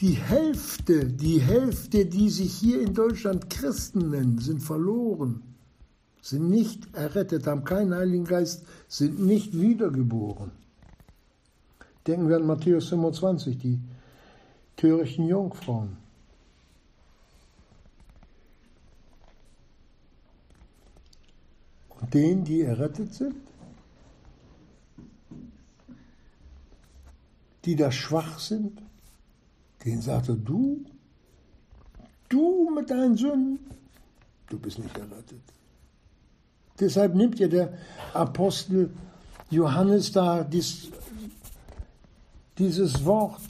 Die 0.00 0.14
Hälfte, 0.14 1.04
die 1.04 1.42
Hälfte, 1.42 2.06
die 2.06 2.30
sich 2.30 2.54
hier 2.54 2.80
in 2.80 2.94
Deutschland 2.94 3.50
Christen 3.50 4.10
nennen, 4.10 4.38
sind 4.38 4.62
verloren, 4.62 5.42
sind 6.22 6.48
nicht 6.48 6.94
errettet, 6.94 7.46
haben 7.46 7.64
keinen 7.64 7.94
Heiligen 7.94 8.24
Geist, 8.24 8.64
sind 8.88 9.20
nicht 9.20 9.60
wiedergeboren. 9.60 10.52
Denken 12.06 12.30
wir 12.30 12.36
an 12.36 12.46
Matthäus 12.46 12.88
25, 12.88 13.58
die 13.58 13.78
törichten 14.76 15.26
Jungfrauen. 15.26 15.98
Und 22.00 22.14
denen, 22.14 22.44
die 22.44 22.62
errettet 22.62 23.12
sind, 23.12 23.34
die 27.66 27.76
da 27.76 27.92
schwach 27.92 28.38
sind, 28.38 28.80
den 29.84 30.00
sagte, 30.00 30.34
du, 30.34 30.84
du 32.28 32.70
mit 32.70 32.90
deinen 32.90 33.16
Sünden, 33.16 33.58
du 34.48 34.58
bist 34.58 34.78
nicht 34.78 34.96
errettet. 34.96 35.42
Deshalb 36.78 37.14
nimmt 37.14 37.38
ja 37.38 37.48
der 37.48 37.72
Apostel 38.14 38.90
Johannes 39.50 40.12
da 40.12 40.44
dies, 40.44 40.88
dieses 42.58 43.04
Wort 43.04 43.40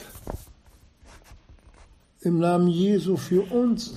im 2.21 2.39
Namen 2.39 2.67
Jesu 2.67 3.17
für 3.17 3.43
uns 3.51 3.93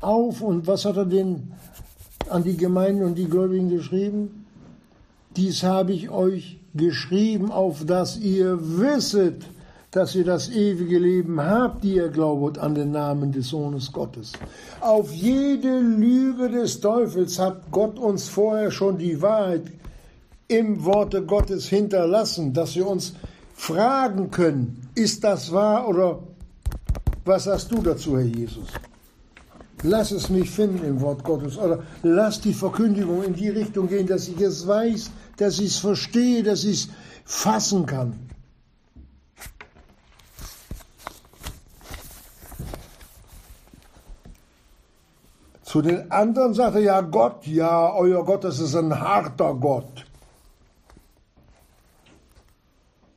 auf. 0.00 0.40
Und 0.40 0.66
was 0.66 0.84
hat 0.84 0.96
er 0.96 1.06
denn 1.06 1.52
an 2.28 2.44
die 2.44 2.56
Gemeinden 2.56 3.04
und 3.04 3.16
die 3.16 3.26
Gläubigen 3.26 3.68
geschrieben? 3.68 4.46
Dies 5.36 5.62
habe 5.62 5.92
ich 5.92 6.10
euch 6.10 6.58
geschrieben, 6.74 7.50
auf 7.50 7.84
dass 7.84 8.18
ihr 8.18 8.58
wisset, 8.78 9.44
dass 9.92 10.14
ihr 10.14 10.24
das 10.24 10.48
ewige 10.48 10.98
Leben 10.98 11.38
habt, 11.38 11.84
die 11.84 11.96
ihr 11.96 12.08
glaubet 12.08 12.58
an 12.58 12.74
den 12.74 12.92
Namen 12.92 13.30
des 13.30 13.48
Sohnes 13.48 13.92
Gottes. 13.92 14.32
Auf 14.80 15.12
jede 15.12 15.78
Lüge 15.78 16.48
des 16.48 16.80
Teufels 16.80 17.38
hat 17.38 17.70
Gott 17.70 17.98
uns 17.98 18.26
vorher 18.28 18.70
schon 18.70 18.96
die 18.96 19.20
Wahrheit 19.20 19.64
im 20.48 20.82
Worte 20.84 21.22
Gottes 21.22 21.68
hinterlassen, 21.68 22.54
dass 22.54 22.74
wir 22.74 22.86
uns 22.86 23.12
fragen 23.54 24.30
können, 24.30 24.88
ist 24.94 25.22
das 25.24 25.52
wahr 25.52 25.86
oder 25.86 26.20
was 27.26 27.46
hast 27.46 27.70
du 27.70 27.82
dazu, 27.82 28.16
Herr 28.16 28.24
Jesus? 28.24 28.68
Lass 29.82 30.10
es 30.10 30.30
mich 30.30 30.50
finden 30.50 30.84
im 30.86 31.00
Wort 31.02 31.22
Gottes 31.22 31.58
oder 31.58 31.82
lass 32.02 32.40
die 32.40 32.54
Verkündigung 32.54 33.22
in 33.24 33.34
die 33.34 33.50
Richtung 33.50 33.88
gehen, 33.88 34.06
dass 34.06 34.26
ich 34.26 34.40
es 34.40 34.66
weiß, 34.66 35.10
dass 35.36 35.58
ich 35.58 35.66
es 35.66 35.76
verstehe, 35.76 36.42
dass 36.42 36.64
ich 36.64 36.84
es 36.84 36.88
fassen 37.24 37.84
kann. 37.84 38.31
Zu 45.72 45.80
den 45.80 46.12
anderen 46.12 46.52
sagt 46.52 46.74
er 46.74 46.82
ja 46.82 47.00
Gott, 47.00 47.46
ja, 47.46 47.94
euer 47.94 48.26
Gott, 48.26 48.44
das 48.44 48.58
ist 48.58 48.76
ein 48.76 49.00
harter 49.00 49.54
Gott. 49.54 50.04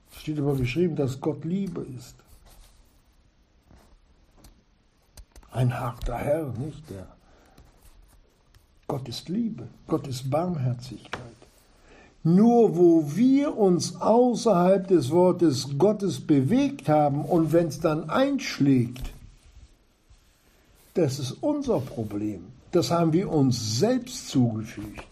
Es 0.09 0.21
steht 0.21 0.39
aber 0.39 0.55
geschrieben, 0.55 0.95
dass 0.95 1.19
Gott 1.19 1.43
Liebe 1.43 1.81
ist. 1.81 2.15
Ein 5.51 5.77
harter 5.77 6.15
Herr, 6.15 6.53
nicht 6.57 6.89
der. 6.89 7.07
Gott 8.87 9.05
ist 9.09 9.27
Liebe, 9.27 9.67
Gott 9.85 10.07
ist 10.07 10.31
Barmherzigkeit. 10.31 11.35
Nur 12.23 12.77
wo 12.77 13.03
wir 13.17 13.57
uns 13.57 13.99
außerhalb 13.99 14.87
des 14.87 15.11
Wortes 15.11 15.77
Gottes 15.77 16.25
bewegt 16.25 16.87
haben 16.87 17.25
und 17.25 17.51
wenn 17.51 17.67
es 17.67 17.81
dann 17.81 18.09
einschlägt, 18.09 19.11
das 20.95 21.19
ist 21.19 21.31
unser 21.43 21.79
Problem. 21.81 22.47
Das 22.71 22.89
haben 22.89 23.13
wir 23.13 23.29
uns 23.29 23.79
selbst 23.79 24.29
zugefügt. 24.29 25.03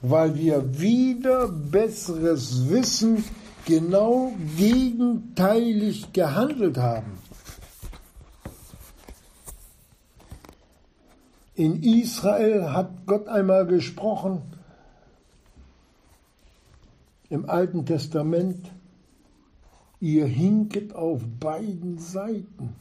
Weil 0.00 0.34
wir 0.36 0.80
wieder 0.80 1.48
besseres 1.48 2.68
Wissen 2.68 3.24
genau 3.66 4.32
gegenteilig 4.56 6.12
gehandelt 6.12 6.78
haben. 6.78 7.18
In 11.56 11.82
Israel 11.82 12.72
hat 12.72 13.06
Gott 13.06 13.28
einmal 13.28 13.66
gesprochen, 13.66 14.42
im 17.30 17.48
Alten 17.48 17.86
Testament, 17.86 18.70
ihr 19.98 20.26
hinket 20.26 20.94
auf 20.94 21.22
beiden 21.40 21.98
Seiten. 21.98 22.76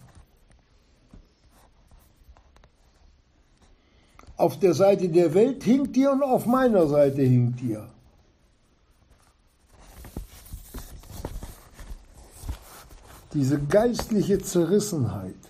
Auf 4.43 4.59
der 4.59 4.73
Seite 4.73 5.07
der 5.07 5.33
Welt 5.33 5.63
hinkt 5.63 5.95
ihr 5.95 6.11
und 6.11 6.21
auf 6.21 6.45
meiner 6.45 6.85
Seite 6.87 7.21
hinkt 7.21 7.61
ihr. 7.61 7.87
Diese 13.33 13.57
geistliche 13.57 14.39
Zerrissenheit. 14.39 15.43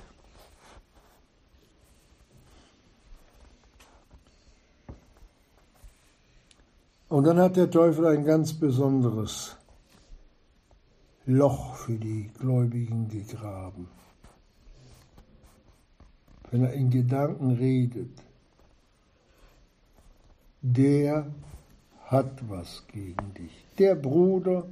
Und 7.09 7.23
dann 7.23 7.39
hat 7.39 7.55
der 7.55 7.71
Teufel 7.71 8.05
ein 8.05 8.23
ganz 8.23 8.53
besonderes 8.53 9.55
Loch 11.25 11.77
für 11.77 11.97
die 11.97 12.29
Gläubigen 12.39 13.09
gegraben. 13.09 13.87
Wenn 16.51 16.65
er 16.65 16.73
in 16.73 16.91
Gedanken 16.91 17.53
redet, 17.53 18.21
der 20.63 21.27
hat 22.05 22.49
was 22.49 22.85
gegen 22.87 23.33
dich. 23.37 23.65
Der 23.77 23.95
Bruder 23.95 24.65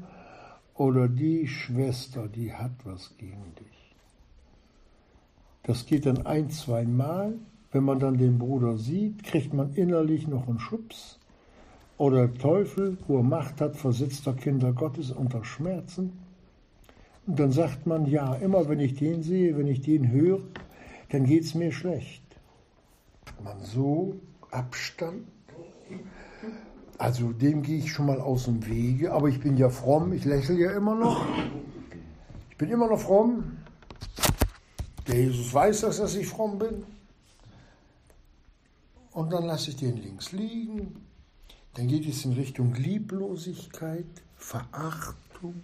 oder 0.75 1.07
die 1.07 1.47
Schwester, 1.47 2.27
die 2.27 2.53
hat 2.53 2.71
was 2.85 3.11
gegen 3.17 3.53
dich. 3.59 3.95
Das 5.63 5.85
geht 5.85 6.05
dann 6.05 6.25
ein, 6.25 6.49
zwei 6.49 6.85
Mal. 6.85 7.33
Wenn 7.73 7.83
man 7.83 7.99
dann 7.99 8.17
den 8.17 8.39
Bruder 8.39 8.77
sieht, 8.77 9.23
kriegt 9.23 9.53
man 9.53 9.73
innerlich 9.73 10.27
noch 10.27 10.47
einen 10.47 10.59
Schubs. 10.59 11.19
Oder 11.97 12.27
der 12.27 12.41
Teufel, 12.41 12.97
wo 13.07 13.17
er 13.17 13.23
Macht 13.23 13.61
hat, 13.61 13.75
versetzt 13.75 14.25
der 14.25 14.33
Kinder 14.33 14.73
Gottes 14.73 15.11
unter 15.11 15.43
Schmerzen. 15.43 16.13
Und 17.27 17.39
dann 17.39 17.51
sagt 17.51 17.85
man, 17.85 18.07
ja, 18.07 18.33
immer 18.35 18.67
wenn 18.67 18.79
ich 18.79 18.95
den 18.95 19.23
sehe, 19.23 19.57
wenn 19.57 19.67
ich 19.67 19.81
den 19.81 20.09
höre, 20.09 20.39
dann 21.09 21.25
geht 21.25 21.43
es 21.43 21.53
mir 21.53 21.71
schlecht. 21.71 22.23
Man 23.43 23.61
so 23.61 24.15
Abstand 24.49 25.27
also 26.97 27.31
dem 27.31 27.63
gehe 27.63 27.79
ich 27.79 27.91
schon 27.91 28.05
mal 28.05 28.21
aus 28.21 28.45
dem 28.45 28.65
Wege, 28.67 29.11
aber 29.11 29.27
ich 29.27 29.39
bin 29.39 29.57
ja 29.57 29.69
fromm, 29.69 30.13
ich 30.13 30.23
lächle 30.25 30.55
ja 30.55 30.71
immer 30.71 30.95
noch. 30.95 31.25
Ich 32.49 32.57
bin 32.57 32.69
immer 32.69 32.87
noch 32.87 32.99
fromm. 32.99 33.57
Der 35.07 35.15
Jesus 35.15 35.53
weiß 35.53 35.81
das, 35.81 35.97
dass 35.97 36.15
ich 36.15 36.27
fromm 36.27 36.59
bin. 36.59 36.83
Und 39.11 39.33
dann 39.33 39.45
lasse 39.45 39.71
ich 39.71 39.77
den 39.77 39.97
links 39.97 40.31
liegen. 40.31 40.95
Dann 41.73 41.87
geht 41.87 42.07
es 42.07 42.23
in 42.23 42.33
Richtung 42.33 42.73
Lieblosigkeit, 42.75 44.05
Verachtung. 44.35 45.63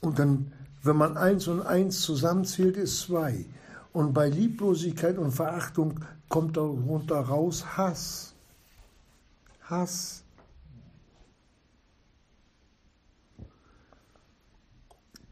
Und 0.00 0.18
dann, 0.18 0.52
wenn 0.82 0.96
man 0.96 1.16
eins 1.16 1.48
und 1.48 1.62
eins 1.62 2.00
zusammenzählt, 2.00 2.76
ist 2.76 3.00
zwei. 3.00 3.44
Und 3.92 4.12
bei 4.12 4.28
Lieblosigkeit 4.28 5.18
und 5.18 5.32
Verachtung 5.32 6.00
kommt 6.28 6.56
darunter 6.56 7.20
raus 7.20 7.64
Hass. 7.76 8.34
Hass. 9.62 10.22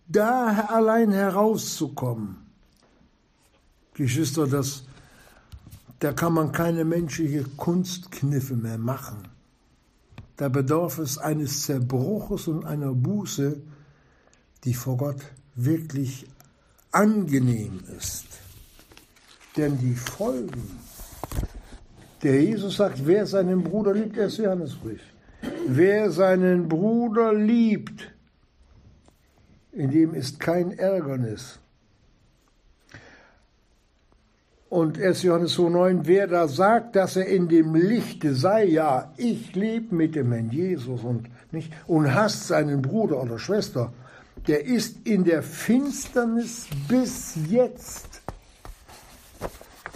Da 0.08 0.66
allein 0.68 1.10
herauszukommen, 1.10 2.36
Geschwister, 3.94 4.46
das, 4.46 4.84
da 5.98 6.12
kann 6.12 6.32
man 6.32 6.52
keine 6.52 6.84
menschliche 6.84 7.44
Kunstkniffe 7.56 8.54
mehr 8.54 8.78
machen. 8.78 9.28
Da 10.36 10.48
bedarf 10.48 10.98
es 10.98 11.18
eines 11.18 11.62
Zerbruches 11.62 12.46
und 12.46 12.64
einer 12.64 12.92
Buße, 12.92 13.60
die 14.64 14.74
vor 14.74 14.96
Gott 14.98 15.20
wirklich 15.54 16.26
angenehm 16.92 17.80
ist. 17.96 18.26
Denn 19.56 19.78
die 19.78 19.94
Folgen 19.94 20.86
der 22.22 22.42
Jesus 22.42 22.76
sagt, 22.76 23.06
wer 23.06 23.26
seinen 23.26 23.62
Bruder 23.62 23.92
liebt, 23.92 24.16
er 24.16 24.26
ist 24.26 24.38
Johannesbrief. 24.38 25.02
Wer 25.68 26.10
seinen 26.10 26.68
Bruder 26.68 27.32
liebt, 27.34 28.12
in 29.72 29.90
dem 29.90 30.14
ist 30.14 30.40
kein 30.40 30.72
Ärgernis. 30.72 31.58
Und 34.68 34.98
1. 34.98 35.22
Johannes 35.22 35.56
2,9, 35.56 36.00
wer 36.04 36.26
da 36.26 36.48
sagt, 36.48 36.96
dass 36.96 37.16
er 37.16 37.26
in 37.26 37.48
dem 37.48 37.74
Lichte 37.74 38.34
sei, 38.34 38.64
ja, 38.64 39.12
ich 39.16 39.54
lebe 39.54 39.94
mit 39.94 40.16
dem 40.16 40.32
Herrn 40.32 40.50
Jesus 40.50 41.04
und, 41.04 41.28
nicht, 41.52 41.72
und 41.86 42.12
hasst 42.12 42.48
seinen 42.48 42.82
Bruder 42.82 43.22
oder 43.22 43.38
Schwester, 43.38 43.92
der 44.48 44.64
ist 44.64 45.06
in 45.06 45.24
der 45.24 45.42
Finsternis 45.42 46.66
bis 46.88 47.36
jetzt. 47.48 48.15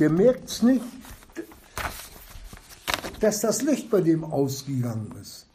Der 0.00 0.10
merkt 0.10 0.48
es 0.48 0.62
nicht, 0.62 0.84
dass 3.20 3.40
das 3.40 3.62
Licht 3.62 3.90
bei 3.90 4.00
dem 4.00 4.24
ausgegangen 4.24 5.14
ist. 5.20 5.46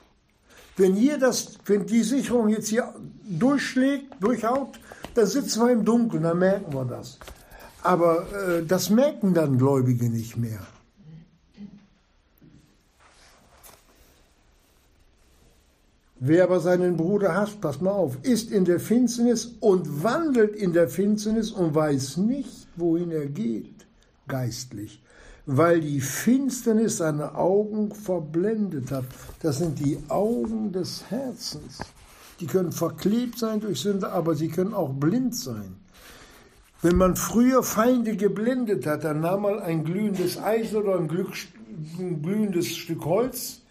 Wenn, 0.78 0.94
hier 0.94 1.18
das, 1.18 1.58
wenn 1.66 1.86
die 1.86 2.04
Sicherung 2.04 2.50
jetzt 2.50 2.68
hier 2.68 2.94
durchschlägt, 3.24 4.14
durchhaut, 4.20 4.80
dann 5.16 5.26
sitzen 5.26 5.66
wir 5.66 5.72
im 5.72 5.84
Dunkeln, 5.84 6.24
dann 6.24 6.38
merken 6.38 6.74
wir 6.74 6.86
das. 6.86 7.18
Aber 7.82 8.32
äh, 8.34 8.66
das 8.66 8.90
merken 8.90 9.34
dann 9.34 9.58
Gläubige 9.58 10.10
nicht 10.10 10.38
mehr. 10.38 10.60
Wer 16.20 16.46
aber 16.46 16.60
seinen 16.60 16.98
Bruder 16.98 17.36
hasst, 17.36 17.62
pass 17.62 17.82
mal 17.82 17.92
auf, 17.92 18.18
ist 18.24 18.52
in 18.52 18.66
der 18.66 18.80
Finsternis 18.80 19.54
und 19.60 20.04
wandelt 20.04 20.56
in 20.56 20.74
der 20.74 20.88
Finsternis 20.88 21.52
und 21.52 21.76
weiß 21.76 22.18
nicht, 22.18 22.68
wohin 22.76 23.12
er 23.12 23.28
geht, 23.28 23.86
geistlich, 24.28 25.02
weil 25.46 25.82
die 25.82 26.02
Finsternis 26.02 26.98
seine 26.98 27.36
Augen 27.36 27.94
verblendet 27.94 28.92
hat. 28.92 29.06
Das 29.42 29.60
sind 29.60 29.80
die 29.80 30.00
Augen 30.08 30.72
des 30.72 31.10
Herzens. 31.10 31.80
Die 32.40 32.48
können 32.48 32.72
verklebt 32.72 33.40
sein 33.40 33.62
durch 33.62 33.80
Sünde, 33.80 34.12
aber 34.12 34.36
sie 34.36 34.50
können 34.50 34.74
auch 34.74 34.90
blind 34.90 35.36
sein. 35.36 35.76
Wenn 36.82 36.98
man 36.98 37.16
früher 37.16 37.64
Feinde 37.64 38.16
geblendet 38.16 38.86
hat, 38.86 39.04
dann 39.04 39.22
nahm 39.22 39.44
man 39.44 39.60
ein 39.60 39.84
glühendes 39.84 40.38
Eisen 40.38 40.78
oder 40.78 41.00
ein, 41.00 41.08
glühendes 41.08 42.76
Stück 42.76 43.06
Holz, 43.06 43.62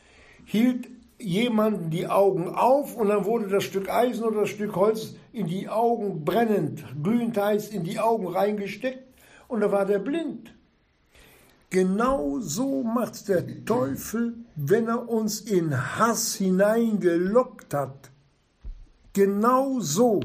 hielt 0.45 0.89
jemanden 1.19 1.91
die 1.91 2.07
Augen 2.07 2.49
auf 2.49 2.97
und 2.97 3.09
dann 3.09 3.25
wurde 3.25 3.49
das 3.49 3.65
Stück 3.65 3.89
Eisen 3.89 4.25
oder 4.25 4.41
das 4.41 4.51
Stück 4.51 4.75
Holz 4.75 5.15
in 5.33 5.47
die 5.47 5.69
Augen 5.69 6.25
brennend, 6.25 6.85
glühend 7.03 7.37
heiß 7.37 7.69
in 7.69 7.85
die 7.85 7.99
Augen 7.99 8.27
reingesteckt 8.27 9.04
und 9.49 9.61
da 9.61 9.71
war 9.71 9.87
der 9.87 9.99
blind. 9.99 10.53
Genau 11.71 12.39
so 12.41 12.85
macht 12.85 13.29
der 13.29 13.65
Teufel, 13.65 14.35
wenn 14.55 14.87
er 14.87 15.09
uns 15.09 15.41
in 15.41 15.99
Hass 15.99 16.35
hineingelockt 16.37 17.75
hat. 17.75 18.11
Genau 19.13 19.81
so. 19.81 20.21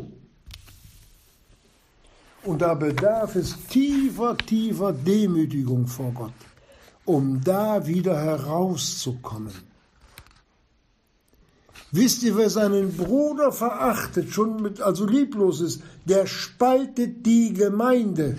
Und 2.44 2.62
da 2.62 2.74
bedarf 2.74 3.36
es 3.36 3.58
tiefer, 3.68 4.38
tiefer 4.38 4.94
Demütigung 4.94 5.88
vor 5.88 6.12
Gott, 6.12 6.34
um 7.06 7.42
da 7.44 7.86
wieder 7.86 8.18
herauszukommen. 8.18 9.54
Wisst 11.92 12.22
ihr, 12.22 12.38
wer 12.38 12.50
seinen 12.52 12.96
Bruder 12.96 13.52
verachtet, 13.52 14.30
schon 14.32 14.62
mit, 14.62 14.80
also 14.82 15.08
lieblos 15.08 15.62
ist, 15.62 15.82
der 16.06 16.28
spaltet 16.28 17.26
die 17.26 17.54
Gemeinde. 17.54 18.38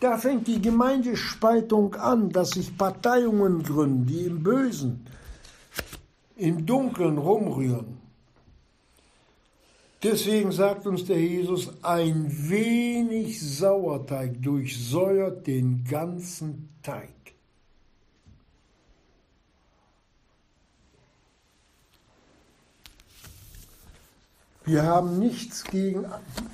Da 0.00 0.18
fängt 0.18 0.46
die 0.46 0.60
Gemeindespaltung 0.60 1.94
an, 1.94 2.30
dass 2.30 2.50
sich 2.50 2.76
Parteiungen 2.76 3.62
gründen, 3.62 4.06
die 4.06 4.24
im 4.24 4.42
Bösen, 4.42 5.06
im 6.36 6.66
Dunkeln 6.66 7.16
rumrühren. 7.16 7.98
Deswegen 10.02 10.52
sagt 10.52 10.86
uns 10.86 11.06
der 11.06 11.20
Jesus, 11.20 11.72
ein 11.82 12.30
wenig 12.50 13.40
Sauerteig 13.40 14.42
durchsäuert 14.42 15.46
den 15.46 15.84
ganzen 15.84 16.68
Teig. 16.82 17.08
Wir 24.66 24.82
haben 24.82 25.18
nichts 25.18 25.64
gegen 25.64 26.04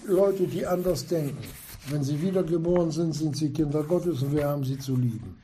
Leute, 0.07 0.47
die 0.47 0.67
anders 0.67 1.07
denken. 1.07 1.43
Wenn 1.89 2.05
sie 2.05 2.21
wiedergeboren 2.21 2.91
sind, 2.91 3.15
sind 3.15 3.37
sie 3.37 3.51
Kinder 3.51 3.83
Gottes 3.83 4.23
und 4.23 4.33
wir 4.33 4.47
haben 4.47 4.65
sie 4.65 4.79
zu 4.79 4.97
lieben. 4.97 5.43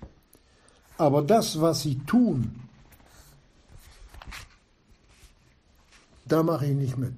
Aber 0.97 1.23
das, 1.23 1.61
was 1.61 1.83
sie 1.83 1.99
tun, 2.01 2.61
da 6.27 6.43
mache 6.43 6.67
ich 6.67 6.75
nicht 6.75 6.99
mit. 6.99 7.15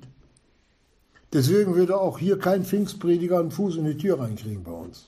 Deswegen 1.33 1.75
würde 1.75 1.99
auch 1.99 2.19
hier 2.19 2.39
kein 2.39 2.65
Pfingstprediger 2.65 3.39
einen 3.39 3.51
Fuß 3.51 3.77
in 3.77 3.85
die 3.85 3.97
Tür 3.97 4.19
reinkriegen 4.19 4.65
bei 4.65 4.73
uns. 4.73 5.07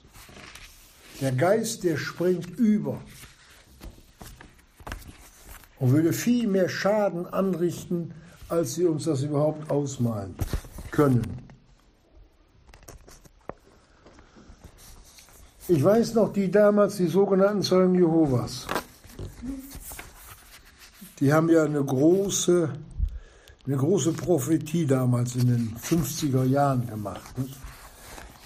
Der 1.19 1.31
Geist, 1.31 1.83
der 1.83 1.97
springt 1.97 2.49
über 2.57 3.01
und 5.79 5.91
würde 5.91 6.13
viel 6.13 6.47
mehr 6.47 6.69
Schaden 6.69 7.25
anrichten, 7.27 8.13
als 8.47 8.75
sie 8.75 8.85
uns 8.85 9.05
das 9.05 9.21
überhaupt 9.21 9.69
ausmalen 9.69 10.35
können. 10.91 11.42
Ich 15.67 15.81
weiß 15.81 16.15
noch, 16.15 16.33
die 16.33 16.51
damals, 16.51 16.97
die 16.97 17.07
sogenannten 17.07 17.61
Zeugen 17.61 17.95
Jehovas, 17.95 18.67
die 21.19 21.31
haben 21.31 21.49
ja 21.49 21.63
eine 21.63 21.83
große, 21.83 22.69
eine 23.65 23.77
große 23.77 24.11
Prophetie 24.11 24.85
damals 24.85 25.35
in 25.35 25.47
den 25.47 25.75
50er 25.77 26.43
Jahren 26.43 26.85
gemacht. 26.85 27.21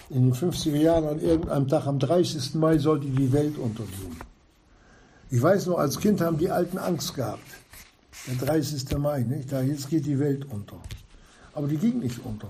In 0.09 0.29
den 0.29 0.33
50er 0.33 0.77
Jahren 0.77 1.07
an 1.07 1.19
irgendeinem 1.19 1.67
Tag, 1.67 1.87
am 1.87 1.97
30. 1.97 2.53
Mai, 2.55 2.77
sollte 2.77 3.07
die 3.07 3.31
Welt 3.33 3.57
untergehen. 3.57 4.15
Ich 5.31 5.41
weiß 5.41 5.65
noch, 5.65 5.79
als 5.79 5.99
Kind 5.99 6.21
haben 6.21 6.37
die 6.37 6.51
Alten 6.51 6.77
Angst 6.77 7.15
gehabt 7.15 7.41
der 8.27 8.35
30. 8.35 8.97
Mai, 8.97 9.21
nicht? 9.21 9.51
Da 9.51 9.61
jetzt 9.61 9.89
geht 9.89 10.05
die 10.05 10.19
Welt 10.19 10.45
unter. 10.51 10.77
Aber 11.53 11.67
die 11.67 11.77
ging 11.77 11.99
nicht 11.99 12.19
unter. 12.23 12.49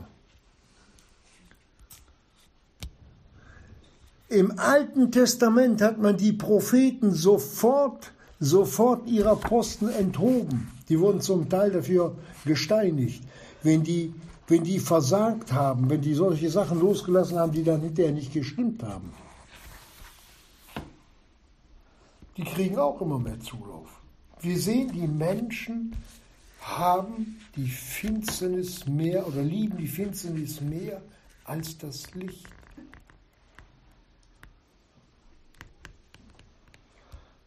Im 4.30 4.60
Alten 4.60 5.10
Testament 5.12 5.82
hat 5.82 6.00
man 6.00 6.18
die 6.18 6.34
Propheten 6.34 7.14
sofort, 7.14 8.12
sofort 8.42 9.08
ihrer 9.08 9.38
Posten 9.38 9.88
enthoben. 9.88 10.70
Die 10.90 11.00
wurden 11.00 11.22
zum 11.22 11.48
Teil 11.50 11.72
dafür 11.72 12.14
gesteinigt. 12.44 13.24
Wenn 13.64 13.84
die, 13.84 14.14
wenn 14.48 14.66
die 14.66 14.80
versagt 14.80 15.54
haben, 15.54 15.90
wenn 15.90 16.02
die 16.02 16.14
solche 16.14 16.50
Sachen 16.50 16.80
losgelassen 16.80 17.40
haben, 17.40 17.54
die 17.54 17.64
dann 17.64 17.82
hinterher 17.82 18.12
nicht 18.12 18.34
gestimmt 18.34 18.84
haben. 18.84 19.14
Die 22.36 22.44
kriegen 22.44 22.78
auch 22.78 23.02
immer 23.02 23.20
mehr 23.20 23.40
Zulauf. 23.40 23.90
Wir 24.42 24.60
sehen, 24.60 24.92
die 24.92 25.08
Menschen 25.08 25.96
haben 26.62 27.40
die 27.56 27.70
Finsternis 27.70 28.86
mehr 28.86 29.26
oder 29.26 29.42
lieben 29.42 29.78
die 29.78 29.88
Finsternis 29.88 30.60
mehr 30.60 31.02
als 31.46 31.78
das 31.78 32.14
Licht. 32.14 32.57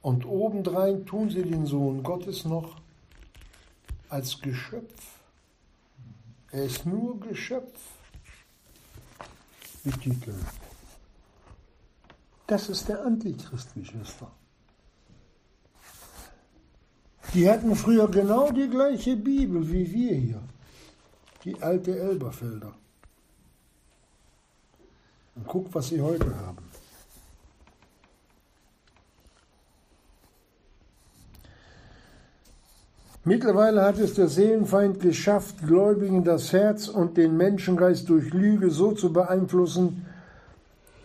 Und 0.02 0.24
obendrein 0.24 1.04
tun 1.04 1.30
sie 1.30 1.42
den 1.42 1.66
Sohn 1.66 2.02
Gottes 2.02 2.44
noch 2.44 2.80
als 4.08 4.40
Geschöpf. 4.40 5.20
Er 6.52 6.64
ist 6.64 6.86
nur 6.86 7.20
Geschöpf 7.20 7.78
betiteln. 9.84 10.44
Das 12.46 12.68
ist 12.68 12.88
der 12.88 13.04
Antichrist, 13.04 13.74
Geschwister. 13.74 14.30
Die 17.32 17.48
hatten 17.48 17.76
früher 17.76 18.10
genau 18.10 18.50
die 18.50 18.68
gleiche 18.68 19.16
Bibel 19.16 19.70
wie 19.70 19.92
wir 19.92 20.16
hier. 20.16 20.42
Die 21.44 21.62
alte 21.62 21.96
Elberfelder. 21.96 22.74
Und 25.36 25.46
guck, 25.46 25.72
was 25.72 25.88
sie 25.88 26.00
heute 26.00 26.36
haben. 26.36 26.69
Mittlerweile 33.24 33.82
hat 33.82 33.98
es 33.98 34.14
der 34.14 34.28
Seelenfeind 34.28 35.00
geschafft, 35.00 35.66
Gläubigen 35.66 36.24
das 36.24 36.52
Herz 36.52 36.88
und 36.88 37.18
den 37.18 37.36
Menschengeist 37.36 38.08
durch 38.08 38.32
Lüge 38.32 38.70
so 38.70 38.92
zu 38.92 39.12
beeinflussen, 39.12 40.06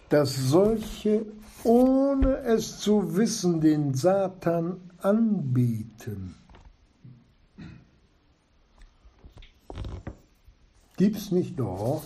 dass 0.10 0.36
solche, 0.36 1.26
ohne 1.64 2.38
es 2.38 2.80
zu 2.80 3.18
wissen, 3.18 3.60
den 3.60 3.94
Satan 3.94 4.78
anbeten. 5.00 6.36
Gibt's 10.96 11.32
nicht 11.32 11.60
doch? 11.60 12.04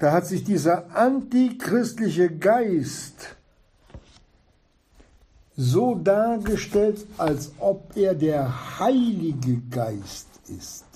Da 0.00 0.12
hat 0.12 0.26
sich 0.26 0.44
dieser 0.44 0.96
antichristliche 0.96 2.30
Geist 2.30 3.36
so 5.54 5.94
dargestellt, 5.94 7.06
als 7.18 7.52
ob 7.58 7.94
er 7.98 8.14
der 8.14 8.78
Heilige 8.78 9.60
Geist 9.68 10.26
ist. 10.48 10.86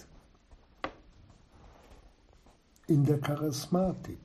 In 2.87 3.05
der 3.05 3.21
Charismatik. 3.21 4.19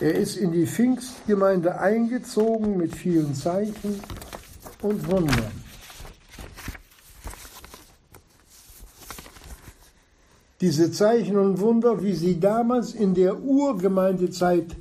Er 0.00 0.14
ist 0.14 0.38
in 0.38 0.52
die 0.52 0.66
Pfingstgemeinde 0.66 1.78
eingezogen 1.78 2.78
mit 2.78 2.96
vielen 2.96 3.34
Zeichen 3.34 4.00
und 4.80 5.06
Wundern. 5.10 5.63
Diese 10.64 10.90
Zeichen 10.90 11.36
und 11.36 11.60
Wunder, 11.60 12.02
wie 12.02 12.14
sie 12.14 12.40
damals 12.40 12.94
in 12.94 13.12
der 13.12 13.38
Urgemeindezeit 13.38 14.74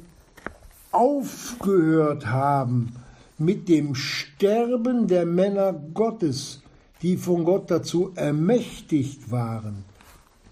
aufgehört 0.94 2.26
haben 2.28 2.96
mit 3.38 3.68
dem 3.68 3.94
Sterben 3.94 5.08
der 5.10 5.26
Männer 5.26 5.74
Gottes, 5.74 6.62
die 7.02 7.18
von 7.18 7.44
Gott 7.44 7.70
dazu 7.70 8.14
ermächtigt 8.16 9.30
waren, 9.30 9.84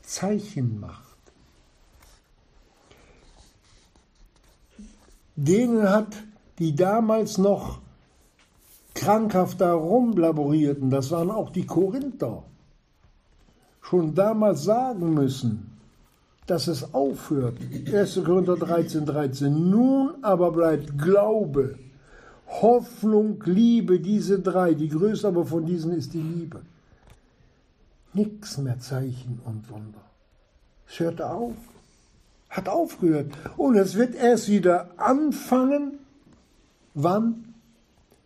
Zeichen 0.02 0.82
macht. 0.82 1.16
Denen 5.38 5.90
hat, 5.90 6.14
die 6.60 6.76
damals 6.76 7.38
noch 7.38 7.80
krankhaft 8.96 9.62
da 9.62 9.76
rumlaborierten, 9.76 10.90
das 10.90 11.10
waren 11.10 11.32
auch 11.32 11.52
die 11.52 11.66
Korinther, 11.66 12.44
schon 13.92 14.16
damals 14.16 14.64
sagen 14.64 15.14
müssen, 15.14 15.78
dass 16.48 16.68
es 16.68 16.94
aufhört. 16.94 17.58
1. 17.94 18.22
Korinther 18.24 18.56
13, 18.56 19.06
13. 19.06 19.70
Nun 19.70 20.24
aber 20.24 20.54
bleibt 20.54 20.98
Glaube, 20.98 21.78
Hoffnung, 22.48 23.44
Liebe, 23.46 24.00
diese 24.00 24.40
drei. 24.40 24.74
Die 24.76 24.88
größte 24.88 25.28
aber 25.28 25.46
von 25.46 25.66
diesen 25.66 25.92
ist 25.92 26.14
die 26.14 26.22
Liebe. 26.22 26.62
Nichts 28.14 28.58
mehr 28.58 28.80
Zeichen 28.80 29.42
und 29.44 29.70
Wunder. 29.70 30.02
Es 30.88 31.00
hörte 31.02 31.30
auf. 31.30 31.56
Hat 32.50 32.70
aufgehört. 32.70 33.32
Und 33.58 33.76
es 33.76 33.96
wird 33.96 34.16
erst 34.16 34.48
wieder 34.48 34.90
anfangen. 34.96 36.00
Wann? 36.94 37.56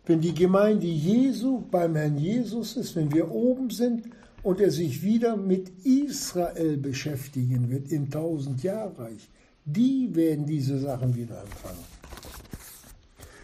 Wenn 0.04 0.20
die 0.20 0.34
Gemeinde 0.34 0.86
Jesu 0.86 1.64
beim 1.72 1.96
Herrn 1.96 2.18
Jesus 2.18 2.76
ist, 2.76 2.94
wenn 2.94 3.12
wir 3.12 3.32
oben 3.32 3.70
sind 3.70 4.04
und 4.46 4.60
er 4.60 4.70
sich 4.70 5.02
wieder 5.02 5.36
mit 5.36 5.84
Israel 5.84 6.76
beschäftigen 6.76 7.68
wird 7.68 7.90
im 7.90 8.08
Tausendjahrreich. 8.08 9.28
Die 9.64 10.14
werden 10.14 10.46
diese 10.46 10.78
Sachen 10.78 11.16
wieder 11.16 11.42
empfangen. 11.42 11.84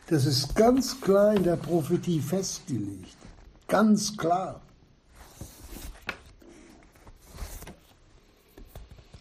Das 0.06 0.26
ist 0.26 0.54
ganz 0.54 1.00
klar 1.00 1.34
in 1.34 1.42
der 1.42 1.56
Prophetie 1.56 2.20
festgelegt. 2.20 3.16
Ganz 3.66 4.16
klar. 4.16 4.60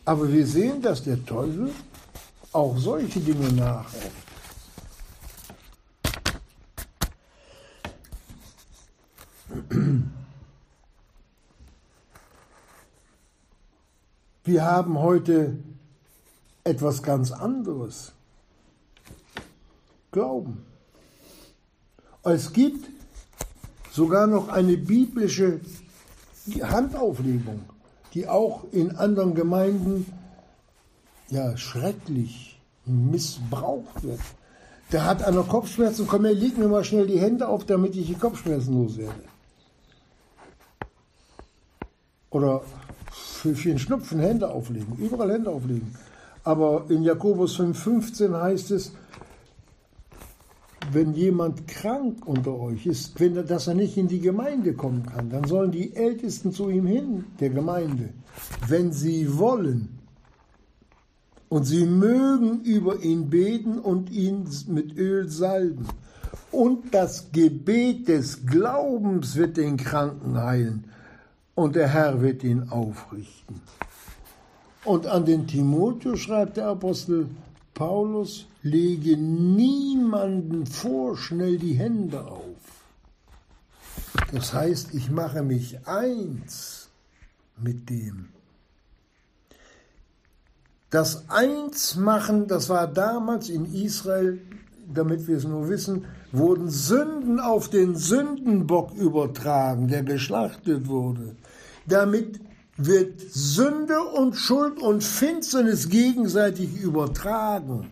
Aber 0.05 0.31
wir 0.31 0.45
sehen, 0.45 0.83
dass 0.83 1.03
der 1.03 1.25
Teufel 1.25 1.71
auch 2.51 2.77
solche 2.77 3.21
Dinge 3.21 3.51
nachäfft. 3.53 4.27
Wir 14.43 14.65
haben 14.65 14.97
heute 14.97 15.57
etwas 16.63 17.03
ganz 17.03 17.31
anderes. 17.31 18.13
Glauben. 20.11 20.65
Es 22.23 22.51
gibt 22.51 22.89
sogar 23.91 24.25
noch 24.25 24.49
eine 24.49 24.77
biblische 24.77 25.61
Handauflegung, 26.61 27.61
die 28.13 28.27
auch 28.27 28.65
in 28.71 28.95
anderen 28.95 29.35
Gemeinden 29.35 30.11
ja 31.29 31.55
schrecklich 31.55 32.59
missbraucht 32.85 34.01
wird. 34.01 34.19
Der 34.91 35.05
hat 35.05 35.23
einer 35.23 35.43
Kopfschmerzen, 35.43 36.07
komm 36.07 36.25
her, 36.25 36.33
leg 36.33 36.57
mir 36.57 36.67
mal 36.67 36.83
schnell 36.83 37.05
die 37.05 37.19
Hände 37.19 37.47
auf, 37.47 37.65
damit 37.65 37.95
ich 37.95 38.07
die 38.07 38.15
Kopfschmerzen 38.15 38.73
loswerde. 38.73 39.23
Oder 42.31 42.63
für, 43.11 43.53
den 43.53 43.79
Schnupfen 43.79 44.19
Hände 44.19 44.49
auflegen, 44.49 44.95
überall 44.97 45.31
Hände 45.31 45.49
auflegen. 45.49 45.95
Aber 46.43 46.85
in 46.89 47.03
Jakobus 47.03 47.59
5,15 47.59 48.41
heißt 48.41 48.71
es, 48.71 48.93
wenn 50.91 51.13
jemand 51.13 51.67
krank 51.67 52.25
unter 52.25 52.57
euch 52.59 52.85
ist, 52.85 53.19
wenn 53.19 53.35
er, 53.35 53.43
dass 53.43 53.67
er 53.67 53.75
nicht 53.75 53.97
in 53.97 54.07
die 54.07 54.19
Gemeinde 54.19 54.73
kommen 54.73 55.05
kann, 55.05 55.29
dann 55.29 55.43
sollen 55.45 55.71
die 55.71 55.95
Ältesten 55.95 56.51
zu 56.51 56.69
ihm 56.69 56.87
hin, 56.87 57.25
der 57.39 57.51
Gemeinde, 57.51 58.09
wenn 58.67 58.91
sie 58.91 59.37
wollen. 59.37 59.99
Und 61.49 61.65
sie 61.65 61.85
mögen 61.85 62.61
über 62.61 63.03
ihn 63.03 63.29
beten 63.29 63.77
und 63.77 64.09
ihn 64.09 64.47
mit 64.67 64.97
Öl 64.97 65.29
salben. 65.29 65.85
Und 66.51 66.93
das 66.93 67.31
Gebet 67.31 68.07
des 68.07 68.45
Glaubens 68.45 69.35
wird 69.35 69.57
den 69.57 69.77
Kranken 69.77 70.37
heilen 70.37 70.85
und 71.55 71.75
der 71.75 71.89
Herr 71.89 72.21
wird 72.21 72.43
ihn 72.43 72.69
aufrichten. 72.69 73.61
Und 74.83 75.05
an 75.05 75.25
den 75.25 75.47
Timotheus 75.47 76.19
schreibt 76.19 76.57
der 76.57 76.67
Apostel 76.67 77.29
Paulus, 77.73 78.47
lege 78.63 79.17
niemanden 79.17 80.65
vorschnell 80.65 81.57
die 81.57 81.73
Hände 81.73 82.25
auf. 82.25 82.41
Das 84.31 84.53
heißt, 84.53 84.93
ich 84.93 85.09
mache 85.09 85.43
mich 85.43 85.87
eins 85.87 86.89
mit 87.57 87.89
dem. 87.89 88.29
Das 90.89 91.29
Einsmachen, 91.29 92.47
das 92.47 92.67
war 92.67 92.87
damals 92.87 93.49
in 93.49 93.73
Israel, 93.73 94.41
damit 94.93 95.27
wir 95.27 95.37
es 95.37 95.45
nur 95.45 95.69
wissen, 95.69 96.05
wurden 96.31 96.69
Sünden 96.69 97.39
auf 97.39 97.69
den 97.69 97.95
Sündenbock 97.95 98.93
übertragen, 98.95 99.87
der 99.87 100.03
geschlachtet 100.03 100.87
wurde. 100.87 101.35
Damit 101.91 102.39
wird 102.77 103.19
Sünde 103.19 103.99
und 103.99 104.37
Schuld 104.37 104.79
und 104.79 105.03
Finsternis 105.03 105.89
gegenseitig 105.89 106.79
übertragen. 106.79 107.89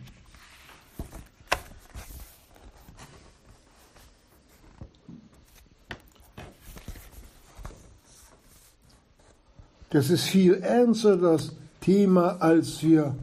Das 9.90 10.10
ist 10.10 10.24
viel 10.24 10.54
ernster 10.54 11.18
das 11.18 11.58
Thema, 11.82 12.38
als 12.40 12.82
wir 12.82 13.16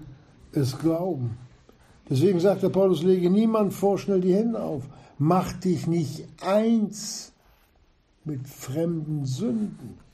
es 0.53 0.79
glauben. 0.79 1.39
Deswegen 2.11 2.39
sagt 2.39 2.63
der 2.63 2.69
Paulus, 2.69 3.03
lege 3.03 3.31
niemand 3.31 3.73
vorschnell 3.73 4.21
die 4.21 4.35
Hände 4.35 4.61
auf. 4.61 4.83
Mach 5.17 5.55
dich 5.55 5.87
nicht 5.87 6.27
eins 6.43 7.33
mit 8.25 8.47
fremden 8.47 9.25
Sünden. 9.25 10.06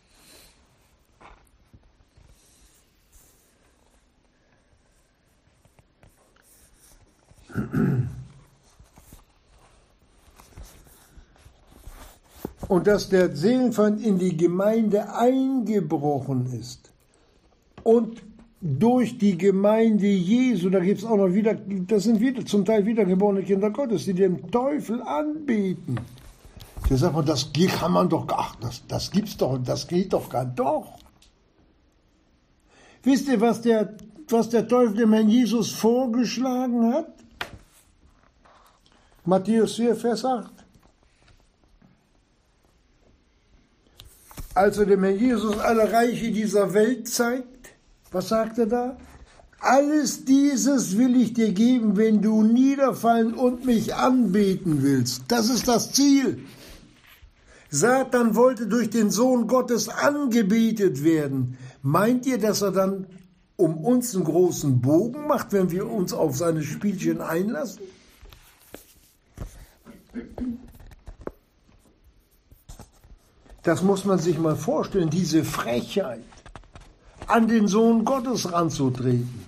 Und 12.69 12.87
dass 12.87 13.09
der 13.09 13.37
Seelenfeind 13.37 14.01
in 14.01 14.19
die 14.19 14.37
Gemeinde 14.37 15.15
eingebrochen 15.15 16.47
ist 16.59 16.91
und 17.83 18.23
durch 18.63 19.19
die 19.19 19.37
Gemeinde 19.37 20.07
Jesu, 20.07 20.71
da 20.71 20.79
gibt 20.79 21.01
es 21.01 21.05
auch 21.05 21.17
noch 21.17 21.33
wieder, 21.33 21.55
das 21.55 22.05
sind 22.05 22.21
wieder 22.21 22.47
zum 22.47 22.65
Teil 22.65 22.87
wiedergeborene 22.87 23.43
Kinder 23.43 23.71
Gottes, 23.71 24.05
die 24.05 24.15
dem 24.15 24.51
Teufel 24.53 25.03
anbeten. 25.03 25.99
Da 26.89 26.97
sagt 26.97 27.15
man, 27.15 27.27
das 27.27 27.51
kann 27.53 27.93
man 27.93 28.09
doch, 28.09 28.27
ach, 28.29 28.55
das, 28.57 28.87
das 28.87 29.11
gibt's 29.11 29.37
doch, 29.37 29.59
das 29.59 29.89
geht 29.89 30.13
doch 30.13 30.29
gar 30.29 30.45
doch. 30.45 30.99
Wisst 33.03 33.29
ihr, 33.29 33.41
was 33.41 33.63
der, 33.63 33.97
was 34.29 34.49
der 34.49 34.69
Teufel 34.69 34.97
dem 34.97 35.13
Herrn 35.13 35.29
Jesus 35.29 35.73
vorgeschlagen 35.73 36.93
hat? 36.93 37.22
Matthäus 39.25 39.77
4, 39.77 39.95
Vers 39.95 40.25
8. 40.25 40.51
Als 44.55 44.79
er 44.79 44.87
dem 44.87 45.05
Herrn 45.05 45.19
Jesus 45.19 45.59
alle 45.59 45.93
Reiche 45.93 46.33
dieser 46.33 46.75
Welt 46.75 47.09
zeigt, 47.09 47.71
was 48.11 48.29
sagt 48.29 48.59
er 48.59 48.67
da? 48.67 48.97
Alles 49.61 50.25
dieses 50.25 50.99
will 50.99 51.17
ich 51.21 51.35
dir 51.35 51.53
geben, 51.53 51.97
wenn 51.97 52.21
du 52.21 52.43
niederfallen 52.43 53.35
und 53.35 53.65
mich 53.65 53.95
anbeten 53.95 54.83
willst. 54.83 55.23
Das 55.29 55.49
ist 55.49 55.69
das 55.69 55.93
Ziel. 55.93 56.45
Satan 57.71 58.35
wollte 58.35 58.67
durch 58.67 58.91
den 58.91 59.11
Sohn 59.11 59.47
Gottes 59.47 59.89
angebetet 59.89 61.05
werden. 61.05 61.57
Meint 61.81 62.27
ihr, 62.27 62.39
dass 62.39 62.61
er 62.61 62.73
dann 62.73 63.07
um 63.57 63.79
uns 63.79 64.15
einen 64.17 64.25
großen 64.25 64.81
Bogen 64.81 65.29
macht, 65.29 65.53
wenn 65.53 65.71
wir 65.71 65.89
uns 65.89 66.13
auf 66.13 66.37
seine 66.37 66.63
Spielchen 66.63 67.21
einlassen? 67.21 67.83
Das 73.63 73.83
muss 73.83 74.05
man 74.05 74.19
sich 74.19 74.39
mal 74.39 74.57
vorstellen, 74.57 75.09
diese 75.09 75.45
Frechheit, 75.45 76.25
an 77.27 77.49
den 77.49 77.69
Sohn 77.69 78.05
Gottes 78.05 78.53
ranzutreten. 78.53 79.47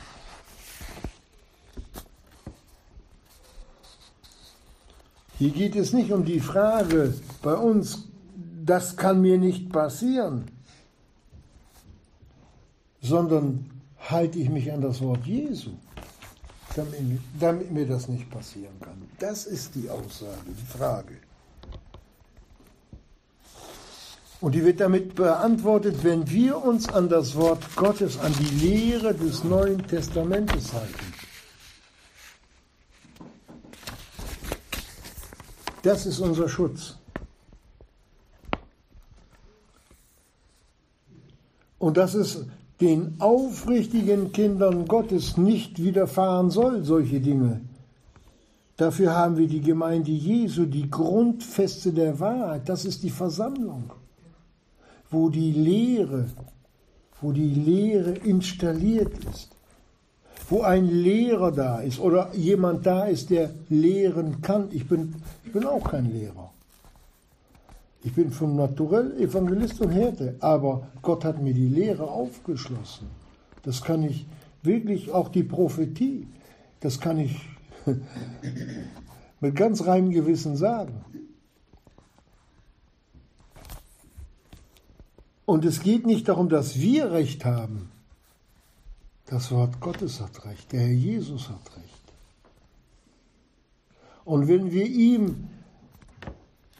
Hier 5.39 5.51
geht 5.51 5.75
es 5.75 5.93
nicht 5.93 6.13
um 6.13 6.25
die 6.25 6.41
Frage 6.41 7.13
bei 7.43 7.55
uns, 7.55 8.05
das 8.65 8.97
kann 8.97 9.21
mir 9.21 9.37
nicht 9.37 9.71
passieren, 9.71 10.45
sondern 13.03 13.71
halte 13.99 14.39
ich 14.39 14.49
mich 14.49 14.73
an 14.73 14.81
das 14.81 15.01
Wort 15.03 15.27
Jesu, 15.27 15.73
damit, 16.77 17.21
damit 17.39 17.71
mir 17.71 17.87
das 17.87 18.09
nicht 18.09 18.31
passieren 18.31 18.75
kann. 18.81 19.01
Das 19.19 19.47
ist 19.47 19.75
die 19.75 19.89
Aussage, 19.89 20.41
die 20.47 20.79
Frage. 20.79 21.17
Und 24.41 24.55
die 24.55 24.65
wird 24.65 24.81
damit 24.81 25.15
beantwortet, 25.15 26.05
wenn 26.05 26.29
wir 26.29 26.63
uns 26.63 26.89
an 26.89 27.09
das 27.09 27.35
Wort 27.35 27.63
Gottes, 27.77 28.19
an 28.19 28.35
die 28.39 28.67
Lehre 28.67 29.15
des 29.15 29.43
Neuen 29.43 29.87
Testamentes 29.87 30.73
halten. 30.73 31.15
Das 35.83 36.07
ist 36.07 36.19
unser 36.19 36.49
Schutz. 36.49 36.97
Und 41.79 41.97
dass 41.97 42.15
es 42.15 42.47
den 42.81 43.17
aufrichtigen 43.21 44.33
Kindern 44.33 44.87
Gottes 44.87 45.37
nicht 45.37 45.83
widerfahren 45.83 46.51
soll, 46.51 46.85
solche 46.85 47.21
Dinge. 47.21 47.61
Dafür 48.77 49.15
haben 49.15 49.37
wir 49.37 49.47
die 49.47 49.61
Gemeinde 49.61 50.11
Jesu, 50.11 50.65
die 50.65 50.91
Grundfeste 50.91 51.93
der 51.93 52.19
Wahrheit. 52.19 52.69
Das 52.69 52.85
ist 52.85 53.05
die 53.05 53.11
Versammlung 53.11 53.93
wo 55.15 55.29
die 55.31 55.53
Lehre, 55.53 56.27
wo 57.21 57.33
die 57.33 57.55
Lehre 57.55 58.11
installiert 58.11 59.13
ist, 59.33 59.51
wo 60.51 60.63
ein 60.63 60.89
Lehrer 60.89 61.53
da 61.53 61.81
ist 61.81 62.01
oder 62.01 62.35
jemand 62.35 62.85
da 62.85 63.05
ist, 63.05 63.31
der 63.31 63.51
lehren 63.69 64.43
kann. 64.43 64.69
Ich 64.73 64.87
bin, 64.87 65.15
ich 65.45 65.53
bin 65.53 65.65
auch 65.65 65.89
kein 65.89 66.13
Lehrer. 66.13 66.53
Ich 68.05 68.13
bin 68.13 68.31
vom 68.31 68.55
Naturell 68.55 69.19
Evangelist 69.19 69.81
und 69.81 69.91
Härte, 69.91 70.37
aber 70.41 70.89
Gott 71.01 71.25
hat 71.25 71.41
mir 71.41 71.55
die 71.55 71.69
Lehre 71.69 72.11
aufgeschlossen. 72.11 73.07
Das 73.63 73.81
kann 73.81 74.03
ich 74.03 74.27
wirklich, 74.63 75.11
auch 75.11 75.31
die 75.31 75.43
Prophetie, 75.43 76.29
das 76.81 77.01
kann 77.01 77.19
ich 77.19 77.41
mit 79.41 79.57
ganz 79.57 79.87
reinem 79.87 80.11
Gewissen 80.11 80.55
sagen. 80.55 81.03
Und 85.47 85.65
es 85.65 85.81
geht 85.81 86.07
nicht 86.07 86.29
darum, 86.29 86.51
dass 86.51 86.79
wir 86.79 87.11
Recht 87.11 87.47
haben. 87.47 87.91
Das 89.25 89.51
Wort 89.51 89.81
Gottes 89.81 90.21
hat 90.21 90.45
Recht, 90.45 90.73
der 90.73 90.81
Herr 90.81 90.93
Jesus 90.93 91.49
hat 91.49 91.75
Recht. 91.75 92.05
Und 94.27 94.47
wenn 94.47 94.73
wir 94.73 94.87
ihm 94.87 95.49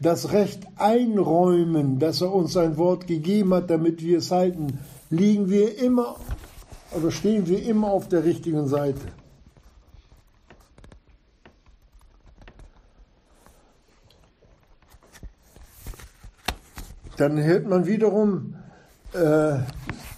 das 0.01 0.33
Recht 0.33 0.67
einräumen, 0.77 1.99
dass 1.99 2.21
er 2.21 2.33
uns 2.33 2.53
sein 2.53 2.77
Wort 2.77 3.07
gegeben 3.07 3.55
hat, 3.55 3.71
damit 3.71 4.03
wir 4.03 4.19
es 4.19 4.31
halten, 4.31 4.79
liegen 5.11 5.51
wir 5.51 5.79
immer 5.79 6.17
oder 6.93 7.11
stehen 7.11 7.47
wir 7.47 7.63
immer 7.63 7.89
auf 7.89 8.09
der 8.09 8.25
richtigen 8.25 8.67
Seite. 8.67 9.01
Dann 17.17 17.43
hört 17.43 17.69
man 17.69 17.87
wiederum 17.87 18.57
äh, 19.13 19.59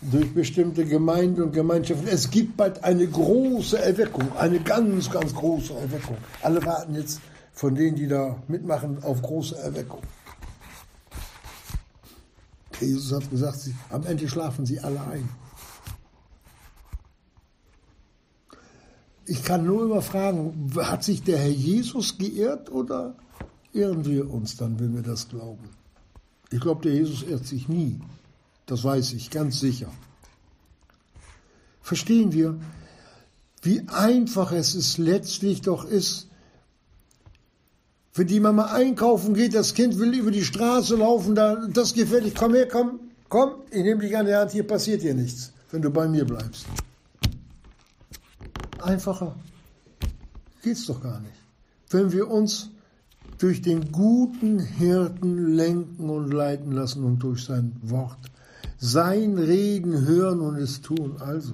durch 0.00 0.32
bestimmte 0.32 0.86
Gemeinden 0.86 1.42
und 1.42 1.52
Gemeinschaften, 1.52 2.08
es 2.08 2.30
gibt 2.30 2.56
bald 2.56 2.82
eine 2.84 3.06
große 3.06 3.78
Erweckung, 3.78 4.24
eine 4.38 4.60
ganz, 4.60 5.10
ganz 5.10 5.34
große 5.34 5.74
Erweckung. 5.74 6.16
Alle 6.42 6.64
warten 6.64 6.94
jetzt 6.94 7.20
von 7.57 7.74
denen, 7.74 7.96
die 7.96 8.07
da 8.07 8.36
mitmachen, 8.48 9.02
auf 9.02 9.22
große 9.22 9.57
Erweckung. 9.57 10.02
Jesus 12.78 13.12
hat 13.12 13.30
gesagt, 13.30 13.61
sie, 13.61 13.74
am 13.88 14.04
Ende 14.04 14.28
schlafen 14.28 14.66
sie 14.66 14.78
alle 14.78 15.00
ein. 15.00 15.26
Ich 19.24 19.42
kann 19.42 19.64
nur 19.64 19.84
immer 19.84 20.02
fragen, 20.02 20.70
hat 20.76 21.02
sich 21.02 21.22
der 21.22 21.38
Herr 21.38 21.48
Jesus 21.48 22.18
geirrt 22.18 22.70
oder 22.70 23.16
irren 23.72 24.04
wir 24.04 24.30
uns 24.30 24.59
dann, 24.59 24.78
wenn 24.78 24.94
wir 24.94 25.02
das 25.02 25.28
glauben? 25.30 25.70
Ich 26.50 26.61
glaube, 26.61 26.82
der 26.82 26.92
Jesus 26.92 27.22
irrt 27.22 27.46
sich 27.46 27.68
nie. 27.68 27.98
Das 28.66 28.84
weiß 28.84 29.14
ich 29.14 29.30
ganz 29.30 29.59
sicher. 29.61 29.90
Verstehen 31.80 32.32
wir, 32.32 32.61
wie 33.62 33.88
einfach 33.88 34.52
es 34.52 34.74
ist, 34.74 34.98
letztlich 34.98 35.62
doch 35.62 35.84
ist, 35.84 36.28
wenn 38.16 38.26
die 38.26 38.40
Mama 38.40 38.66
einkaufen 38.66 39.34
geht, 39.34 39.54
das 39.54 39.74
Kind 39.74 39.98
will 39.98 40.14
über 40.14 40.30
die 40.30 40.44
Straße 40.44 40.96
laufen, 40.96 41.34
da, 41.34 41.66
das 41.68 41.92
gefällt 41.94 42.24
dich, 42.24 42.34
komm 42.34 42.54
her, 42.54 42.66
komm, 42.66 43.00
komm, 43.28 43.50
ich 43.70 43.82
nehme 43.82 44.00
dich 44.00 44.16
an 44.16 44.26
die 44.26 44.34
Hand, 44.34 44.52
hier 44.52 44.66
passiert 44.66 45.02
dir 45.02 45.14
nichts, 45.14 45.52
wenn 45.70 45.82
du 45.82 45.90
bei 45.90 46.08
mir 46.08 46.24
bleibst. 46.24 46.66
Einfacher 48.82 49.36
geht's 50.62 50.86
doch 50.86 51.02
gar 51.02 51.20
nicht. 51.20 51.34
Wenn 51.90 52.10
wir 52.10 52.28
uns 52.28 52.70
durch 53.38 53.60
den 53.62 53.92
guten 53.92 54.58
Hirten 54.58 55.54
lenken 55.54 56.08
und 56.08 56.32
leiten 56.32 56.72
lassen 56.72 57.04
und 57.04 57.22
durch 57.22 57.44
sein 57.44 57.76
Wort. 57.82 58.18
Sein 58.78 59.38
Reden 59.38 60.06
hören 60.06 60.40
und 60.40 60.56
es 60.56 60.80
tun. 60.80 61.16
Also, 61.18 61.52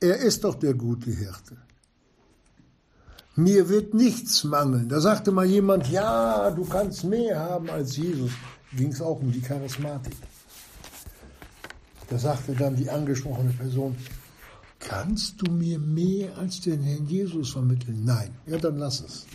er 0.00 0.16
ist 0.18 0.44
doch 0.44 0.54
der 0.54 0.74
gute 0.74 1.10
Hirte. 1.10 1.56
Mir 3.34 3.68
wird 3.68 3.94
nichts 3.94 4.44
mangeln. 4.44 4.88
Da 4.88 5.00
sagte 5.00 5.32
mal 5.32 5.46
jemand, 5.46 5.90
ja, 5.90 6.50
du 6.50 6.64
kannst 6.64 7.04
mehr 7.04 7.38
haben 7.38 7.70
als 7.70 7.96
Jesus. 7.96 8.32
Ging 8.76 8.92
es 8.92 9.00
auch 9.00 9.20
um 9.20 9.32
die 9.32 9.40
Charismatik. 9.40 10.16
Da 12.10 12.18
sagte 12.18 12.52
dann 12.52 12.76
die 12.76 12.90
angesprochene 12.90 13.52
Person, 13.52 13.96
Kannst 14.88 15.40
du 15.40 15.50
mir 15.50 15.78
mehr 15.78 16.36
als 16.36 16.60
den 16.60 16.82
Herrn 16.82 17.06
Jesus 17.06 17.52
vermitteln? 17.52 18.02
Nein. 18.04 18.30
Ja, 18.46 18.58
dann 18.58 18.78
lass 18.78 19.00
es. 19.00 19.26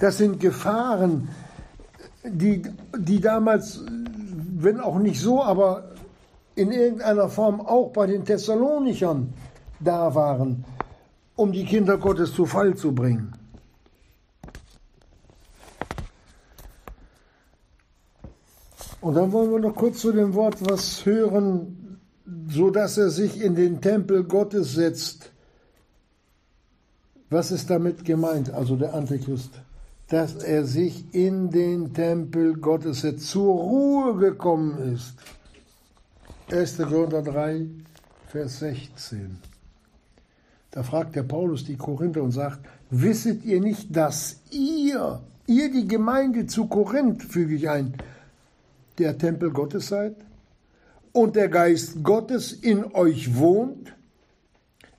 Das 0.00 0.18
sind 0.18 0.40
Gefahren, 0.40 1.28
die, 2.24 2.62
die 2.98 3.20
damals, 3.20 3.80
wenn 4.56 4.80
auch 4.80 4.98
nicht 4.98 5.20
so, 5.20 5.42
aber 5.42 5.91
in 6.54 6.70
irgendeiner 6.70 7.28
Form 7.28 7.60
auch 7.60 7.90
bei 7.90 8.06
den 8.06 8.24
Thessalonichern 8.24 9.32
da 9.80 10.14
waren, 10.14 10.64
um 11.36 11.52
die 11.52 11.64
Kinder 11.64 11.98
Gottes 11.98 12.32
zu 12.34 12.46
Fall 12.46 12.74
zu 12.74 12.94
bringen. 12.94 13.32
Und 19.00 19.14
dann 19.14 19.32
wollen 19.32 19.50
wir 19.50 19.58
noch 19.58 19.74
kurz 19.74 19.98
zu 19.98 20.12
dem 20.12 20.32
Wort 20.34 20.58
was 20.60 21.04
hören, 21.04 22.00
so 22.48 22.70
dass 22.70 22.96
er 22.98 23.10
sich 23.10 23.40
in 23.40 23.56
den 23.56 23.80
Tempel 23.80 24.22
Gottes 24.22 24.74
setzt. 24.74 25.32
Was 27.28 27.50
ist 27.50 27.68
damit 27.68 28.04
gemeint, 28.04 28.50
also 28.50 28.76
der 28.76 28.94
Antichrist? 28.94 29.50
Dass 30.08 30.36
er 30.36 30.64
sich 30.64 31.12
in 31.12 31.50
den 31.50 31.94
Tempel 31.94 32.54
Gottes 32.54 33.00
setzt, 33.00 33.28
zur 33.28 33.52
Ruhe 33.54 34.16
gekommen 34.18 34.94
ist. 34.94 35.14
1. 36.52 36.76
Korinther 36.76 37.22
3, 37.22 37.66
Vers 38.28 38.58
16. 38.58 39.38
Da 40.70 40.82
fragt 40.82 41.16
der 41.16 41.22
Paulus 41.22 41.64
die 41.64 41.76
Korinther 41.76 42.22
und 42.22 42.32
sagt, 42.32 42.60
wisset 42.90 43.42
ihr 43.44 43.60
nicht, 43.60 43.96
dass 43.96 44.40
ihr, 44.50 45.20
ihr 45.46 45.72
die 45.72 45.88
Gemeinde 45.88 46.46
zu 46.46 46.66
Korinth, 46.66 47.22
füge 47.22 47.54
ich 47.54 47.70
ein, 47.70 47.94
der 48.98 49.16
Tempel 49.16 49.50
Gottes 49.50 49.88
seid 49.88 50.14
und 51.12 51.36
der 51.36 51.48
Geist 51.48 52.02
Gottes 52.02 52.52
in 52.52 52.84
euch 52.94 53.38
wohnt? 53.38 53.94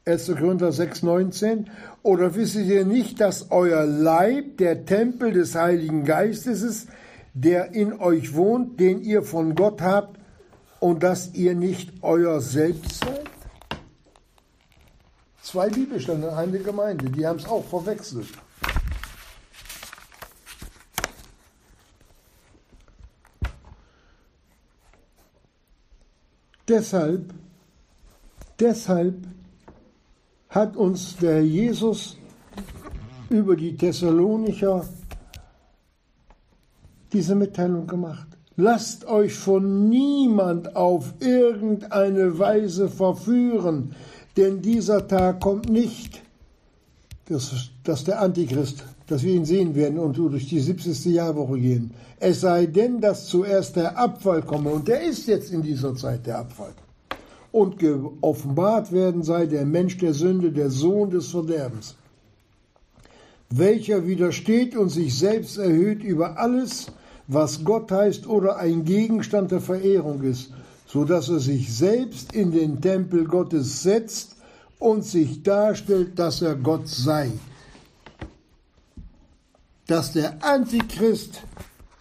1. 0.05 0.33
Korinther 0.35 0.71
6, 0.71 1.03
19. 1.03 1.69
Oder 2.01 2.35
wisst 2.35 2.55
ihr 2.55 2.83
nicht, 2.83 3.21
dass 3.21 3.51
euer 3.51 3.85
Leib 3.85 4.57
der 4.57 4.85
Tempel 4.85 5.31
des 5.31 5.53
Heiligen 5.53 6.03
Geistes 6.03 6.63
ist, 6.63 6.89
der 7.35 7.73
in 7.73 7.93
euch 7.93 8.33
wohnt, 8.33 8.79
den 8.79 9.03
ihr 9.03 9.21
von 9.21 9.53
Gott 9.53 9.81
habt 9.81 10.22
und 10.83 11.01
dass 11.01 11.33
ihr 11.33 11.55
nicht 11.55 11.93
euer 12.01 12.41
Selbst 12.41 12.99
seid? 12.99 13.29
Zwei 15.41 15.69
Bibelstände 15.69 16.27
in 16.27 16.33
einer 16.33 16.57
Gemeinde, 16.57 17.09
die 17.09 17.25
haben 17.25 17.39
es 17.39 17.45
auch 17.45 17.63
verwechselt. 17.63 18.27
Deshalb, 26.67 27.33
deshalb 28.59 29.25
hat 30.49 30.75
uns 30.75 31.15
der 31.15 31.45
Jesus 31.45 32.17
über 33.29 33.55
die 33.55 33.77
Thessalonicher 33.77 34.85
diese 37.13 37.35
Mitteilung 37.35 37.87
gemacht. 37.87 38.32
Lasst 38.55 39.05
euch 39.05 39.33
von 39.33 39.89
niemand 39.89 40.75
auf 40.75 41.13
irgendeine 41.19 42.37
Weise 42.37 42.87
verführen, 42.89 43.95
Denn 44.35 44.61
dieser 44.61 45.07
Tag 45.07 45.41
kommt 45.41 45.69
nicht, 45.69 46.21
dass, 47.25 47.69
dass 47.83 48.03
der 48.03 48.19
Antichrist, 48.19 48.83
dass 49.07 49.21
wir 49.21 49.33
ihn 49.33 49.45
sehen 49.45 49.75
werden 49.75 49.99
und 49.99 50.17
durch 50.17 50.47
die 50.47 50.59
70. 50.59 51.05
Jahrwoche 51.05 51.59
gehen. 51.59 51.91
Es 52.19 52.41
sei 52.41 52.65
denn, 52.65 52.99
dass 52.99 53.27
zuerst 53.27 53.75
der 53.75 53.97
Abfall 53.97 54.41
komme. 54.41 54.71
Und 54.71 54.87
der 54.87 55.03
ist 55.03 55.27
jetzt 55.27 55.51
in 55.51 55.61
dieser 55.61 55.95
Zeit 55.95 56.25
der 56.25 56.39
Abfall. 56.39 56.73
Und 57.51 57.77
geoffenbart 57.77 58.91
werden 58.91 59.21
sei 59.21 59.45
der 59.45 59.65
Mensch 59.65 59.97
der 59.99 60.13
Sünde, 60.13 60.51
der 60.51 60.71
Sohn 60.71 61.11
des 61.11 61.27
Verderbens 61.27 61.95
welcher 63.55 64.07
widersteht 64.07 64.75
und 64.75 64.89
sich 64.89 65.17
selbst 65.17 65.57
erhöht 65.57 66.03
über 66.03 66.39
alles, 66.39 66.87
was 67.27 67.63
Gott 67.63 67.91
heißt 67.91 68.27
oder 68.27 68.57
ein 68.57 68.83
Gegenstand 68.85 69.51
der 69.51 69.61
Verehrung 69.61 70.23
ist, 70.23 70.51
so 70.85 71.05
dass 71.05 71.29
er 71.29 71.39
sich 71.39 71.73
selbst 71.73 72.33
in 72.33 72.51
den 72.51 72.81
Tempel 72.81 73.25
Gottes 73.25 73.83
setzt 73.83 74.35
und 74.79 75.05
sich 75.05 75.43
darstellt, 75.43 76.19
dass 76.19 76.41
er 76.41 76.55
Gott 76.55 76.87
sei. 76.87 77.31
Dass 79.87 80.11
der 80.13 80.43
Antichrist 80.43 81.41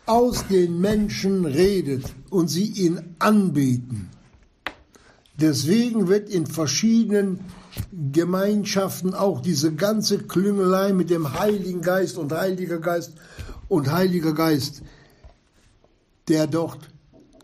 aus 0.07 0.47
den 0.49 0.81
Menschen 0.81 1.45
redet 1.45 2.05
und 2.31 2.49
sie 2.49 2.67
ihn 2.67 3.01
anbeten. 3.19 4.11
Deswegen 5.41 6.09
wird 6.09 6.29
in 6.29 6.47
verschiedenen 6.47 7.41
Gemeinschaften 8.13 9.15
auch 9.15 9.41
diese 9.41 9.73
ganze 9.73 10.19
Klüngelei 10.19 10.93
mit 10.93 11.11
dem 11.11 11.39
Heiligen 11.39 11.81
Geist 11.81 12.19
und 12.19 12.33
Heiliger 12.33 12.79
Geist 12.79 13.15
und 13.69 13.91
Heiliger 13.91 14.35
Geist, 14.35 14.83
der 16.29 16.47
dort 16.47 16.79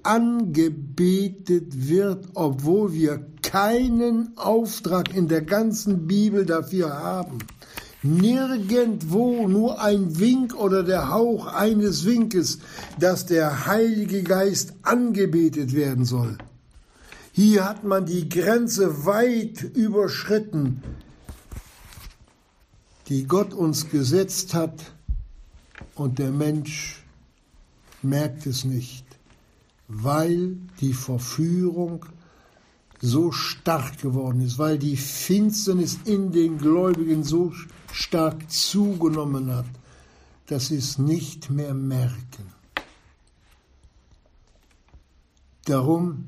angebetet 0.03 1.89
wird, 1.89 2.29
obwohl 2.35 2.93
wir 2.93 3.27
keinen 3.43 4.37
Auftrag 4.37 5.15
in 5.15 5.29
der 5.29 5.43
ganzen 5.43 6.07
Bibel 6.07 6.47
dafür 6.47 6.95
haben. 6.95 7.39
Nirgendwo 8.03 9.49
nur 9.49 9.81
ein 9.81 10.19
Wink 10.19 10.55
oder 10.55 10.85
der 10.85 11.11
Hauch 11.11 11.47
eines 11.47 12.05
Winkes, 12.05 12.61
dass 13.01 13.27
der 13.27 13.67
Heilige 13.67 14.23
Geist 14.23 14.75
angebetet 14.83 15.75
werden 15.75 16.05
soll. 16.05 16.39
Hier 17.33 17.69
hat 17.69 17.85
man 17.85 18.07
die 18.07 18.29
Grenze 18.29 19.05
weit 19.05 19.63
überschritten, 19.63 20.83
die 23.09 23.27
Gott 23.27 23.53
uns 23.53 23.91
gesetzt 23.91 24.55
hat, 24.55 24.93
und 25.95 26.19
der 26.19 26.31
Mensch 26.31 27.03
merkt 28.03 28.47
es 28.47 28.65
nicht, 28.65 29.05
weil 29.89 30.57
die 30.81 30.93
Verführung 30.93 32.05
so 33.01 33.31
stark 33.33 34.01
geworden 34.01 34.41
ist, 34.41 34.59
weil 34.59 34.79
die 34.79 34.97
Finsternis 34.97 35.99
in 36.05 36.33
den 36.33 36.59
Gläubigen 36.59 37.23
so 37.23 37.53
stark 37.93 38.51
zugenommen 38.51 39.55
hat, 39.55 39.67
dass 40.47 40.69
sie 40.69 40.77
es 40.77 40.99
nicht 40.99 41.51
mehr 41.51 41.75
merken. 41.75 42.53
Darum 45.65 46.25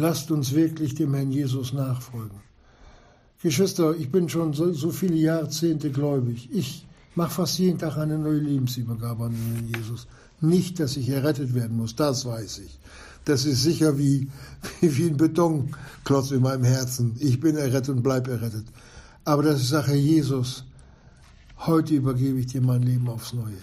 Lasst 0.00 0.30
uns 0.30 0.54
wirklich 0.54 0.94
dem 0.94 1.14
Herrn 1.14 1.30
Jesus 1.30 1.72
nachfolgen. 1.72 2.40
Geschwister, 3.42 3.94
ich 3.96 4.10
bin 4.10 4.28
schon 4.28 4.52
so, 4.52 4.72
so 4.72 4.90
viele 4.90 5.16
Jahrzehnte 5.16 5.90
gläubig. 5.90 6.48
Ich 6.52 6.86
mache 7.14 7.30
fast 7.30 7.58
jeden 7.58 7.78
Tag 7.78 7.96
eine 7.96 8.18
neue 8.18 8.38
Lebensübergabe 8.38 9.24
an 9.24 9.32
den 9.32 9.54
Herrn 9.54 9.72
Jesus. 9.76 10.06
Nicht, 10.40 10.80
dass 10.80 10.96
ich 10.96 11.08
errettet 11.08 11.54
werden 11.54 11.76
muss, 11.76 11.96
das 11.96 12.24
weiß 12.24 12.58
ich. 12.58 12.78
Das 13.24 13.44
ist 13.44 13.62
sicher 13.62 13.98
wie, 13.98 14.28
wie 14.80 15.06
ein 15.06 15.16
Betonklotz 15.16 16.30
in 16.30 16.42
meinem 16.42 16.64
Herzen. 16.64 17.14
Ich 17.18 17.40
bin 17.40 17.56
errettet 17.56 17.90
und 17.90 18.02
bleibe 18.02 18.30
errettet. 18.30 18.66
Aber 19.24 19.42
das 19.42 19.60
ist 19.60 19.68
Sache 19.68 19.94
Jesus. 19.94 20.64
Heute 21.58 21.94
übergebe 21.94 22.38
ich 22.38 22.46
dir 22.46 22.62
mein 22.62 22.82
Leben 22.82 23.08
aufs 23.08 23.34
Neue. 23.34 23.58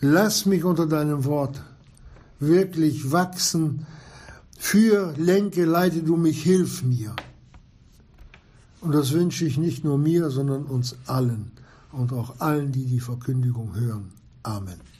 Lass 0.00 0.44
mich 0.44 0.64
unter 0.64 0.86
deinem 0.86 1.24
Wort 1.24 1.62
wirklich 2.38 3.10
wachsen 3.10 3.86
für, 4.58 5.14
lenke, 5.16 5.64
leite 5.64 6.02
du 6.02 6.16
mich, 6.16 6.42
hilf 6.42 6.82
mir. 6.82 7.14
Und 8.80 8.92
das 8.92 9.12
wünsche 9.12 9.46
ich 9.46 9.56
nicht 9.56 9.84
nur 9.84 9.98
mir, 9.98 10.30
sondern 10.30 10.64
uns 10.64 10.96
allen 11.06 11.50
und 11.92 12.12
auch 12.12 12.40
allen, 12.40 12.72
die 12.72 12.84
die 12.84 13.00
Verkündigung 13.00 13.74
hören. 13.74 14.12
Amen. 14.42 14.95